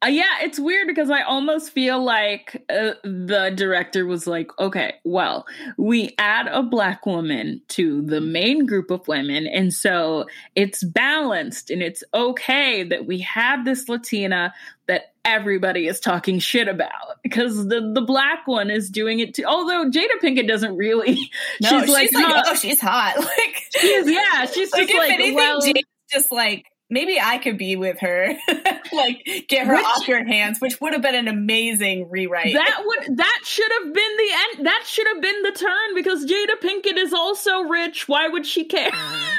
Uh, 0.03 0.09
yeah, 0.09 0.41
it's 0.41 0.59
weird 0.59 0.85
because 0.85 1.09
I 1.09 1.23
almost 1.23 1.71
feel 1.71 2.03
like 2.03 2.63
uh, 2.69 2.91
the 3.03 3.51
director 3.55 4.05
was 4.05 4.27
like, 4.27 4.51
okay, 4.59 4.93
well, 5.03 5.47
we 5.75 6.13
add 6.19 6.45
a 6.47 6.61
black 6.61 7.07
woman 7.07 7.61
to 7.69 8.03
the 8.03 8.21
main 8.21 8.67
group 8.67 8.91
of 8.91 9.07
women. 9.07 9.47
And 9.47 9.73
so 9.73 10.25
it's 10.55 10.83
balanced 10.83 11.71
and 11.71 11.81
it's 11.81 12.03
okay 12.13 12.83
that 12.83 13.07
we 13.07 13.19
have 13.21 13.65
this 13.65 13.89
Latina 13.89 14.53
that 14.85 15.13
everybody 15.25 15.87
is 15.87 15.99
talking 15.99 16.37
shit 16.37 16.67
about 16.67 17.21
because 17.23 17.67
the, 17.67 17.91
the 17.95 18.01
black 18.01 18.45
one 18.45 18.69
is 18.69 18.91
doing 18.91 19.19
it 19.19 19.33
too. 19.33 19.45
Although 19.45 19.89
Jada 19.89 20.21
Pinkett 20.21 20.47
doesn't 20.47 20.77
really, 20.77 21.15
No, 21.61 21.69
she's 21.69 21.89
like, 21.89 22.13
like 22.13 22.25
"Huh." 22.25 22.43
oh, 22.45 22.55
she's 22.55 22.79
hot. 22.79 23.15
Like 23.17 23.63
she's, 23.71 24.09
yeah, 24.09 24.45
she's 24.45 24.71
like 24.71 24.87
just 24.87 24.97
like, 24.97 25.11
anything, 25.11 25.35
well, 25.35 25.59
Jane's 25.59 25.83
just 26.11 26.31
like 26.31 26.65
maybe 26.89 27.19
I 27.19 27.37
could 27.37 27.57
be 27.57 27.75
with 27.75 27.99
her, 27.99 28.33
like 28.93 29.45
get 29.47 29.67
her 29.67 29.75
Which- 29.75 29.85
off 29.85 30.07
your 30.07 30.25
hands, 30.25 30.59
which 30.59 30.79
would 30.81 30.93
have 30.93 31.01
been 31.01 31.15
an 31.15 31.27
amazing 31.27 32.09
rewrite. 32.09 32.53
That 32.53 32.81
would 32.85 33.17
that 33.17 33.41
should 33.43 33.71
have 33.79 33.93
been 33.93 34.17
the 34.17 34.29
end. 34.57 34.65
That 34.67 34.83
should 34.85 35.07
have 35.07 35.21
been 35.21 35.41
the 35.43 35.51
turn 35.51 35.95
because 35.95 36.25
Jada 36.25 36.59
Pinkett 36.61 36.97
is 36.97 37.13
also 37.13 37.61
rich. 37.61 38.07
Why 38.07 38.27
would 38.27 38.45
she 38.45 38.65
care? 38.65 38.91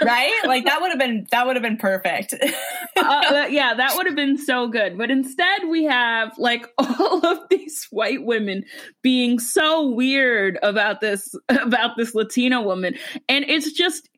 right? 0.03 0.41
Like 0.47 0.65
that 0.65 0.81
would 0.81 0.91
have 0.91 0.99
been 0.99 1.27
that 1.31 1.47
would 1.47 1.57
have 1.57 1.63
been 1.63 1.77
perfect. 1.77 2.35
uh, 2.97 3.47
yeah, 3.51 3.75
that 3.75 3.95
would 3.97 4.07
have 4.07 4.17
been 4.17 4.39
so 4.39 4.69
good. 4.69 4.99
But 4.99 5.11
instead, 5.11 5.69
we 5.69 5.85
have 5.85 6.37
like 6.39 6.67
all 6.79 7.25
of 7.25 7.49
these 7.51 7.87
white 7.91 8.25
women 8.25 8.65
being 9.03 9.39
so 9.39 9.89
weird 9.89 10.59
about 10.63 11.01
this 11.01 11.35
about 11.49 11.97
this 11.97 12.15
Latina 12.15 12.63
woman, 12.63 12.95
and 13.29 13.45
it's 13.49 13.73
just 13.73 14.09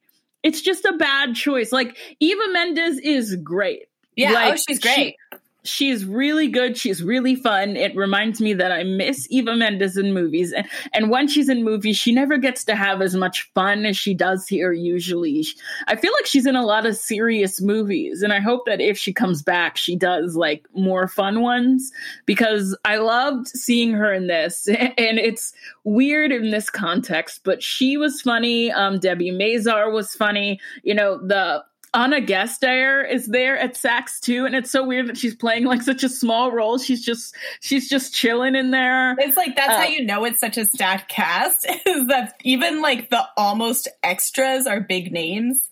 it's 0.43 0.61
just 0.61 0.85
a 0.85 0.93
bad 0.93 1.35
choice. 1.35 1.73
Like 1.73 1.97
Eva 2.21 2.43
Mendes 2.53 2.99
is 2.99 3.37
great. 3.37 3.85
yeah, 4.17 4.31
oh, 4.31 4.35
Like, 4.35 4.55
oh, 4.55 4.57
she's 4.69 4.81
she- 4.81 4.95
great. 4.95 5.17
She's 5.65 6.05
really 6.05 6.49
good. 6.49 6.77
She's 6.77 7.03
really 7.03 7.35
fun. 7.35 7.77
It 7.77 7.95
reminds 7.97 8.41
me 8.41 8.55
that 8.55 8.73
I 8.73 8.83
miss 8.83 9.27
Eva 9.31 9.55
Mendes 9.57 9.97
in 9.97 10.13
movies. 10.13 10.53
And, 10.53 10.69
and 10.93 11.11
when 11.11 11.29
she's 11.29 11.49
in 11.49 11.65
movies, 11.65 11.97
she 11.97 12.13
never 12.13 12.39
gets 12.39 12.65
to 12.65 12.75
have 12.75 13.03
as 13.03 13.15
much 13.15 13.51
fun 13.55 13.87
as 13.87 13.97
she 13.97 14.15
does 14.15 14.47
here 14.47 14.73
usually. 14.73 15.47
I 15.87 15.97
feel 15.97 16.13
like 16.19 16.27
she's 16.27 16.47
in 16.47 16.57
a 16.57 16.65
lot 16.65 16.87
of 16.87 16.97
serious 16.97 17.61
movies. 17.61 18.23
And 18.23 18.33
I 18.33 18.41
hope 18.41 18.67
that 18.67 18.81
if 18.81 18.99
she 18.99 19.13
comes 19.13 19.43
back, 19.43 19.77
she 19.77 19.97
does 19.97 20.37
like 20.37 20.67
more 20.75 21.09
fun 21.09 21.41
ones 21.41 21.93
because 22.27 22.77
I 22.85 22.97
loved 22.97 23.49
seeing 23.49 23.93
her 23.93 24.13
in 24.13 24.27
this. 24.27 24.69
And 25.01 25.19
it's 25.19 25.53
weird 25.85 26.31
in 26.31 26.51
this 26.51 26.69
context, 26.69 27.41
but 27.45 27.63
she 27.63 27.97
was 27.97 28.21
funny. 28.21 28.71
Um, 28.71 28.99
Debbie 28.99 29.31
Mazar 29.31 29.93
was 29.93 30.15
funny. 30.15 30.61
You 30.83 30.95
know, 30.95 31.19
the 31.27 31.65
Anna 31.93 32.21
Gasteyer 32.21 33.11
is 33.11 33.27
there 33.27 33.59
at 33.59 33.75
Saks 33.75 34.21
too, 34.21 34.47
and 34.47 34.55
it's 34.55 34.71
so 34.71 34.87
weird 34.87 35.09
that 35.09 35.17
she's 35.19 35.35
playing 35.35 35.65
like 35.65 35.83
such 35.83 36.05
a 36.05 36.09
small 36.09 36.53
role. 36.53 36.79
She's 36.79 37.05
just 37.05 37.35
she's 37.61 37.89
just 37.89 38.15
chilling 38.15 38.55
in 38.55 38.71
there. 38.71 39.17
It's 39.19 39.37
like 39.37 39.57
that's 39.57 39.73
Uh, 39.73 39.77
how 39.79 39.87
you 39.89 40.05
know 40.05 40.25
it's 40.25 40.39
such 40.39 40.57
a 40.57 40.67
stacked 40.67 41.09
cast 41.09 41.67
is 41.87 42.07
that 42.07 42.35
even 42.45 42.81
like 42.81 43.11
the 43.11 43.25
almost 43.37 43.89
extras 44.03 44.67
are 44.67 44.81
big 44.81 45.11
names. 45.13 45.69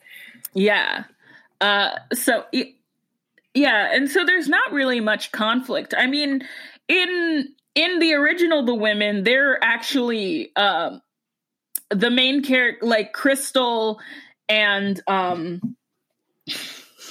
Yeah. 0.55 1.05
Uh, 1.61 1.91
so 2.15 2.45
yeah, 3.55 3.95
and 3.95 4.11
so 4.11 4.25
there's 4.25 4.49
not 4.49 4.73
really 4.73 5.01
much 5.01 5.31
conflict. 5.33 5.95
I 5.97 6.07
mean, 6.07 6.47
in 6.89 7.55
in 7.75 7.99
the 8.01 8.15
original 8.15 8.65
The 8.65 8.75
Women, 8.75 9.23
they're 9.23 9.63
actually 9.63 10.55
um, 10.57 11.01
the 11.91 12.11
main 12.11 12.43
character, 12.43 12.85
like 12.87 13.13
Crystal 13.13 14.01
and 14.49 15.01
um, 15.07 15.77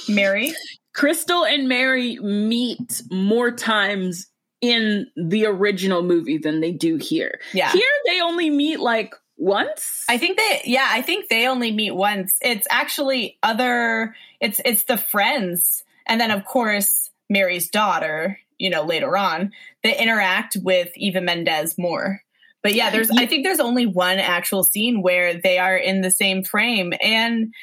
Mary, 0.10 0.54
Crystal 0.94 1.46
and 1.46 1.68
Mary 1.68 2.18
meet 2.20 3.02
more 3.12 3.52
times 3.52 4.28
in 4.62 5.08
the 5.16 5.46
original 5.46 6.02
movie 6.02 6.38
than 6.38 6.62
they 6.62 6.72
do 6.72 6.98
here. 6.98 7.40
yeah. 7.54 7.72
Here 7.72 7.84
they 8.06 8.22
only 8.22 8.50
meet 8.50 8.80
like 8.80 9.14
once. 9.38 10.04
I 10.10 10.18
think 10.18 10.38
they 10.38 10.62
yeah, 10.66 10.88
I 10.90 11.02
think 11.02 11.30
they 11.30 11.48
only 11.48 11.72
meet 11.72 11.92
once. 11.92 12.34
It's 12.42 12.68
actually 12.70 13.38
other 13.44 14.16
it's 14.42 14.60
it's 14.66 14.86
the 14.86 14.98
friends 14.98 15.84
and 16.08 16.20
then 16.20 16.32
of 16.32 16.46
course 16.46 17.12
Mary's 17.30 17.70
daughter, 17.70 18.40
you 18.58 18.70
know, 18.70 18.84
later 18.84 19.16
on, 19.18 19.52
that 19.84 20.02
interact 20.02 20.58
with 20.62 20.90
Eva 20.96 21.22
Mendes 21.22 21.78
more. 21.78 22.24
But 22.64 22.74
yeah, 22.74 22.90
there's 22.90 23.12
I 23.12 23.28
think 23.28 23.46
there's 23.46 23.60
only 23.60 23.86
one 23.86 24.18
actual 24.18 24.64
scene 24.64 25.02
where 25.02 25.36
they 25.36 25.60
are 25.60 25.78
in 25.78 26.02
the 26.02 26.12
same 26.12 26.44
frame 26.44 26.94
and 27.02 27.54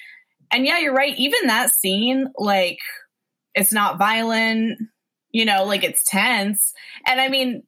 and 0.55 0.66
yeah, 0.66 0.78
you're 0.78 0.94
right, 0.94 1.14
even 1.18 1.46
that 1.46 1.70
scene 1.74 2.28
like 2.38 2.78
it's 3.55 3.72
not 3.72 3.98
violent, 3.98 4.78
you 5.30 5.44
know, 5.44 5.64
like 5.64 5.84
it's 5.84 6.05
tense. 6.05 6.72
And 7.07 7.20
I 7.20 7.28
mean 7.28 7.62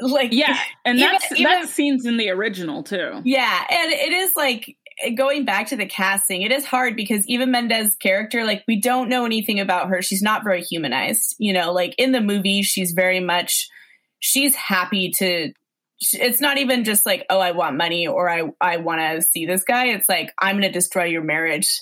like 0.00 0.32
yeah, 0.32 0.58
and 0.84 0.98
Even- 0.98 1.12
that's 1.12 1.32
even- 1.32 1.44
that 1.44 1.68
scene's 1.68 2.06
in 2.06 2.16
the 2.16 2.30
original 2.30 2.82
too. 2.82 3.20
Yeah, 3.24 3.64
and 3.70 3.92
it 3.92 4.12
is 4.12 4.32
like 4.36 4.76
going 5.14 5.44
back 5.44 5.68
to 5.68 5.76
the 5.76 5.86
casting, 5.86 6.42
it 6.42 6.52
is 6.52 6.64
hard 6.64 6.96
because 6.96 7.26
Eva 7.26 7.46
Mendes' 7.46 7.96
character, 7.96 8.44
like 8.44 8.64
we 8.66 8.80
don't 8.80 9.08
know 9.08 9.24
anything 9.24 9.60
about 9.60 9.88
her. 9.88 10.02
She's 10.02 10.22
not 10.22 10.44
very 10.44 10.62
humanized. 10.62 11.36
You 11.38 11.52
know, 11.52 11.72
like 11.72 11.94
in 11.98 12.12
the 12.12 12.20
movie, 12.20 12.62
she's 12.62 12.92
very 12.92 13.20
much 13.20 13.68
she's 14.20 14.54
happy 14.54 15.10
to 15.18 15.52
it's 16.14 16.40
not 16.40 16.58
even 16.58 16.82
just 16.84 17.06
like, 17.06 17.24
oh, 17.30 17.38
I 17.38 17.52
want 17.52 17.76
money 17.76 18.08
or 18.08 18.28
I 18.28 18.50
I 18.60 18.78
want 18.78 19.00
to 19.00 19.22
see 19.22 19.46
this 19.46 19.62
guy. 19.64 19.86
It's 19.88 20.08
like 20.08 20.32
I'm 20.38 20.56
going 20.56 20.62
to 20.62 20.72
destroy 20.72 21.04
your 21.04 21.22
marriage 21.22 21.80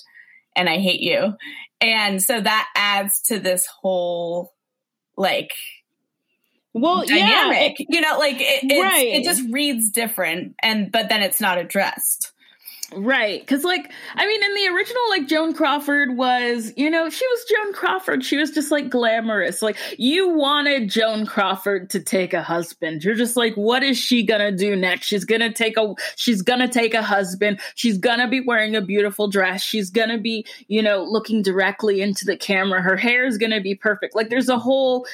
and 0.55 0.69
I 0.69 0.77
hate 0.79 1.01
you. 1.01 1.33
And 1.79 2.21
so 2.21 2.39
that 2.39 2.67
adds 2.75 3.21
to 3.23 3.39
this 3.39 3.65
whole 3.65 4.53
like 5.17 5.51
Well, 6.73 7.03
dynamic. 7.05 7.75
you 7.79 8.01
know, 8.01 8.17
like 8.17 8.35
it, 8.39 8.63
it's, 8.63 8.81
Right. 8.81 9.07
it 9.07 9.23
just 9.23 9.43
reads 9.51 9.91
different, 9.91 10.55
and 10.61 10.91
but 10.91 11.09
then 11.09 11.21
it's 11.21 11.41
not 11.41 11.57
addressed. 11.57 12.31
Right. 12.95 13.41
Because 13.41 13.63
like, 13.63 13.91
I 14.15 14.27
mean, 14.27 14.43
in 14.43 14.53
the 14.53 14.75
original, 14.75 15.01
like 15.09 15.27
Joan 15.27 15.53
Crawford 15.53 16.17
was, 16.17 16.73
you 16.75 16.89
know, 16.89 17.09
she 17.09 17.25
was 17.25 17.45
Joan 17.45 17.73
Crawford. 17.73 18.23
She 18.23 18.37
was 18.37 18.51
just 18.51 18.71
like 18.71 18.89
glamorous. 18.89 19.61
Like 19.61 19.77
you 19.97 20.29
wanted 20.29 20.89
Joan 20.89 21.25
Crawford 21.25 21.89
to 21.91 21.99
take 21.99 22.33
a 22.33 22.41
husband. 22.41 23.03
You're 23.03 23.15
just 23.15 23.37
like, 23.37 23.55
what 23.55 23.83
is 23.83 23.97
she 23.97 24.23
gonna 24.23 24.51
do 24.51 24.75
next? 24.75 25.07
She's 25.07 25.25
gonna 25.25 25.51
take 25.51 25.77
a, 25.77 25.93
she's 26.15 26.41
gonna 26.41 26.67
take 26.67 26.93
a 26.93 27.03
husband. 27.03 27.59
She's 27.75 27.97
gonna 27.97 28.27
be 28.27 28.41
wearing 28.41 28.75
a 28.75 28.81
beautiful 28.81 29.27
dress. 29.27 29.61
She's 29.61 29.89
gonna 29.89 30.17
be, 30.17 30.45
you 30.67 30.81
know, 30.81 31.03
looking 31.03 31.41
directly 31.41 32.01
into 32.01 32.25
the 32.25 32.37
camera. 32.37 32.81
Her 32.81 32.97
hair 32.97 33.25
is 33.25 33.37
gonna 33.37 33.61
be 33.61 33.75
perfect. 33.75 34.15
Like 34.15 34.29
there's 34.29 34.49
a 34.49 34.59
whole 34.59 35.05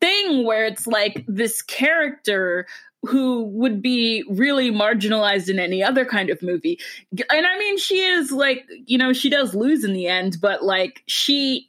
thing 0.00 0.44
where 0.44 0.64
it's 0.66 0.86
like 0.86 1.24
this 1.28 1.62
character 1.62 2.66
who 3.04 3.44
would 3.44 3.82
be 3.82 4.24
really 4.30 4.70
marginalized 4.70 5.48
in 5.48 5.58
any 5.58 5.82
other 5.82 6.04
kind 6.04 6.30
of 6.30 6.40
movie. 6.42 6.78
And 7.30 7.46
I 7.46 7.58
mean, 7.58 7.76
she 7.76 8.00
is 8.00 8.30
like, 8.30 8.64
you 8.86 8.96
know, 8.96 9.12
she 9.12 9.28
does 9.28 9.54
lose 9.54 9.84
in 9.84 9.92
the 9.92 10.06
end, 10.06 10.38
but 10.40 10.64
like 10.64 11.02
she, 11.06 11.68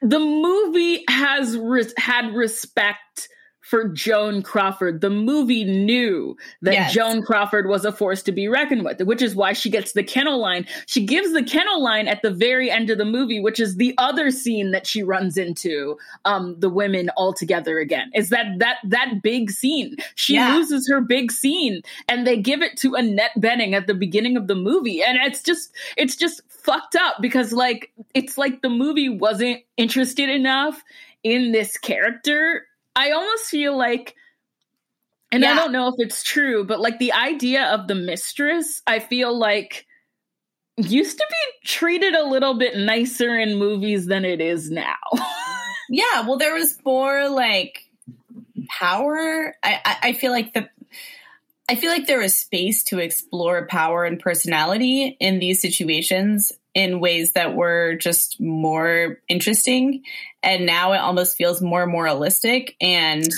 the 0.00 0.20
movie 0.20 1.04
has 1.08 1.56
res- 1.58 1.94
had 1.98 2.32
respect 2.32 3.28
for 3.68 3.86
Joan 3.88 4.40
Crawford. 4.42 5.02
The 5.02 5.10
movie 5.10 5.62
knew 5.64 6.34
that 6.62 6.72
Yes. 6.72 6.94
Joan 6.94 7.22
Crawford 7.22 7.68
was 7.68 7.84
a 7.84 7.92
force 7.92 8.22
to 8.22 8.32
be 8.32 8.48
reckoned 8.48 8.82
with, 8.82 9.02
which 9.02 9.20
is 9.20 9.34
why 9.36 9.52
she 9.52 9.68
gets 9.68 9.92
the 9.92 10.02
kennel 10.02 10.38
line. 10.38 10.66
She 10.86 11.04
gives 11.04 11.32
the 11.34 11.42
kennel 11.42 11.82
line 11.82 12.08
at 12.08 12.22
the 12.22 12.30
very 12.30 12.70
end 12.70 12.88
of 12.88 12.96
the 12.96 13.04
movie, 13.04 13.40
which 13.40 13.60
is 13.60 13.76
the 13.76 13.94
other 13.98 14.30
scene 14.30 14.70
that 14.70 14.86
she 14.86 15.02
runs 15.02 15.36
into 15.36 15.98
um, 16.24 16.58
the 16.58 16.70
women 16.70 17.10
all 17.10 17.34
together 17.34 17.78
again. 17.78 18.10
Is 18.14 18.30
that 18.30 18.46
that 18.58 18.78
that 18.84 19.20
big 19.22 19.50
scene? 19.50 19.96
She 20.14 20.34
Yeah. 20.36 20.54
loses 20.54 20.88
her 20.88 21.02
big 21.02 21.30
scene, 21.30 21.82
and 22.08 22.26
they 22.26 22.38
give 22.38 22.62
it 22.62 22.78
to 22.78 22.94
Annette 22.94 23.32
Bening 23.38 23.74
at 23.74 23.86
the 23.86 23.92
beginning 23.94 24.38
of 24.38 24.46
the 24.46 24.54
movie, 24.54 25.02
and 25.02 25.18
it's 25.18 25.42
just 25.42 25.72
it's 25.98 26.16
just 26.16 26.40
fucked 26.48 26.96
up 26.96 27.16
because 27.20 27.52
like 27.52 27.92
it's 28.14 28.38
like 28.38 28.62
the 28.62 28.70
movie 28.70 29.10
wasn't 29.10 29.60
interested 29.76 30.30
enough 30.30 30.82
in 31.22 31.52
this 31.52 31.76
character. 31.76 32.64
I 32.98 33.12
almost 33.12 33.44
feel 33.44 33.78
like 33.78 34.14
and 35.30 35.44
I 35.44 35.54
don't 35.54 35.72
know 35.72 35.88
if 35.88 35.94
it's 35.98 36.22
true, 36.22 36.64
but 36.64 36.80
like 36.80 36.98
the 36.98 37.12
idea 37.12 37.64
of 37.66 37.86
the 37.86 37.94
mistress, 37.94 38.82
I 38.86 38.98
feel 38.98 39.36
like 39.38 39.86
used 40.76 41.18
to 41.18 41.26
be 41.28 41.68
treated 41.68 42.14
a 42.14 42.24
little 42.24 42.54
bit 42.54 42.76
nicer 42.76 43.38
in 43.38 43.58
movies 43.58 44.06
than 44.06 44.24
it 44.24 44.40
is 44.40 44.70
now. 44.70 44.96
Yeah, 45.90 46.26
well, 46.26 46.36
there 46.36 46.52
was 46.52 46.76
more 46.84 47.30
like 47.30 47.82
power. 48.68 49.56
I, 49.64 49.80
I, 49.82 49.96
I 50.02 50.12
feel 50.12 50.32
like 50.32 50.52
the. 50.52 50.68
I 51.66 51.76
feel 51.76 51.90
like 51.90 52.06
there 52.06 52.20
was 52.20 52.34
space 52.34 52.84
to 52.84 52.98
explore 52.98 53.66
power 53.66 54.04
and 54.04 54.20
personality 54.20 55.16
in 55.18 55.38
these 55.38 55.62
situations 55.62 56.52
in 56.74 57.00
ways 57.00 57.32
that 57.32 57.54
were 57.54 57.96
just 57.96 58.40
more 58.40 59.18
interesting. 59.28 60.02
And 60.42 60.66
now 60.66 60.92
it 60.92 60.98
almost 60.98 61.36
feels 61.36 61.60
more 61.60 61.86
moralistic. 61.86 62.76
And 62.80 63.28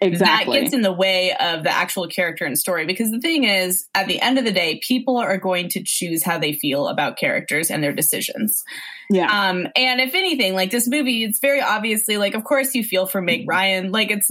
that 0.00 0.44
gets 0.46 0.74
in 0.74 0.82
the 0.82 0.92
way 0.92 1.32
of 1.32 1.62
the 1.62 1.70
actual 1.70 2.08
character 2.08 2.44
and 2.44 2.58
story. 2.58 2.84
Because 2.84 3.10
the 3.10 3.20
thing 3.20 3.44
is, 3.44 3.86
at 3.94 4.06
the 4.06 4.20
end 4.20 4.38
of 4.38 4.44
the 4.44 4.52
day, 4.52 4.80
people 4.86 5.16
are 5.16 5.38
going 5.38 5.70
to 5.70 5.82
choose 5.82 6.22
how 6.22 6.38
they 6.38 6.52
feel 6.52 6.88
about 6.88 7.16
characters 7.16 7.70
and 7.70 7.82
their 7.82 7.92
decisions. 7.92 8.62
yeah. 9.08 9.48
Um, 9.48 9.66
and 9.74 10.00
if 10.00 10.14
anything, 10.14 10.54
like 10.54 10.70
this 10.70 10.86
movie, 10.86 11.24
it's 11.24 11.38
very 11.38 11.62
obviously 11.62 12.18
like, 12.18 12.34
of 12.34 12.44
course 12.44 12.74
you 12.74 12.84
feel 12.84 13.06
for 13.06 13.22
Meg 13.22 13.48
Ryan. 13.48 13.92
Like 13.92 14.10
it's 14.10 14.28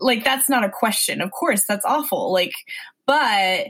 like 0.00 0.24
that's 0.24 0.48
not 0.48 0.64
a 0.64 0.70
question. 0.70 1.20
Of 1.20 1.30
course, 1.30 1.64
that's 1.66 1.84
awful. 1.84 2.32
Like, 2.32 2.54
but 3.06 3.68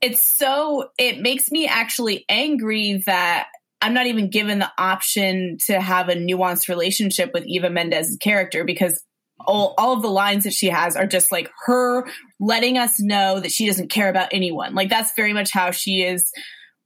it's 0.00 0.22
so 0.22 0.90
it 0.98 1.20
makes 1.20 1.50
me 1.50 1.66
actually 1.66 2.24
angry 2.28 3.02
that 3.06 3.48
I'm 3.80 3.94
not 3.94 4.06
even 4.06 4.30
given 4.30 4.58
the 4.58 4.70
option 4.78 5.58
to 5.66 5.80
have 5.80 6.08
a 6.08 6.14
nuanced 6.14 6.68
relationship 6.68 7.32
with 7.32 7.46
Eva 7.46 7.70
Mendes's 7.70 8.16
character 8.20 8.64
because 8.64 9.02
all, 9.46 9.74
all 9.78 9.94
of 9.94 10.02
the 10.02 10.08
lines 10.08 10.44
that 10.44 10.52
she 10.52 10.68
has 10.68 10.96
are 10.96 11.06
just 11.06 11.32
like 11.32 11.50
her 11.64 12.06
letting 12.38 12.76
us 12.76 13.00
know 13.00 13.40
that 13.40 13.50
she 13.50 13.66
doesn't 13.66 13.90
care 13.90 14.10
about 14.10 14.28
anyone. 14.32 14.74
Like 14.74 14.90
that's 14.90 15.12
very 15.16 15.32
much 15.32 15.50
how 15.50 15.70
she 15.70 16.02
is 16.02 16.30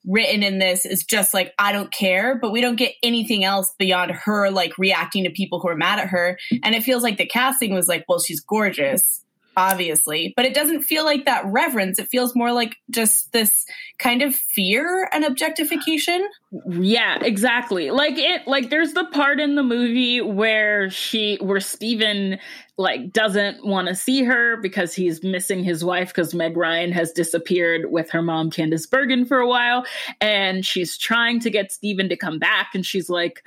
written 0.07 0.43
in 0.43 0.59
this 0.59 0.85
is 0.85 1.05
just 1.05 1.35
like 1.35 1.53
I 1.59 1.73
don't 1.73 1.93
care, 1.93 2.39
but 2.39 2.53
we 2.53 2.61
don't 2.61 2.77
get 2.77 2.95
anything 3.03 3.45
else 3.45 3.75
beyond 3.79 4.13
her 4.13 4.51
like 4.51 4.79
reacting 4.79 5.25
to 5.25 5.31
people 5.31 5.61
who 5.61 5.69
are 5.69 5.77
mad 5.77 5.99
at 5.99 6.09
her. 6.09 6.39
And 6.63 6.75
it 6.75 6.85
feels 6.85 7.03
like 7.03 7.17
the 7.17 7.27
casting 7.27 7.75
was 7.75 7.89
like, 7.89 8.05
well, 8.09 8.21
she's 8.21 8.41
gorgeous, 8.41 9.24
obviously, 9.57 10.33
but 10.37 10.45
it 10.45 10.55
doesn't 10.55 10.83
feel 10.83 11.05
like 11.05 11.25
that 11.25 11.45
reverence. 11.47 11.99
It 11.99 12.09
feels 12.09 12.35
more 12.35 12.53
like 12.53 12.77
just 12.91 13.33
this 13.33 13.65
kind 13.99 14.23
of 14.23 14.35
fear 14.35 15.09
and 15.13 15.25
objectification. 15.25 16.29
Yeah, 16.69 17.19
exactly. 17.23 17.91
Like 17.91 18.17
it 18.17 18.47
like 18.47 18.71
there's 18.71 18.93
the 18.93 19.05
part 19.07 19.41
in 19.41 19.55
the 19.55 19.63
movie 19.63 20.21
where 20.21 20.91
she 20.91 21.39
where 21.41 21.61
Steven 21.61 22.39
like 22.77 23.13
doesn't 23.13 23.65
want 23.65 23.89
to 23.89 23.95
see 23.95 24.25
her 24.25 24.57
because 24.57 24.95
he's 24.95 25.23
missing 25.23 25.63
his 25.63 25.85
wife 25.85 26.09
because 26.09 26.35
Meg 26.35 26.57
Ryan 26.57 26.93
has 26.93 27.13
disappeared 27.13 27.91
with 27.91 28.11
her 28.11 28.23
mom 28.23 28.51
Candice 28.51 28.91
Bergen 28.91 29.25
for 29.25 29.39
a 29.39 29.47
while 29.47 29.85
and 30.21 30.67
she's 30.67 30.97
trying 30.97 31.41
to 31.41 31.51
get 31.51 31.73
Steven 31.73 32.09
to 32.09 32.17
come 32.17 32.39
back 32.39 32.75
and 32.75 32.85
she's 32.85 33.09
like 33.09 33.43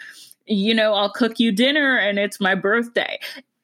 you 0.48 0.74
know, 0.74 0.94
I'll 0.94 1.12
cook 1.12 1.40
you 1.40 1.52
dinner 1.52 1.98
and 1.98 2.18
it's 2.18 2.40
my 2.40 2.56
birthday. 2.56 3.20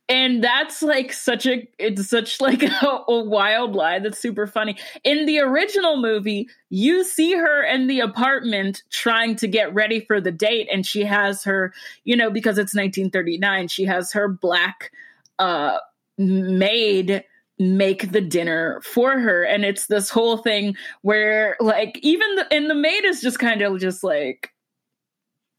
And 0.10 0.44
that's 0.44 0.82
like 0.82 1.14
such 1.14 1.46
a 1.46 1.68
it's 1.80 2.10
such 2.10 2.42
like 2.42 2.62
a, 2.82 3.00
a 3.08 3.24
wild 3.24 3.74
lie 3.76 4.00
that's 4.00 4.20
super 4.20 4.48
funny. 4.48 4.78
In 5.04 5.26
the 5.26 5.40
original 5.40 5.98
movie, 6.02 6.50
you 6.70 7.04
see 7.04 7.34
her 7.34 7.64
in 7.64 7.88
the 7.88 8.02
apartment 8.02 8.84
trying 8.90 9.36
to 9.38 9.48
get 9.48 9.74
ready 9.74 10.02
for 10.02 10.20
the 10.20 10.32
date 10.32 10.68
and 10.72 10.86
she 10.86 11.04
has 11.04 11.44
her, 11.44 11.74
you 12.04 12.16
know, 12.16 12.30
because 12.30 12.58
it's 12.58 12.76
1939, 12.76 13.68
she 13.70 13.86
has 13.86 14.12
her 14.12 14.28
black 14.28 14.92
uh 15.40 15.78
maid 16.18 17.24
make 17.60 18.12
the 18.12 18.22
dinner 18.22 18.82
for 18.84 19.20
her 19.20 19.44
and 19.44 19.64
it's 19.64 19.88
this 19.88 20.10
whole 20.10 20.38
thing 20.38 20.76
where 21.02 21.56
like 21.60 22.00
even 22.02 22.36
the 22.36 22.52
and 22.52 22.70
the 22.70 22.76
maid 22.76 23.06
is 23.06 23.22
just 23.22 23.40
kind 23.40 23.62
of 23.62 23.80
just 23.80 24.04
like 24.04 24.50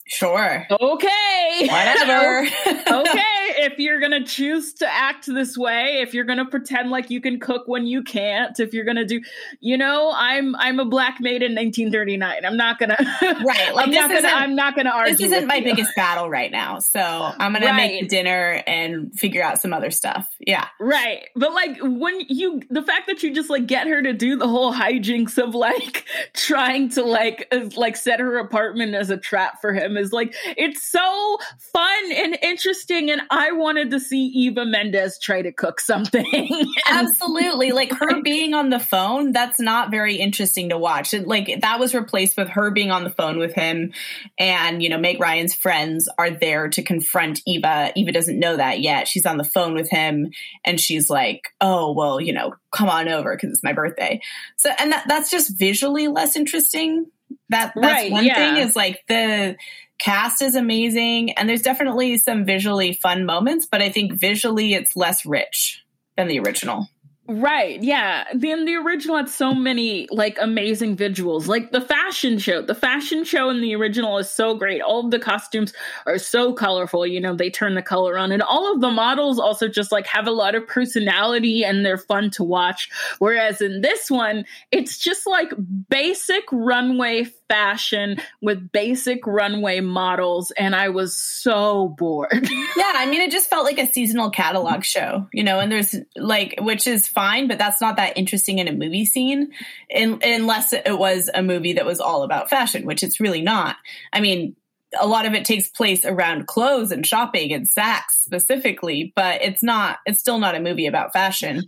Sure. 0.07 0.67
okay 0.71 1.35
Whatever. 1.63 2.47
okay, 2.87 3.34
if 3.65 3.79
you're 3.79 4.01
gonna 4.01 4.25
choose 4.25 4.75
to 4.75 4.87
act 4.87 5.27
this 5.27 5.57
way, 5.57 6.01
if 6.01 6.15
you're 6.15 6.25
gonna 6.25 6.47
pretend 6.47 6.91
like 6.91 7.11
you 7.11 7.21
can 7.21 7.41
cook 7.41 7.67
when 7.67 7.87
you 7.87 8.03
can't, 8.03 8.59
if 8.61 8.73
you're 8.73 8.85
gonna 8.85 9.05
do, 9.05 9.21
you 9.61 9.77
know, 9.77 10.13
I'm 10.15 10.55
I'm 10.57 10.79
a 10.81 10.85
black 10.85 11.21
maid 11.21 11.43
in 11.43 11.55
1939. 11.55 12.45
I'm 12.45 12.57
not 12.57 12.79
gonna, 12.79 12.97
Right, 13.23 13.75
like 13.75 13.87
I'm 13.87 13.91
not 13.91 14.11
gonna, 14.11 14.29
I'm 14.29 14.55
not 14.55 14.77
gonna 14.77 14.91
argue. 14.91 15.15
this 15.17 15.27
isn't 15.27 15.41
with 15.41 15.49
my 15.49 15.57
you. 15.57 15.65
biggest 15.65 15.95
battle 15.97 16.31
right 16.31 16.51
now. 16.51 16.79
So 16.79 17.01
I'm 17.01 17.53
going 17.53 17.63
to 17.63 17.73
make 17.75 18.09
dinner 18.09 18.63
and 18.67 19.13
figure 19.19 19.43
out 19.43 19.61
some 19.61 19.73
other 19.73 19.91
stuff. 19.91 20.29
Yeah. 20.39 20.69
Right. 20.81 21.29
But 21.37 21.53
like 21.53 21.79
when 21.81 22.21
you 22.29 22.63
the 22.71 22.83
fact 22.83 23.07
that 23.07 23.23
you 23.23 23.35
just 23.35 23.51
like 23.51 23.67
get 23.67 23.87
her 23.87 24.03
to 24.03 24.13
do 24.13 24.37
the 24.37 24.49
whole 24.49 24.73
hijinks 24.73 25.39
of 25.43 25.55
like 25.55 26.07
trying 26.35 26.89
to 26.91 27.03
like 27.03 27.53
like 27.77 27.97
set 27.97 28.21
her 28.21 28.39
apartment 28.39 28.95
as 28.95 29.11
a 29.11 29.17
trap 29.17 29.61
for 29.61 29.73
him 29.73 29.97
is 29.97 30.13
like 30.13 30.35
it's 30.57 30.83
so 30.83 31.39
fun 31.59 32.13
and 32.13 32.39
interesting 32.43 33.11
and 33.11 33.23
I 33.31 33.53
wanted 33.55 33.91
to 33.93 34.01
see 34.01 34.27
Eva 34.27 34.65
Mendes 34.65 35.19
try 35.19 35.43
to 35.43 35.53
cook 35.53 35.81
something. 35.81 36.67
Absolutely. 36.91 37.73
Like 37.73 37.93
her 37.93 38.23
being 38.23 38.55
on 38.55 38.71
the 38.71 38.79
phone, 38.79 39.33
that's 39.33 39.59
not 39.59 39.91
very 39.91 40.17
interesting 40.17 40.69
to 40.69 40.79
watch. 40.79 41.15
And 41.15 41.27
like 41.27 41.61
that 41.61 41.81
was 41.81 41.95
replaced 41.95 42.37
with 42.37 42.49
her 42.51 42.71
being 42.71 42.91
on 42.91 43.05
the 43.05 43.11
phone 43.11 43.39
with 43.39 43.55
him. 43.55 43.93
And, 44.39 44.83
you 44.83 44.89
know, 44.89 44.99
Meg 44.99 45.21
Ryan's 45.21 45.55
friends 45.55 46.09
are 46.19 46.31
there 46.31 46.69
to 46.69 46.83
confront 46.83 47.41
Eva. 47.47 47.93
Eva 47.97 48.13
doesn't 48.13 48.39
know 48.39 48.57
that 48.57 48.81
yet. 48.81 49.09
She's 49.09 49.27
on 49.27 49.39
the 49.39 49.45
phone 49.45 49.75
with 49.75 49.91
him 49.91 50.31
and 50.65 50.81
she's 50.81 51.09
like, 51.09 51.43
oh, 51.61 51.93
well, 51.93 52.21
you 52.21 52.33
know, 52.33 52.55
come 52.73 52.89
on 52.89 53.09
over 53.09 53.35
because 53.35 53.51
it's 53.51 53.65
my 53.65 53.73
birthday. 53.73 54.21
So, 54.57 54.71
and 54.79 54.93
that, 54.93 55.07
that's 55.09 55.31
just 55.31 55.59
visually 55.59 56.09
less 56.09 56.37
interesting. 56.37 57.07
That, 57.49 57.73
that's 57.75 57.77
Right, 57.77 58.13
one 58.13 58.25
yeah. 58.25 58.55
thing 58.55 58.67
is 58.67 58.77
like 58.77 59.03
the, 59.09 59.57
cast 60.05 60.43
is 60.43 60.55
amazing 60.55 61.33
and 61.33 61.49
there's 61.49 61.63
definitely 61.63 62.19
some 62.19 62.45
visually 62.45 62.93
fun 62.93 63.25
moments 63.25 63.65
but 63.65 63.81
i 63.81 63.89
think 63.89 64.13
visually 64.13 64.75
it's 64.75 64.95
less 64.95 65.25
rich 65.25 65.83
than 66.17 66.29
the 66.29 66.39
original 66.39 66.87
Right, 67.27 67.83
yeah. 67.83 68.25
Then 68.35 68.67
the 68.67 68.75
original 68.75 69.17
had 69.17 69.31
so 69.31 69.55
many 69.55 70.07
like 70.11 70.37
amazing 70.39 70.95
visuals. 70.95 71.47
Like 71.47 71.71
the 71.71 71.81
fashion 71.81 72.39
show. 72.39 72.61
The 72.61 72.75
fashion 72.75 73.25
show 73.25 73.49
in 73.49 73.63
the 73.63 73.75
original 73.75 74.19
is 74.19 74.29
so 74.29 74.55
great. 74.55 74.83
All 74.83 75.03
of 75.03 75.11
the 75.11 75.19
costumes 75.19 75.73
are 76.05 76.19
so 76.19 76.53
colorful, 76.53 77.07
you 77.07 77.23
know, 77.23 77.35
they 77.35 77.49
turn 77.49 77.77
the 77.77 77.83
color 77.83 78.19
on. 78.19 78.31
And 78.31 78.43
all 78.43 78.75
of 78.75 78.83
the 78.83 78.91
models 78.91 79.39
also 79.39 79.69
just 79.69 79.91
like 79.91 80.07
have 80.07 80.27
a 80.27 80.33
lot 80.33 80.55
of 80.55 80.67
personality 80.67 81.65
and 81.65 81.85
they're 81.85 81.97
fun 81.97 82.29
to 82.33 82.45
watch. 82.45 82.91
Whereas 83.21 83.63
in 83.63 83.81
this 83.81 84.11
one, 84.11 84.45
it's 84.71 84.99
just 84.99 85.27
like 85.27 85.51
basic 85.89 86.45
runway 86.53 87.25
fashion 87.49 88.19
with 88.41 88.73
basic 88.73 89.27
runway 89.27 89.81
models. 89.81 90.51
And 90.53 90.75
I 90.75 90.89
was 90.89 91.17
so 91.17 91.89
bored. 91.99 92.33
yeah 92.77 92.93
i 92.97 93.07
mean 93.07 93.21
it 93.21 93.31
just 93.31 93.49
felt 93.49 93.65
like 93.65 93.79
a 93.79 93.93
seasonal 93.93 94.31
catalog 94.31 94.85
show 94.85 95.29
you 95.33 95.43
know 95.43 95.59
and 95.59 95.71
there's 95.71 95.95
like 96.17 96.55
which 96.61 96.87
is 96.87 97.07
fine 97.07 97.49
but 97.49 97.59
that's 97.59 97.81
not 97.81 97.97
that 97.97 98.17
interesting 98.17 98.59
in 98.59 98.69
a 98.69 98.73
movie 98.73 99.05
scene 99.05 99.53
in, 99.89 100.19
unless 100.23 100.73
it 100.73 100.99
was 100.99 101.31
a 101.35 101.43
movie 101.43 101.75
that 101.75 101.87
was 101.87 102.01
all 102.01 102.23
about 102.23 102.51
fashion 102.51 102.87
which 102.87 103.03
it's 103.03 103.21
really 103.21 103.43
not 103.43 103.77
i 104.13 104.21
mean 104.21 104.55
a 105.01 105.07
lot 105.07 105.27
of 105.27 105.35
it 105.35 105.45
takes 105.45 105.69
place 105.69 106.05
around 106.05 106.47
clothes 106.47 106.93
and 106.93 107.07
shopping 107.07 107.53
and 107.53 107.69
Saks 107.69 108.13
specifically 108.19 109.13
but 109.17 109.43
it's 109.43 109.63
not 109.63 109.99
it's 110.07 110.21
still 110.21 110.39
not 110.39 110.55
a 110.55 110.61
movie 110.61 110.87
about 110.87 111.13
fashion 111.13 111.65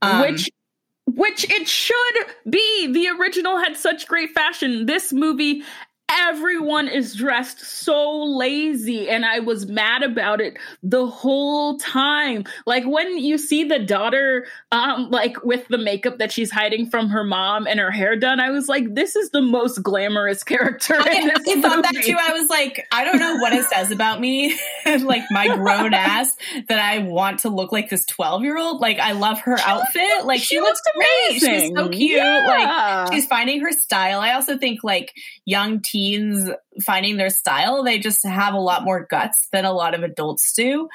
Um, 0.00 0.20
which 0.22 0.50
which 1.06 1.48
it 1.50 1.68
should 1.68 2.26
be. 2.48 2.92
The 2.92 3.08
original 3.08 3.58
had 3.58 3.76
such 3.76 4.06
great 4.06 4.30
fashion. 4.30 4.86
This 4.86 5.12
movie 5.12 5.62
everyone 6.20 6.88
is 6.88 7.14
dressed 7.14 7.60
so 7.60 8.22
lazy 8.22 9.08
and 9.08 9.24
i 9.24 9.40
was 9.40 9.66
mad 9.66 10.02
about 10.02 10.40
it 10.40 10.56
the 10.82 11.06
whole 11.06 11.78
time 11.78 12.44
like 12.66 12.84
when 12.84 13.18
you 13.18 13.38
see 13.38 13.64
the 13.64 13.78
daughter 13.78 14.46
um 14.70 15.10
like 15.10 15.42
with 15.44 15.66
the 15.68 15.78
makeup 15.78 16.18
that 16.18 16.32
she's 16.32 16.50
hiding 16.50 16.88
from 16.88 17.08
her 17.08 17.24
mom 17.24 17.66
and 17.66 17.80
her 17.80 17.90
hair 17.90 18.16
done 18.16 18.40
i 18.40 18.50
was 18.50 18.68
like 18.68 18.94
this 18.94 19.16
is 19.16 19.30
the 19.30 19.42
most 19.42 19.82
glamorous 19.82 20.44
character 20.52 20.94
I, 20.94 21.12
in 21.12 21.26
this 21.28 21.42
I 21.48 21.60
thought 21.60 21.82
that 21.82 22.02
too. 22.02 22.16
I 22.18 22.32
was 22.32 22.48
like, 22.48 22.86
I 22.92 23.04
don't 23.04 23.18
know 23.18 23.36
what 23.36 23.52
it 23.52 23.64
says 23.66 23.90
about 23.90 24.20
me, 24.20 24.58
like 24.86 25.22
my 25.30 25.54
grown 25.54 25.94
ass, 25.94 26.36
that 26.68 26.78
I 26.78 26.98
want 26.98 27.40
to 27.40 27.48
look 27.48 27.72
like 27.72 27.90
this 27.90 28.04
twelve 28.04 28.42
year 28.42 28.58
old. 28.58 28.80
Like 28.80 28.98
I 28.98 29.12
love 29.12 29.40
her 29.40 29.58
outfit. 29.58 30.24
Like 30.24 30.40
she, 30.40 30.56
she 30.56 30.60
looks 30.60 30.80
looks 30.84 30.96
great. 30.96 31.40
She's 31.40 31.74
so 31.74 31.88
cute. 31.88 32.16
Yeah. 32.16 33.04
Like 33.04 33.12
she's 33.12 33.26
finding 33.26 33.60
her 33.60 33.72
style. 33.72 34.20
I 34.20 34.32
also 34.34 34.58
think 34.58 34.82
like 34.82 35.14
young 35.44 35.80
teens 36.02 36.50
finding 36.84 37.16
their 37.16 37.30
style, 37.30 37.82
they 37.82 37.98
just 37.98 38.24
have 38.24 38.54
a 38.54 38.60
lot 38.60 38.84
more 38.84 39.06
guts 39.08 39.48
than 39.52 39.64
a 39.64 39.72
lot 39.72 39.94
of 39.94 40.02
adults 40.02 40.52
do. 40.52 40.88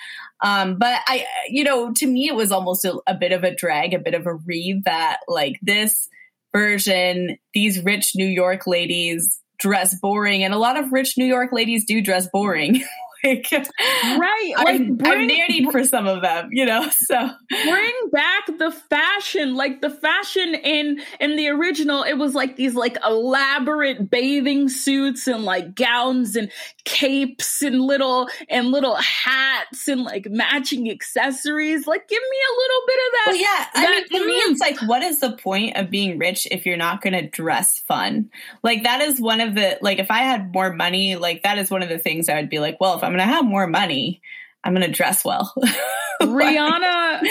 Um, 0.43 0.77
but 0.77 1.01
I, 1.07 1.25
you 1.49 1.63
know, 1.63 1.93
to 1.93 2.07
me, 2.07 2.27
it 2.27 2.35
was 2.35 2.51
almost 2.51 2.85
a, 2.85 2.99
a 3.07 3.15
bit 3.15 3.31
of 3.31 3.43
a 3.43 3.55
drag, 3.55 3.93
a 3.93 3.99
bit 3.99 4.13
of 4.13 4.25
a 4.25 4.33
read 4.33 4.83
that 4.85 5.19
like 5.27 5.59
this 5.61 6.09
version, 6.53 7.37
these 7.53 7.83
rich 7.83 8.13
New 8.15 8.27
York 8.27 8.67
ladies 8.67 9.39
dress 9.59 9.99
boring, 9.99 10.43
and 10.43 10.53
a 10.53 10.57
lot 10.57 10.77
of 10.77 10.91
rich 10.91 11.17
New 11.17 11.25
York 11.25 11.51
ladies 11.51 11.85
do 11.85 12.01
dress 12.01 12.27
boring. 12.31 12.83
like, 13.27 13.51
right 13.51 14.53
like 14.57 14.67
I'm, 14.81 14.95
bring, 14.95 15.11
I'm 15.21 15.27
married 15.27 15.71
for 15.71 15.83
some 15.83 16.07
of 16.07 16.21
them, 16.21 16.49
you 16.51 16.65
know. 16.65 16.89
So 17.07 17.29
bring 17.49 17.93
back 18.11 18.47
the 18.59 18.71
fashion 18.89 19.55
like 19.55 19.81
the 19.81 19.89
fashion 19.89 20.55
in 20.55 20.99
in 21.19 21.35
the 21.37 21.47
original 21.49 22.03
it 22.03 22.13
was 22.15 22.33
like 22.35 22.55
these 22.57 22.75
like 22.75 22.97
elaborate 23.05 24.09
bathing 24.09 24.67
suits 24.67 25.27
and 25.27 25.43
like 25.45 25.73
gowns 25.75 26.35
and 26.35 26.51
capes 26.85 27.61
and 27.61 27.81
little 27.81 28.27
and 28.49 28.71
little 28.71 28.95
hats 28.95 29.87
and 29.87 30.03
like 30.03 30.27
matching 30.29 30.89
accessories 30.89 31.87
like 31.87 32.07
give 32.07 32.21
me 32.21 32.37
a 32.49 32.53
little 32.59 32.81
bit 32.87 32.97
of 32.97 33.11
that 33.13 33.25
Well, 33.27 33.35
yeah. 33.35 33.65
I 33.75 33.81
that- 33.81 34.11
mean, 34.11 34.21
to 34.21 34.27
me, 34.27 34.33
it's 34.33 34.59
like, 34.61 34.79
what 34.89 35.03
is 35.03 35.19
the 35.19 35.31
point 35.37 35.77
of 35.77 35.89
being 35.89 36.17
rich 36.17 36.47
if 36.51 36.65
you're 36.65 36.77
not 36.77 37.01
going 37.01 37.13
to 37.13 37.27
dress 37.27 37.79
fun? 37.79 38.29
Like, 38.63 38.83
that 38.83 39.01
is 39.01 39.19
one 39.19 39.41
of 39.41 39.55
the, 39.55 39.77
like, 39.81 39.99
if 39.99 40.09
I 40.11 40.19
had 40.19 40.53
more 40.53 40.73
money, 40.73 41.15
like, 41.15 41.43
that 41.43 41.57
is 41.57 41.69
one 41.69 41.83
of 41.83 41.89
the 41.89 41.97
things 41.99 42.29
I 42.29 42.35
would 42.35 42.49
be 42.49 42.59
like, 42.59 42.77
well, 42.79 42.95
if 42.97 43.03
I'm 43.03 43.16
going 43.17 43.27
to 43.27 43.33
have 43.33 43.45
more 43.45 43.67
money, 43.67 44.21
I'm 44.63 44.73
going 44.73 44.85
to 44.85 44.91
dress 44.91 45.25
well. 45.25 45.53
Rihanna 46.21 47.21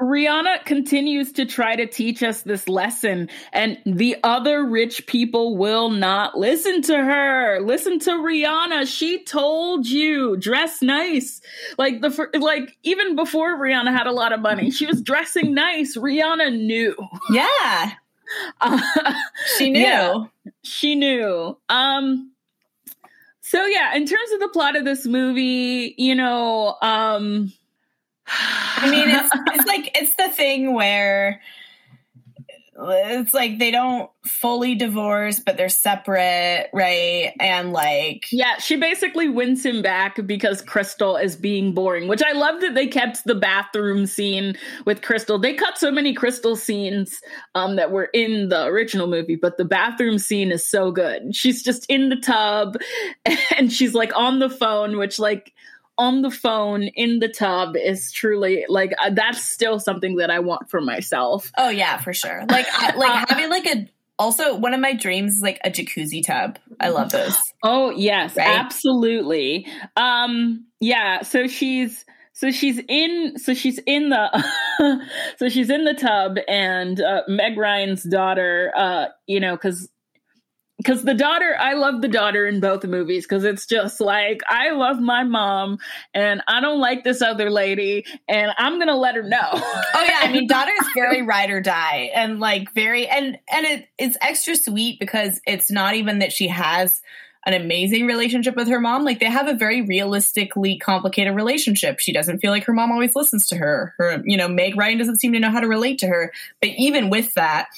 Rihanna 0.00 0.64
continues 0.66 1.32
to 1.32 1.46
try 1.46 1.76
to 1.76 1.86
teach 1.86 2.22
us 2.22 2.42
this 2.42 2.68
lesson 2.68 3.30
and 3.54 3.78
the 3.86 4.16
other 4.22 4.64
rich 4.66 5.06
people 5.06 5.56
will 5.56 5.88
not 5.88 6.36
listen 6.36 6.82
to 6.82 6.94
her. 6.96 7.60
Listen 7.60 7.98
to 8.00 8.10
Rihanna. 8.10 8.86
She 8.86 9.24
told 9.24 9.86
you 9.86 10.36
dress 10.36 10.82
nice. 10.82 11.40
Like 11.78 12.02
the 12.02 12.28
like 12.38 12.76
even 12.82 13.16
before 13.16 13.56
Rihanna 13.58 13.96
had 13.96 14.06
a 14.06 14.12
lot 14.12 14.32
of 14.34 14.40
money, 14.40 14.70
she 14.70 14.84
was 14.86 15.00
dressing 15.00 15.54
nice. 15.54 15.96
Rihanna 15.96 16.54
knew. 16.56 16.94
yeah. 17.30 17.92
Uh, 18.60 18.80
She 19.58 19.70
knew. 19.70 19.80
Yeah. 19.80 20.24
she 20.62 20.94
knew. 20.94 21.56
Um 21.68 22.32
so 23.46 23.66
yeah, 23.66 23.94
in 23.94 24.06
terms 24.06 24.32
of 24.32 24.40
the 24.40 24.48
plot 24.48 24.74
of 24.74 24.86
this 24.86 25.04
movie, 25.04 25.94
you 25.98 26.14
know, 26.14 26.76
um 26.80 27.52
I 28.26 28.90
mean, 28.90 29.10
it's, 29.10 29.30
it's 29.54 29.66
like, 29.66 29.90
it's 29.94 30.14
the 30.16 30.30
thing 30.30 30.72
where 30.72 31.42
it's 32.76 33.32
like 33.32 33.58
they 33.58 33.70
don't 33.70 34.10
fully 34.24 34.74
divorce, 34.74 35.40
but 35.40 35.56
they're 35.56 35.68
separate, 35.68 36.68
right? 36.72 37.32
And 37.38 37.72
like, 37.72 38.24
Yeah, 38.32 38.58
she 38.58 38.76
basically 38.76 39.28
wins 39.28 39.64
him 39.64 39.82
back 39.82 40.24
because 40.26 40.60
Crystal 40.60 41.16
is 41.16 41.36
being 41.36 41.72
boring, 41.72 42.08
which 42.08 42.22
I 42.22 42.32
love 42.32 42.60
that 42.62 42.74
they 42.74 42.86
kept 42.86 43.24
the 43.24 43.34
bathroom 43.34 44.06
scene 44.06 44.56
with 44.84 45.02
Crystal. 45.02 45.38
They 45.38 45.54
cut 45.54 45.78
so 45.78 45.90
many 45.90 46.14
Crystal 46.14 46.56
scenes 46.56 47.20
um, 47.54 47.76
that 47.76 47.90
were 47.90 48.10
in 48.12 48.48
the 48.48 48.64
original 48.64 49.06
movie, 49.06 49.36
but 49.36 49.56
the 49.56 49.64
bathroom 49.64 50.18
scene 50.18 50.50
is 50.50 50.68
so 50.68 50.90
good. 50.90 51.34
She's 51.34 51.62
just 51.62 51.86
in 51.86 52.08
the 52.08 52.16
tub 52.16 52.76
and 53.56 53.72
she's 53.72 53.94
like 53.94 54.16
on 54.16 54.38
the 54.38 54.50
phone, 54.50 54.96
which, 54.96 55.18
like, 55.18 55.52
on 55.98 56.22
the 56.22 56.30
phone 56.30 56.82
in 56.82 57.18
the 57.20 57.28
tub 57.28 57.76
is 57.76 58.10
truly 58.12 58.64
like 58.68 58.92
uh, 59.02 59.10
that's 59.10 59.44
still 59.44 59.78
something 59.78 60.16
that 60.16 60.30
I 60.30 60.40
want 60.40 60.68
for 60.70 60.80
myself. 60.80 61.52
oh 61.56 61.68
yeah, 61.68 61.98
for 61.98 62.12
sure. 62.12 62.44
Like, 62.48 62.66
I, 62.72 62.94
like 62.96 63.28
having 63.28 63.50
like 63.50 63.66
a, 63.66 63.88
also 64.18 64.56
one 64.56 64.74
of 64.74 64.80
my 64.80 64.92
dreams 64.94 65.34
is 65.36 65.42
like 65.42 65.60
a 65.64 65.70
jacuzzi 65.70 66.24
tub. 66.24 66.58
I 66.80 66.88
love 66.88 67.10
those. 67.12 67.36
Oh 67.62 67.90
yes, 67.90 68.36
Right? 68.36 68.48
absolutely. 68.58 69.66
Um 69.96 70.66
yeah, 70.80 71.22
so 71.22 71.46
she's 71.46 72.04
so 72.32 72.50
she's 72.50 72.80
in 72.88 73.38
so 73.38 73.54
she's 73.54 73.78
in 73.86 74.08
the 74.10 75.06
so 75.38 75.48
she's 75.48 75.70
in 75.70 75.84
the 75.84 75.94
tub 75.94 76.38
and 76.48 77.00
uh, 77.00 77.22
Meg 77.28 77.56
Ryan's 77.56 78.02
daughter 78.02 78.72
uh 78.76 79.06
you 79.26 79.38
know 79.40 79.56
cuz 79.56 79.88
because 80.84 81.02
the 81.02 81.14
daughter 81.14 81.56
i 81.58 81.72
love 81.72 82.02
the 82.02 82.08
daughter 82.08 82.46
in 82.46 82.60
both 82.60 82.84
movies 82.84 83.24
because 83.24 83.44
it's 83.44 83.66
just 83.66 84.00
like 84.00 84.42
i 84.48 84.70
love 84.70 85.00
my 85.00 85.24
mom 85.24 85.78
and 86.12 86.42
i 86.46 86.60
don't 86.60 86.80
like 86.80 87.04
this 87.04 87.22
other 87.22 87.50
lady 87.50 88.04
and 88.28 88.52
i'm 88.58 88.78
gonna 88.78 88.96
let 88.96 89.14
her 89.14 89.22
know 89.22 89.64
Oh 89.94 90.02
yeah, 90.02 90.18
I 90.22 90.32
mean, 90.32 90.46
daughter's 90.48 90.74
very 90.94 91.22
ride 91.22 91.50
or 91.50 91.60
die, 91.60 92.10
and 92.14 92.40
like 92.40 92.72
very, 92.72 93.06
and 93.06 93.38
and 93.50 93.66
it 93.66 93.88
it's 93.98 94.16
extra 94.20 94.56
sweet 94.56 94.98
because 94.98 95.40
it's 95.46 95.70
not 95.70 95.94
even 95.94 96.18
that 96.18 96.32
she 96.32 96.48
has 96.48 97.00
an 97.46 97.54
amazing 97.54 98.06
relationship 98.06 98.56
with 98.56 98.68
her 98.68 98.80
mom. 98.80 99.04
Like 99.04 99.20
they 99.20 99.30
have 99.30 99.48
a 99.48 99.54
very 99.54 99.82
realistically 99.82 100.78
complicated 100.78 101.34
relationship. 101.34 102.00
She 102.00 102.12
doesn't 102.12 102.38
feel 102.38 102.50
like 102.50 102.64
her 102.64 102.72
mom 102.72 102.90
always 102.90 103.14
listens 103.14 103.46
to 103.48 103.56
her. 103.56 103.94
Her, 103.98 104.22
you 104.24 104.36
know, 104.36 104.48
Meg 104.48 104.76
Ryan 104.76 104.98
doesn't 104.98 105.20
seem 105.20 105.32
to 105.34 105.40
know 105.40 105.50
how 105.50 105.60
to 105.60 105.68
relate 105.68 105.98
to 105.98 106.06
her. 106.06 106.32
But 106.60 106.70
even 106.78 107.10
with 107.10 107.34
that, 107.34 107.68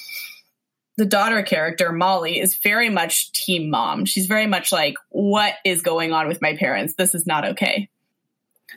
the 0.97 1.05
daughter 1.05 1.43
character 1.43 1.91
Molly 1.91 2.39
is 2.39 2.57
very 2.57 2.89
much 2.89 3.31
team 3.31 3.69
mom. 3.69 4.05
She's 4.05 4.25
very 4.25 4.47
much 4.47 4.71
like, 4.71 4.95
what 5.09 5.53
is 5.63 5.81
going 5.81 6.11
on 6.11 6.27
with 6.27 6.41
my 6.41 6.57
parents? 6.57 6.95
This 6.97 7.15
is 7.15 7.27
not 7.27 7.45
okay. 7.45 7.89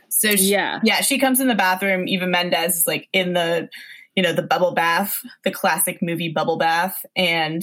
So 0.08 0.36
she, 0.36 0.52
yeah 0.52 0.80
yeah, 0.84 1.00
she 1.00 1.18
comes 1.18 1.40
in 1.40 1.48
the 1.48 1.54
bathroom. 1.54 2.06
Eva 2.06 2.26
Mendes 2.26 2.76
is 2.76 2.86
like 2.86 3.08
in 3.12 3.32
the, 3.32 3.68
you 4.14 4.22
know, 4.22 4.32
the 4.32 4.42
bubble 4.42 4.72
bath, 4.72 5.24
the 5.44 5.50
classic 5.50 6.00
movie 6.02 6.30
bubble 6.30 6.58
bath. 6.58 7.04
And, 7.16 7.62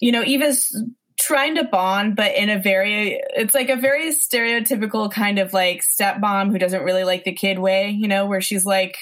you 0.00 0.10
know, 0.10 0.24
Eva's 0.24 0.82
trying 1.20 1.56
to 1.56 1.64
bond, 1.64 2.16
but 2.16 2.34
in 2.34 2.50
a 2.50 2.58
very, 2.58 3.20
it's 3.36 3.54
like 3.54 3.68
a 3.68 3.76
very 3.76 4.12
stereotypical 4.12 5.10
kind 5.10 5.38
of 5.38 5.52
like 5.52 5.82
stepmom 5.82 6.50
who 6.50 6.58
doesn't 6.58 6.82
really 6.82 7.04
like 7.04 7.24
the 7.24 7.32
kid 7.32 7.58
way, 7.58 7.90
you 7.90 8.08
know, 8.08 8.26
where 8.26 8.40
she's 8.40 8.64
like, 8.64 8.96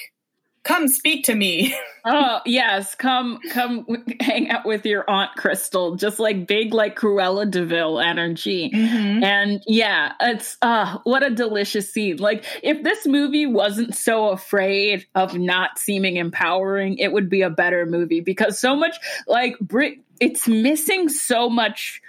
come 0.63 0.87
speak 0.87 1.25
to 1.25 1.35
me. 1.35 1.75
Oh 2.05 2.41
yes, 2.45 2.95
come 2.95 3.39
come 3.51 3.85
hang 4.19 4.49
out 4.49 4.65
with 4.65 4.85
your 4.85 5.09
aunt 5.09 5.31
Crystal, 5.37 5.95
just 5.95 6.19
like 6.19 6.45
big 6.47 6.73
like 6.73 6.99
Cruella 6.99 7.49
de 7.49 7.63
Vil 7.63 7.97
energy. 8.01 8.69
Mm-hmm. 8.71 9.23
And 9.23 9.63
yeah, 9.67 10.11
it's 10.19 10.57
uh 10.61 10.97
what 11.05 11.23
a 11.23 11.29
delicious 11.29 11.93
scene. 11.93 12.17
Like 12.17 12.43
if 12.61 12.83
this 12.83 13.07
movie 13.07 13.45
wasn't 13.45 13.95
so 13.95 14.31
afraid 14.31 15.05
of 15.15 15.37
not 15.37 15.79
seeming 15.79 16.17
empowering, 16.17 16.97
it 16.97 17.13
would 17.13 17.29
be 17.29 17.41
a 17.41 17.49
better 17.49 17.85
movie 17.85 18.19
because 18.19 18.59
so 18.59 18.75
much 18.75 18.97
like 19.25 19.57
Brit 19.59 19.99
it's 20.19 20.45
missing 20.45 21.07
so 21.07 21.49
much 21.49 22.01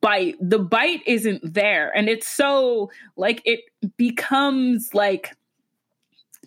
bite. 0.00 0.34
The 0.40 0.58
bite 0.58 1.04
isn't 1.06 1.54
there 1.54 1.96
and 1.96 2.08
it's 2.08 2.26
so 2.26 2.90
like 3.16 3.40
it 3.44 3.60
becomes 3.96 4.92
like 4.94 5.36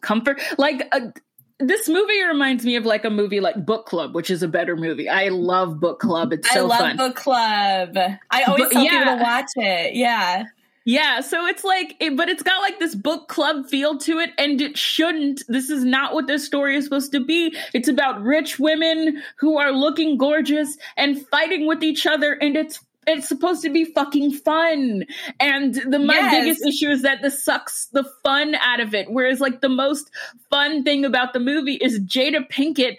comfort 0.02 0.41
like 0.58 0.86
a 0.91 1.14
this 1.62 1.88
movie 1.89 2.22
reminds 2.24 2.66
me 2.66 2.76
of 2.76 2.86
like 2.86 3.05
a 3.05 3.09
movie 3.09 3.39
like 3.39 3.66
Book 3.66 3.86
Club, 3.86 4.14
which 4.16 4.30
is 4.30 4.43
a 4.43 4.47
better 4.47 4.76
movie. 4.76 5.07
I 5.09 5.30
love 5.30 5.80
Book 5.80 5.99
Club. 5.99 6.34
It's 6.34 6.49
so 6.51 6.66
I 6.66 6.68
love 6.68 6.80
fun. 6.80 6.97
book 6.97 7.16
club. 7.16 7.97
I 8.30 8.43
always 8.43 8.64
But- 8.66 8.72
tell 8.74 8.84
yeah. 8.84 8.99
people 8.99 9.18
to 9.18 9.24
watch 9.24 9.51
it. 9.55 9.93
Yeah. 9.95 10.43
Yeah, 10.84 11.22
so 11.22 11.45
it's 11.45 11.64
like, 11.64 11.95
it, 11.99 12.18
but 12.18 12.28
it's 12.28 12.41
got 12.41 12.59
like 12.59 12.80
this 12.80 12.95
book 12.95 13.28
club 13.28 13.68
feel 13.68 13.99
to 13.99 14.18
it, 14.18 14.32
and 14.39 14.59
it 14.59 14.76
shouldn't. 14.76 15.43
This 15.47 15.70
is 15.70 15.84
not 15.86 16.16
what 16.16 16.26
this 16.26 16.43
story 16.43 16.76
is 16.76 16.86
supposed 16.86 17.12
to 17.12 17.24
be. 17.24 17.55
It's 17.76 17.88
about 17.88 18.20
rich 18.24 18.57
women 18.57 19.22
who 19.38 19.59
are 19.59 19.72
looking 19.72 20.18
gorgeous 20.18 20.80
and 20.97 21.24
fighting 21.28 21.68
with 21.68 21.84
each 21.84 22.07
other, 22.07 22.34
and 22.34 22.57
it's 22.57 22.84
it's 23.08 23.28
supposed 23.28 23.62
to 23.64 23.70
be 23.70 23.86
fucking 23.86 24.32
fun. 24.32 25.06
And 25.39 25.76
the 25.76 25.99
my 25.99 26.16
Yes. 26.16 26.32
biggest 26.32 26.66
issue 26.68 26.89
is 26.89 27.02
that 27.02 27.22
this 27.22 27.43
sucks 27.43 27.88
the 27.88 28.04
fun 28.24 28.56
out 28.56 28.80
of 28.80 28.93
it. 28.93 29.12
Whereas 29.12 29.39
like 29.39 29.62
the 29.62 29.70
most 29.70 30.12
fun 30.49 30.84
thing 30.84 31.04
about 31.06 31.34
the 31.34 31.39
movie 31.39 31.76
is 31.76 31.99
Jada 31.99 32.47
Pinkett 32.49 32.97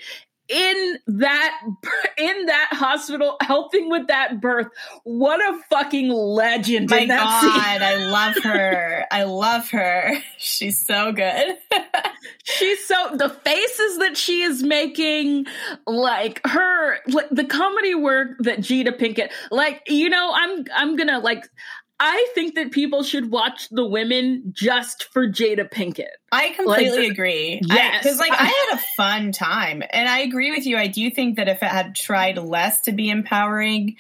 in 0.49 0.99
that 1.07 1.61
in 2.18 2.47
that 2.47 2.68
hospital 2.72 3.36
helping 3.40 3.88
with 3.88 4.09
that 4.09 4.40
birth. 4.40 4.68
What 5.05 5.40
a 5.40 5.59
fucking 5.70 6.09
legend! 6.11 6.90
My 6.90 7.07
God, 7.07 7.40
scene. 7.40 7.82
I 7.82 7.97
love 8.07 8.43
her. 8.43 9.07
I 9.11 9.22
love 9.24 9.70
her. 9.70 10.12
She's 10.38 10.84
so 10.84 11.12
good. 11.12 11.57
She's 12.45 12.86
so 12.86 13.16
the 13.16 13.28
faces 13.28 13.99
that 13.99 14.16
she 14.16 14.43
is 14.43 14.62
making, 14.62 15.47
like 15.86 16.40
her, 16.47 16.99
like 17.07 17.28
the 17.30 17.45
comedy 17.45 17.95
work 17.95 18.36
that 18.40 18.59
Jada 18.59 18.99
Pinkett, 18.99 19.30
like 19.51 19.82
you 19.86 20.09
know, 20.09 20.32
I'm 20.34 20.64
I'm 20.74 20.97
gonna 20.97 21.20
like. 21.20 21.49
I 22.05 22.26
think 22.34 22.57
that 22.57 22.72
people 22.72 23.05
should 23.05 23.30
watch 23.30 23.68
The 23.70 23.86
Women 23.86 24.53
just 24.53 25.05
for 25.12 25.28
Jada 25.28 25.70
Pinkett. 25.70 26.07
I 26.32 26.48
completely 26.50 27.05
Like, 27.05 27.12
agree. 27.12 27.61
yes. 27.62 28.03
Because, 28.03 28.18
like, 28.18 28.32
I 28.32 28.46
had 28.46 28.74
a 28.76 28.82
fun 28.96 29.30
time. 29.30 29.84
And 29.88 30.09
I 30.09 30.18
agree 30.22 30.50
with 30.50 30.66
you. 30.66 30.76
I 30.76 30.88
do 30.88 31.11
think 31.11 31.36
that 31.36 31.48
if 31.48 31.62
it 31.62 31.68
had 31.68 31.94
tried 31.94 32.38
less 32.38 32.80
to 32.82 32.92
be 32.92 33.09
empowering, 33.09 33.94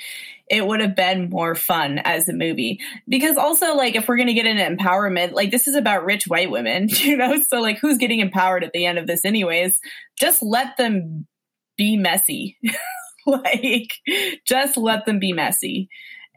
it 0.50 0.66
would 0.66 0.80
have 0.80 0.96
been 0.96 1.30
more 1.30 1.54
fun 1.54 2.00
as 2.00 2.28
a 2.28 2.32
movie. 2.32 2.80
Because 3.08 3.36
also, 3.36 3.76
like, 3.76 3.94
if 3.94 4.08
we're 4.08 4.16
going 4.16 4.26
to 4.26 4.34
get 4.34 4.46
into 4.46 4.64
empowerment, 4.64 5.30
like, 5.30 5.52
this 5.52 5.68
is 5.68 5.76
about 5.76 6.04
rich 6.04 6.24
white 6.26 6.50
women, 6.50 6.88
you 6.90 7.16
know? 7.16 7.40
So, 7.42 7.60
like, 7.60 7.78
who's 7.78 7.98
getting 7.98 8.18
empowered 8.18 8.64
at 8.64 8.72
the 8.72 8.84
end 8.84 8.98
of 8.98 9.06
this, 9.06 9.24
anyways? 9.24 9.74
Just 10.18 10.42
let 10.42 10.76
them 10.76 11.28
be 11.78 11.96
messy. 11.96 12.58
like, 13.26 13.92
just 14.44 14.76
let 14.76 15.06
them 15.06 15.20
be 15.20 15.32
messy. 15.32 15.88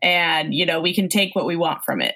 And, 0.06 0.54
you 0.54 0.66
know, 0.66 0.80
we 0.80 0.94
can 0.94 1.10
take 1.10 1.36
what 1.36 1.46
we 1.46 1.58
want 1.58 1.84
from 1.84 2.00
it. 2.00 2.16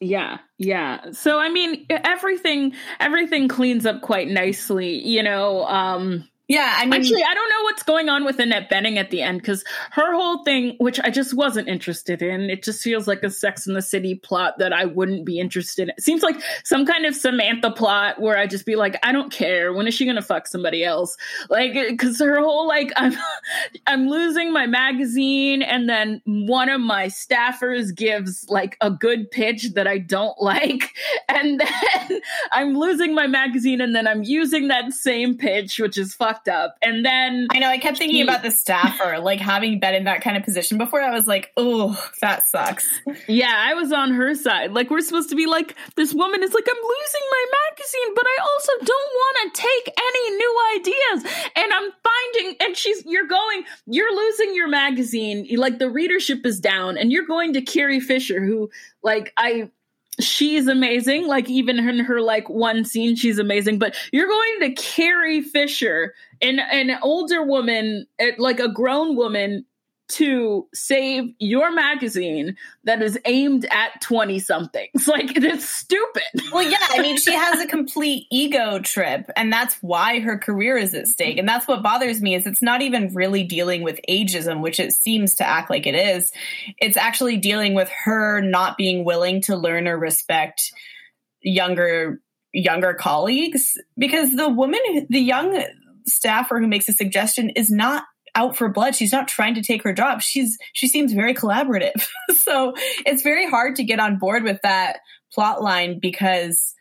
Yeah, 0.00 0.38
yeah. 0.58 1.12
So 1.12 1.38
I 1.38 1.48
mean, 1.48 1.86
everything 1.88 2.74
everything 3.00 3.48
cleans 3.48 3.86
up 3.86 4.02
quite 4.02 4.28
nicely, 4.28 4.98
you 5.06 5.22
know. 5.22 5.64
Um 5.66 6.28
Yeah, 6.48 6.74
I 6.76 6.84
mean, 6.84 7.00
Actually, 7.00 7.24
I 7.24 7.34
don't 7.34 7.48
know 7.48 7.62
what's 7.62 7.82
going 7.82 8.08
on 8.08 8.24
with 8.24 8.38
Annette 8.38 8.70
Bening 8.70 8.98
at 8.98 9.10
the 9.10 9.20
end 9.20 9.40
because 9.40 9.64
her 9.90 10.14
whole 10.14 10.44
thing, 10.44 10.76
which 10.78 11.00
I 11.00 11.10
just 11.10 11.34
wasn't 11.34 11.66
interested 11.66 12.22
in, 12.22 12.42
it 12.42 12.62
just 12.62 12.82
feels 12.82 13.08
like 13.08 13.24
a 13.24 13.30
Sex 13.30 13.66
in 13.66 13.74
the 13.74 13.82
City 13.82 14.14
plot 14.14 14.58
that 14.58 14.72
I 14.72 14.84
wouldn't 14.84 15.24
be 15.24 15.40
interested 15.40 15.84
in. 15.84 15.88
It 15.90 16.02
seems 16.02 16.22
like 16.22 16.40
some 16.62 16.86
kind 16.86 17.04
of 17.04 17.16
Samantha 17.16 17.72
plot 17.72 18.20
where 18.20 18.38
I 18.38 18.46
just 18.46 18.64
be 18.64 18.76
like, 18.76 18.96
I 19.02 19.10
don't 19.10 19.32
care. 19.32 19.72
When 19.72 19.88
is 19.88 19.94
she 19.94 20.06
gonna 20.06 20.22
fuck 20.22 20.46
somebody 20.46 20.84
else? 20.84 21.16
Like, 21.50 21.74
because 21.74 22.20
her 22.20 22.38
whole 22.38 22.68
like, 22.68 22.92
I'm, 22.96 23.14
I'm 23.88 24.08
losing 24.08 24.52
my 24.52 24.66
magazine, 24.66 25.62
and 25.62 25.88
then 25.88 26.22
one 26.26 26.68
of 26.68 26.80
my 26.80 27.06
staffers 27.06 27.92
gives 27.92 28.48
like 28.48 28.76
a 28.80 28.90
good 28.90 29.32
pitch 29.32 29.72
that 29.74 29.88
I 29.88 29.98
don't 29.98 30.40
like, 30.40 30.94
and 31.28 31.58
then 31.58 32.20
I'm 32.52 32.78
losing 32.78 33.16
my 33.16 33.26
magazine, 33.26 33.80
and 33.80 33.96
then 33.96 34.06
I'm 34.06 34.22
using 34.22 34.68
that 34.68 34.92
same 34.92 35.36
pitch, 35.36 35.80
which 35.80 35.98
is 35.98 36.14
fucked 36.36 36.48
up. 36.48 36.76
And 36.82 37.04
then 37.04 37.48
I 37.50 37.58
know. 37.58 37.68
I 37.68 37.78
kept 37.78 37.98
thinking 37.98 38.22
about 38.22 38.42
the 38.42 38.50
staffer, 38.50 39.18
like 39.22 39.40
having 39.40 39.80
been 39.80 39.94
in 39.94 40.04
that 40.04 40.20
kind 40.20 40.36
of 40.36 40.44
position 40.44 40.78
before. 40.78 41.00
I 41.00 41.10
was 41.10 41.26
like, 41.26 41.52
oh, 41.56 42.00
that 42.20 42.48
sucks. 42.48 42.86
yeah, 43.28 43.54
I 43.54 43.74
was 43.74 43.92
on 43.92 44.12
her 44.12 44.34
side. 44.34 44.72
Like 44.72 44.90
we're 44.90 45.00
supposed 45.00 45.30
to 45.30 45.36
be 45.36 45.46
like 45.46 45.76
this 45.96 46.12
woman 46.12 46.42
is 46.42 46.52
like 46.52 46.66
I'm 46.68 46.76
losing 46.76 47.26
my 47.30 47.46
magazine, 47.70 48.14
but 48.14 48.24
I 48.26 48.42
also 48.42 48.72
don't 48.84 49.12
want 49.14 49.54
to 49.54 49.62
take 49.62 49.94
any 49.98 50.36
new 50.36 50.60
ideas. 50.76 51.34
And 51.56 51.72
I'm 51.72 51.90
finding 52.02 52.56
and 52.60 52.76
she's 52.76 53.04
you're 53.06 53.26
going 53.26 53.64
you're 53.86 54.14
losing 54.14 54.54
your 54.54 54.68
magazine. 54.68 55.46
Like 55.56 55.78
the 55.78 55.90
readership 55.90 56.44
is 56.44 56.60
down 56.60 56.96
and 56.96 57.12
you're 57.12 57.26
going 57.26 57.54
to 57.54 57.62
Carrie 57.62 58.00
Fisher 58.00 58.44
who 58.44 58.70
like 59.02 59.32
I 59.36 59.70
she's 60.20 60.66
amazing. 60.66 61.26
Like 61.26 61.48
even 61.48 61.78
in 61.78 61.98
her 62.00 62.20
like 62.20 62.48
one 62.48 62.84
scene, 62.84 63.16
she's 63.16 63.38
amazing. 63.38 63.78
But 63.78 63.94
you're 64.12 64.28
going 64.28 64.60
to 64.60 64.70
Carrie 64.70 65.42
Fisher, 65.42 66.14
an 66.42 66.58
an 66.58 66.98
older 67.02 67.42
woman, 67.42 68.06
eh, 68.18 68.32
like 68.38 68.60
a 68.60 68.68
grown 68.68 69.16
woman, 69.16 69.64
to 70.08 70.68
save 70.72 71.32
your 71.40 71.72
magazine 71.72 72.56
that 72.84 73.02
is 73.02 73.18
aimed 73.24 73.66
at 73.70 74.00
twenty 74.00 74.38
somethings. 74.38 75.06
Like 75.16 75.36
it's 75.36 75.68
stupid. 75.68 76.22
Well, 76.52 76.68
yeah. 76.68 76.78
I 76.90 77.00
mean, 77.00 77.16
she 77.16 77.32
has 77.34 77.60
a 77.60 77.66
complete 77.66 78.26
ego 78.30 78.78
trip, 78.80 79.30
and 79.36 79.52
that's 79.52 79.76
why 79.82 80.20
her 80.20 80.38
career 80.38 80.76
is 80.76 80.94
at 80.94 81.08
stake. 81.08 81.38
And 81.38 81.48
that's 81.48 81.66
what 81.66 81.82
bothers 81.82 82.20
me 82.20 82.34
is 82.34 82.46
it's 82.46 82.62
not 82.62 82.82
even 82.82 83.14
really 83.14 83.44
dealing 83.44 83.82
with 83.82 84.00
ageism, 84.08 84.60
which 84.60 84.78
it 84.78 84.92
seems 84.92 85.34
to 85.36 85.46
act 85.46 85.70
like 85.70 85.86
it 85.86 85.94
is. 85.94 86.32
It's 86.78 86.96
actually 86.96 87.38
dealing 87.38 87.74
with 87.74 87.88
her 88.04 88.40
not 88.40 88.76
being 88.76 89.04
willing 89.04 89.40
to 89.42 89.56
learn 89.56 89.88
or 89.88 89.98
respect 89.98 90.72
younger 91.40 92.20
younger 92.52 92.94
colleagues 92.94 93.78
because 93.98 94.34
the 94.34 94.48
woman 94.48 94.80
the 95.10 95.20
young 95.20 95.62
staffer 96.06 96.60
who 96.60 96.66
makes 96.66 96.88
a 96.88 96.92
suggestion 96.92 97.50
is 97.50 97.70
not 97.70 98.04
out 98.34 98.56
for 98.56 98.68
blood 98.68 98.94
she's 98.94 99.12
not 99.12 99.28
trying 99.28 99.54
to 99.54 99.62
take 99.62 99.82
her 99.82 99.94
job 99.94 100.20
she's 100.20 100.58
she 100.74 100.86
seems 100.86 101.12
very 101.12 101.34
collaborative 101.34 102.06
so 102.34 102.74
it's 103.06 103.22
very 103.22 103.48
hard 103.48 103.76
to 103.76 103.84
get 103.84 103.98
on 103.98 104.18
board 104.18 104.42
with 104.42 104.60
that 104.62 104.98
plot 105.32 105.62
line 105.62 105.98
because 106.00 106.74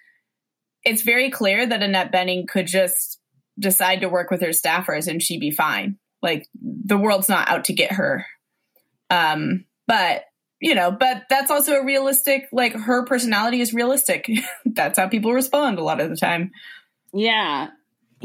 it's 0.85 1.01
very 1.01 1.31
clear 1.31 1.65
that 1.65 1.83
Annette 1.83 2.11
Bening 2.11 2.47
could 2.47 2.67
just 2.67 3.19
decide 3.59 4.01
to 4.01 4.09
work 4.09 4.29
with 4.29 4.41
her 4.41 4.49
staffers 4.49 5.07
and 5.07 5.21
she'd 5.21 5.39
be 5.39 5.51
fine. 5.51 5.97
Like 6.21 6.47
the 6.61 6.97
world's 6.97 7.29
not 7.29 7.49
out 7.49 7.65
to 7.65 7.73
get 7.73 7.93
her. 7.93 8.25
Um, 9.09 9.65
but 9.87 10.23
you 10.61 10.73
know, 10.73 10.91
but 10.91 11.23
that's 11.29 11.51
also 11.51 11.73
a 11.73 11.85
realistic, 11.85 12.47
like 12.51 12.73
her 12.73 13.05
personality 13.05 13.61
is 13.61 13.73
realistic. 13.73 14.29
that's 14.65 14.97
how 14.97 15.07
people 15.07 15.33
respond 15.33 15.79
a 15.79 15.83
lot 15.83 15.99
of 15.99 16.09
the 16.09 16.15
time. 16.15 16.51
Yeah. 17.13 17.67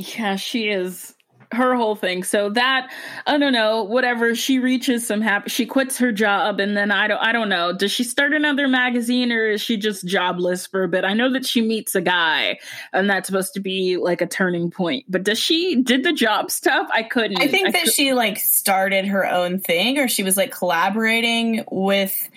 Yeah, 0.01 0.37
she 0.37 0.69
is 0.69 1.15
her 1.53 1.75
whole 1.75 1.97
thing. 1.97 2.23
So 2.23 2.51
that 2.51 2.93
I 3.27 3.37
don't 3.37 3.53
know, 3.53 3.83
whatever, 3.83 4.35
she 4.35 4.59
reaches 4.59 5.07
some 5.07 5.21
happy 5.21 5.51
she 5.51 5.67
quits 5.67 5.99
her 5.99 6.13
job 6.13 6.61
and 6.61 6.77
then 6.77 6.91
I 6.93 7.09
don't 7.09 7.19
I 7.19 7.33
don't 7.33 7.49
know. 7.49 7.73
Does 7.73 7.91
she 7.91 8.05
start 8.05 8.33
another 8.33 8.69
magazine 8.69 9.33
or 9.33 9.47
is 9.47 9.61
she 9.61 9.77
just 9.77 10.07
jobless 10.07 10.67
for 10.67 10.85
a 10.85 10.89
bit? 10.89 11.05
I 11.05 11.13
know 11.13 11.33
that 11.33 11.45
she 11.45 11.61
meets 11.61 11.95
a 11.95 12.01
guy 12.01 12.59
and 12.93 13.11
that's 13.11 13.27
supposed 13.27 13.55
to 13.55 13.61
be 13.61 13.97
like 13.97 14.21
a 14.21 14.27
turning 14.27 14.71
point. 14.71 15.07
But 15.09 15.25
does 15.25 15.39
she 15.39 15.83
did 15.83 16.05
the 16.05 16.13
job 16.13 16.51
stuff? 16.51 16.89
I 16.93 17.03
couldn't. 17.03 17.41
I 17.41 17.49
think 17.49 17.73
that 17.73 17.87
cou- 17.87 17.91
she 17.91 18.13
like 18.13 18.39
started 18.39 19.07
her 19.07 19.27
own 19.27 19.59
thing 19.59 19.99
or 19.99 20.07
she 20.07 20.23
was 20.23 20.37
like 20.37 20.53
collaborating 20.53 21.65
with 21.71 22.31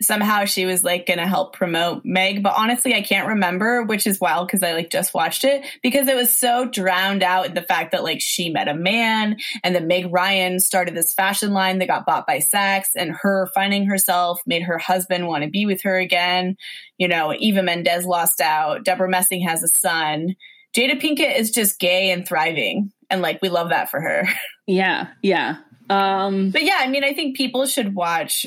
somehow 0.00 0.44
she 0.44 0.64
was 0.64 0.84
like 0.84 1.06
going 1.06 1.18
to 1.18 1.26
help 1.26 1.54
promote 1.54 2.04
Meg, 2.04 2.42
but 2.42 2.54
honestly 2.56 2.94
I 2.94 3.02
can't 3.02 3.28
remember, 3.28 3.82
which 3.82 4.06
is 4.06 4.20
wild 4.20 4.50
cuz 4.50 4.62
I 4.62 4.72
like 4.72 4.90
just 4.90 5.14
watched 5.14 5.44
it 5.44 5.64
because 5.82 6.08
it 6.08 6.16
was 6.16 6.32
so 6.32 6.66
drowned 6.66 7.22
out 7.22 7.46
in 7.46 7.54
the 7.54 7.62
fact 7.62 7.92
that 7.92 8.04
like 8.04 8.20
she 8.20 8.50
met 8.50 8.68
a 8.68 8.74
man 8.74 9.36
and 9.64 9.74
then 9.74 9.86
Meg 9.86 10.12
Ryan 10.12 10.60
started 10.60 10.94
this 10.94 11.14
fashion 11.14 11.52
line 11.52 11.78
that 11.78 11.88
got 11.88 12.06
bought 12.06 12.26
by 12.26 12.38
Saks 12.38 12.88
and 12.96 13.16
her 13.22 13.48
finding 13.54 13.86
herself 13.86 14.40
made 14.46 14.62
her 14.62 14.78
husband 14.78 15.26
want 15.26 15.44
to 15.44 15.50
be 15.50 15.66
with 15.66 15.82
her 15.82 15.98
again. 15.98 16.56
You 16.96 17.08
know, 17.08 17.34
Eva 17.36 17.62
Mendes 17.62 18.04
lost 18.04 18.40
out, 18.40 18.84
Debra 18.84 19.08
Messing 19.08 19.42
has 19.42 19.62
a 19.62 19.68
son. 19.68 20.36
Jada 20.76 21.00
Pinkett 21.00 21.38
is 21.38 21.50
just 21.50 21.80
gay 21.80 22.10
and 22.10 22.26
thriving 22.26 22.92
and 23.10 23.22
like 23.22 23.40
we 23.42 23.48
love 23.48 23.70
that 23.70 23.90
for 23.90 24.00
her. 24.00 24.28
Yeah, 24.70 25.06
yeah. 25.22 25.56
Um 25.88 26.50
But 26.50 26.62
yeah, 26.62 26.76
I 26.80 26.88
mean, 26.88 27.02
I 27.02 27.14
think 27.14 27.38
people 27.38 27.64
should 27.64 27.94
watch 27.94 28.44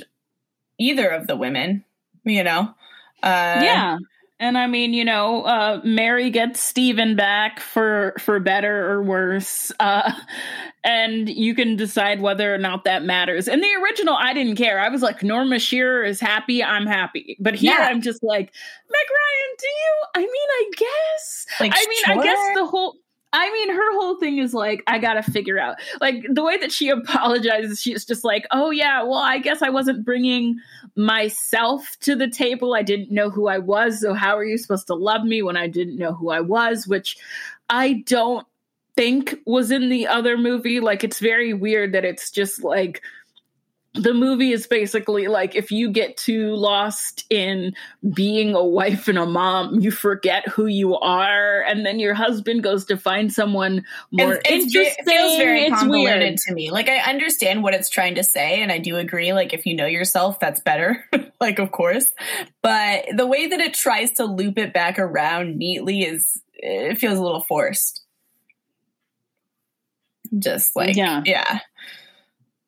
either 0.81 1.07
of 1.09 1.27
the 1.27 1.35
women. 1.35 1.83
You 2.23 2.43
know, 2.43 2.73
uh, 3.23 3.61
yeah. 3.63 3.97
And 4.39 4.57
i 4.57 4.65
mean 4.65 4.91
you 4.93 5.05
know 5.05 5.43
uh 5.43 5.81
mary 5.83 6.31
gets 6.31 6.59
Stephen 6.59 7.15
back 7.15 7.59
for 7.59 8.15
for 8.19 8.39
better 8.39 8.91
or 8.91 9.03
worse. 9.03 9.71
Uh 9.79 10.11
and 10.83 11.29
you 11.29 11.53
can 11.53 11.75
decide 11.75 12.21
whether 12.21 12.51
or 12.53 12.57
not 12.57 12.83
that 12.85 13.03
matters. 13.03 13.47
In 13.47 13.61
the 13.61 13.69
original 13.83 14.15
i 14.15 14.33
didn't 14.33 14.55
care. 14.55 14.79
I 14.79 14.89
was 14.89 15.03
like 15.03 15.21
norma 15.21 15.59
shearer 15.59 16.03
is 16.03 16.19
happy 16.19 16.63
i'm 16.63 16.87
happy. 16.87 17.37
But 17.39 17.53
here 17.53 17.75
Yeah. 17.77 17.87
i'm 17.89 18.01
just 18.01 18.23
like 18.23 18.51
meg 18.89 19.07
ryan 19.09 19.55
do 19.59 19.67
you? 19.67 19.93
I 20.15 20.19
mean 20.21 20.29
i 20.31 20.71
guess. 20.75 21.45
Like, 21.59 21.73
i 21.75 21.85
mean 21.87 22.19
i 22.19 22.23
guess 22.23 22.39
the 22.55 22.65
whole 22.65 22.95
I 23.33 23.49
mean, 23.51 23.69
her 23.69 23.93
whole 23.93 24.17
thing 24.17 24.39
is 24.39 24.53
like, 24.53 24.83
I 24.87 24.99
gotta 24.99 25.23
figure 25.23 25.57
out. 25.57 25.77
Like, 26.01 26.25
the 26.29 26.43
way 26.43 26.57
that 26.57 26.71
she 26.71 26.89
apologizes, 26.89 27.81
she's 27.81 28.05
just 28.05 28.23
like, 28.23 28.45
oh, 28.51 28.71
yeah, 28.71 29.03
well, 29.03 29.19
I 29.19 29.37
guess 29.37 29.61
I 29.61 29.69
wasn't 29.69 30.05
bringing 30.05 30.59
myself 30.95 31.95
to 32.01 32.15
the 32.15 32.29
table. 32.29 32.73
I 32.73 32.81
didn't 32.83 33.11
know 33.11 33.29
who 33.29 33.47
I 33.47 33.57
was. 33.57 34.01
So, 34.01 34.13
how 34.13 34.37
are 34.37 34.43
you 34.43 34.57
supposed 34.57 34.87
to 34.87 34.95
love 34.95 35.23
me 35.23 35.41
when 35.41 35.57
I 35.57 35.67
didn't 35.67 35.97
know 35.97 36.13
who 36.13 36.29
I 36.29 36.41
was? 36.41 36.87
Which 36.87 37.17
I 37.69 38.03
don't 38.05 38.45
think 38.97 39.35
was 39.45 39.71
in 39.71 39.89
the 39.89 40.07
other 40.07 40.37
movie. 40.37 40.81
Like, 40.81 41.03
it's 41.03 41.19
very 41.19 41.53
weird 41.53 41.93
that 41.93 42.03
it's 42.03 42.31
just 42.31 42.63
like, 42.63 43.01
the 43.93 44.13
movie 44.13 44.53
is 44.53 44.67
basically 44.67 45.27
like 45.27 45.53
if 45.53 45.69
you 45.69 45.91
get 45.91 46.15
too 46.15 46.55
lost 46.55 47.25
in 47.29 47.73
being 48.13 48.55
a 48.55 48.63
wife 48.63 49.09
and 49.09 49.17
a 49.17 49.25
mom, 49.25 49.81
you 49.81 49.91
forget 49.91 50.47
who 50.47 50.65
you 50.67 50.95
are, 50.95 51.61
and 51.63 51.85
then 51.85 51.99
your 51.99 52.13
husband 52.13 52.63
goes 52.63 52.85
to 52.85 52.95
find 52.95 53.33
someone 53.33 53.83
more 54.11 54.35
It's, 54.35 54.41
it's, 54.45 54.65
interesting. 54.75 55.05
it 55.05 55.09
feels 55.09 55.37
very 55.37 55.63
it's 55.63 55.77
convoluted 55.77 56.21
weird. 56.21 56.37
to 56.47 56.53
me. 56.53 56.71
Like, 56.71 56.87
I 56.87 56.99
understand 56.99 57.63
what 57.63 57.73
it's 57.73 57.89
trying 57.89 58.15
to 58.15 58.23
say, 58.23 58.61
and 58.61 58.71
I 58.71 58.77
do 58.77 58.95
agree. 58.95 59.33
Like, 59.33 59.51
if 59.53 59.65
you 59.65 59.75
know 59.75 59.87
yourself, 59.87 60.39
that's 60.39 60.61
better. 60.61 61.03
like, 61.41 61.59
of 61.59 61.71
course. 61.73 62.09
But 62.61 63.05
the 63.17 63.27
way 63.27 63.47
that 63.47 63.59
it 63.59 63.73
tries 63.73 64.11
to 64.11 64.23
loop 64.23 64.57
it 64.57 64.73
back 64.73 64.99
around 64.99 65.57
neatly 65.57 66.03
is, 66.03 66.41
it 66.53 66.97
feels 66.97 67.19
a 67.19 67.21
little 67.21 67.43
forced. 67.43 68.03
Just 70.39 70.75
like 70.77 70.95
Yeah. 70.95 71.23
yeah. 71.25 71.59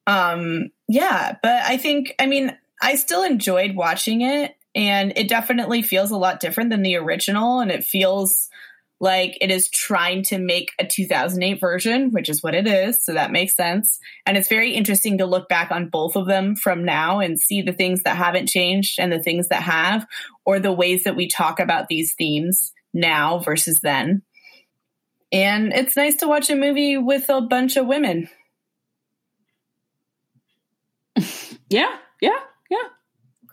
Um 0.05 0.69
yeah, 0.94 1.38
but 1.41 1.64
I 1.64 1.78
think 1.78 2.14
I 2.20 2.28
mean 2.28 2.56
I 2.80 2.96
still 2.98 3.24
enjoyed 3.24 3.76
watching 3.76 4.22
it 4.22 4.56
and 4.76 5.12
it 5.16 5.28
definitely 5.28 5.82
feels 5.82 6.12
a 6.12 6.18
lot 6.18 6.39
different 6.39 6.70
than 6.70 6.84
the 6.84 6.98
original 6.98 7.62
and 7.62 7.72
it 7.72 7.84
feels 7.84 8.48
like 9.00 9.36
it 9.41 9.50
is 9.50 9.70
trying 9.70 10.22
to 10.26 10.38
make 10.38 10.72
a 10.80 10.86
2008 10.86 11.60
version, 11.60 12.12
which 12.12 12.30
is 12.30 12.44
what 12.44 12.54
it 12.54 12.68
is, 12.68 13.04
so 13.04 13.14
that 13.14 13.32
makes 13.32 13.56
sense. 13.56 14.00
And 14.28 14.38
it's 14.38 14.48
very 14.48 14.74
interesting 14.74 15.18
to 15.18 15.26
look 15.26 15.50
back 15.50 15.72
on 15.72 15.89
both 15.89 16.16
of 16.16 16.28
them 16.28 16.56
from 16.56 16.86
now 16.86 17.20
and 17.20 17.39
see 17.39 17.64
the 17.64 17.74
things 17.74 18.04
that 18.04 18.16
haven't 18.16 18.48
changed 18.48 19.00
and 19.00 19.12
the 19.12 19.22
things 19.22 19.48
that 19.48 19.64
have 19.64 20.06
or 20.46 20.60
the 20.60 20.72
ways 20.72 21.06
that 21.06 21.16
we 21.16 21.28
talk 21.28 21.60
about 21.60 21.88
these 21.88 22.14
themes 22.14 22.72
now 22.94 23.39
versus 23.39 23.80
then. 23.82 24.22
And 25.32 25.74
it's 25.74 25.98
nice 25.98 26.18
to 26.18 26.28
watch 26.28 26.52
a 26.52 26.56
movie 26.56 26.98
with 26.98 27.30
a 27.30 27.41
bunch 27.41 27.78
of 27.78 27.88
women. 27.88 28.30
Yeah, 31.74 31.97
yeah, 32.21 32.38
yeah. 32.69 32.88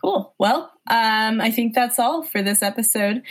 Cool. 0.02 0.34
Well, 0.38 0.70
um, 0.90 1.40
I 1.40 1.50
think 1.50 1.74
that's 1.74 1.98
all 1.98 2.22
for 2.22 2.42
this 2.42 2.62
episode. 2.62 3.22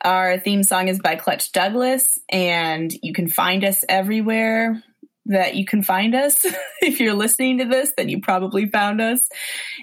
Our 0.00 0.38
theme 0.38 0.62
song 0.62 0.88
is 0.88 0.98
by 1.00 1.16
Clutch 1.16 1.52
Douglas, 1.52 2.18
and 2.30 2.90
you 3.02 3.12
can 3.12 3.28
find 3.28 3.62
us 3.62 3.84
everywhere 3.90 4.82
that 5.28 5.54
you 5.54 5.64
can 5.64 5.82
find 5.82 6.14
us. 6.14 6.44
if 6.82 7.00
you're 7.00 7.14
listening 7.14 7.58
to 7.58 7.64
this, 7.64 7.92
then 7.96 8.08
you 8.08 8.20
probably 8.20 8.66
found 8.66 9.00
us. 9.00 9.20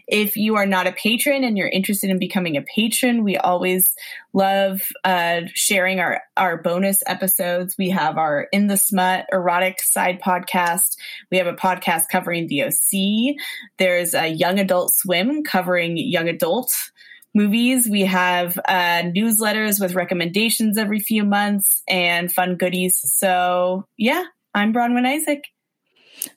If 0.07 0.35
you 0.35 0.55
are 0.55 0.65
not 0.65 0.87
a 0.87 0.91
patron 0.91 1.43
and 1.43 1.57
you're 1.57 1.69
interested 1.69 2.09
in 2.09 2.19
becoming 2.19 2.57
a 2.57 2.63
patron, 2.63 3.23
we 3.23 3.37
always 3.37 3.93
love 4.33 4.81
uh, 5.03 5.41
sharing 5.53 5.99
our, 5.99 6.21
our 6.35 6.57
bonus 6.57 7.03
episodes. 7.07 7.75
We 7.77 7.89
have 7.91 8.17
our 8.17 8.47
In 8.51 8.67
the 8.67 8.77
Smut 8.77 9.25
erotic 9.31 9.81
side 9.81 10.19
podcast. 10.19 10.97
We 11.31 11.37
have 11.37 11.47
a 11.47 11.53
podcast 11.53 12.03
covering 12.11 12.47
the 12.47 12.63
OC. 12.63 13.35
There's 13.77 14.13
a 14.13 14.27
Young 14.27 14.59
Adult 14.59 14.93
Swim 14.93 15.43
covering 15.43 15.97
young 15.97 16.27
adult 16.27 16.71
movies. 17.35 17.87
We 17.87 18.01
have 18.05 18.57
uh, 18.57 19.03
newsletters 19.03 19.79
with 19.79 19.93
recommendations 19.93 20.77
every 20.77 20.99
few 20.99 21.23
months 21.23 21.83
and 21.87 22.31
fun 22.31 22.55
goodies. 22.55 22.97
So, 22.97 23.85
yeah, 23.97 24.23
I'm 24.55 24.71
Bronwyn 24.73 25.05
Isaac. 25.05 25.49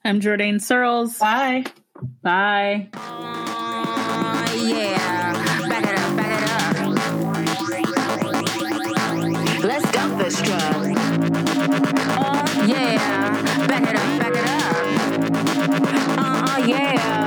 I'm 0.04 0.18
Jordan 0.18 0.58
Searles. 0.58 1.18
Bye. 1.18 1.66
Bye. 2.20 2.88
Yeah. 4.56 5.68
Back 5.68 5.84
it 5.84 5.96
up, 5.96 6.16
back 6.16 6.42
it 6.42 6.50
up. 6.50 6.66
Let's 9.64 9.92
dump 9.92 10.18
this 10.18 10.42
truck. 10.42 10.74
Uh, 12.18 12.64
yeah. 12.66 13.66
Back 13.68 13.84
it 13.88 13.94
up, 13.94 14.18
back 14.18 14.34
it 14.34 14.48
up. 14.48 16.18
Uh, 16.18 16.56
uh 16.56 16.66
yeah. 16.66 17.17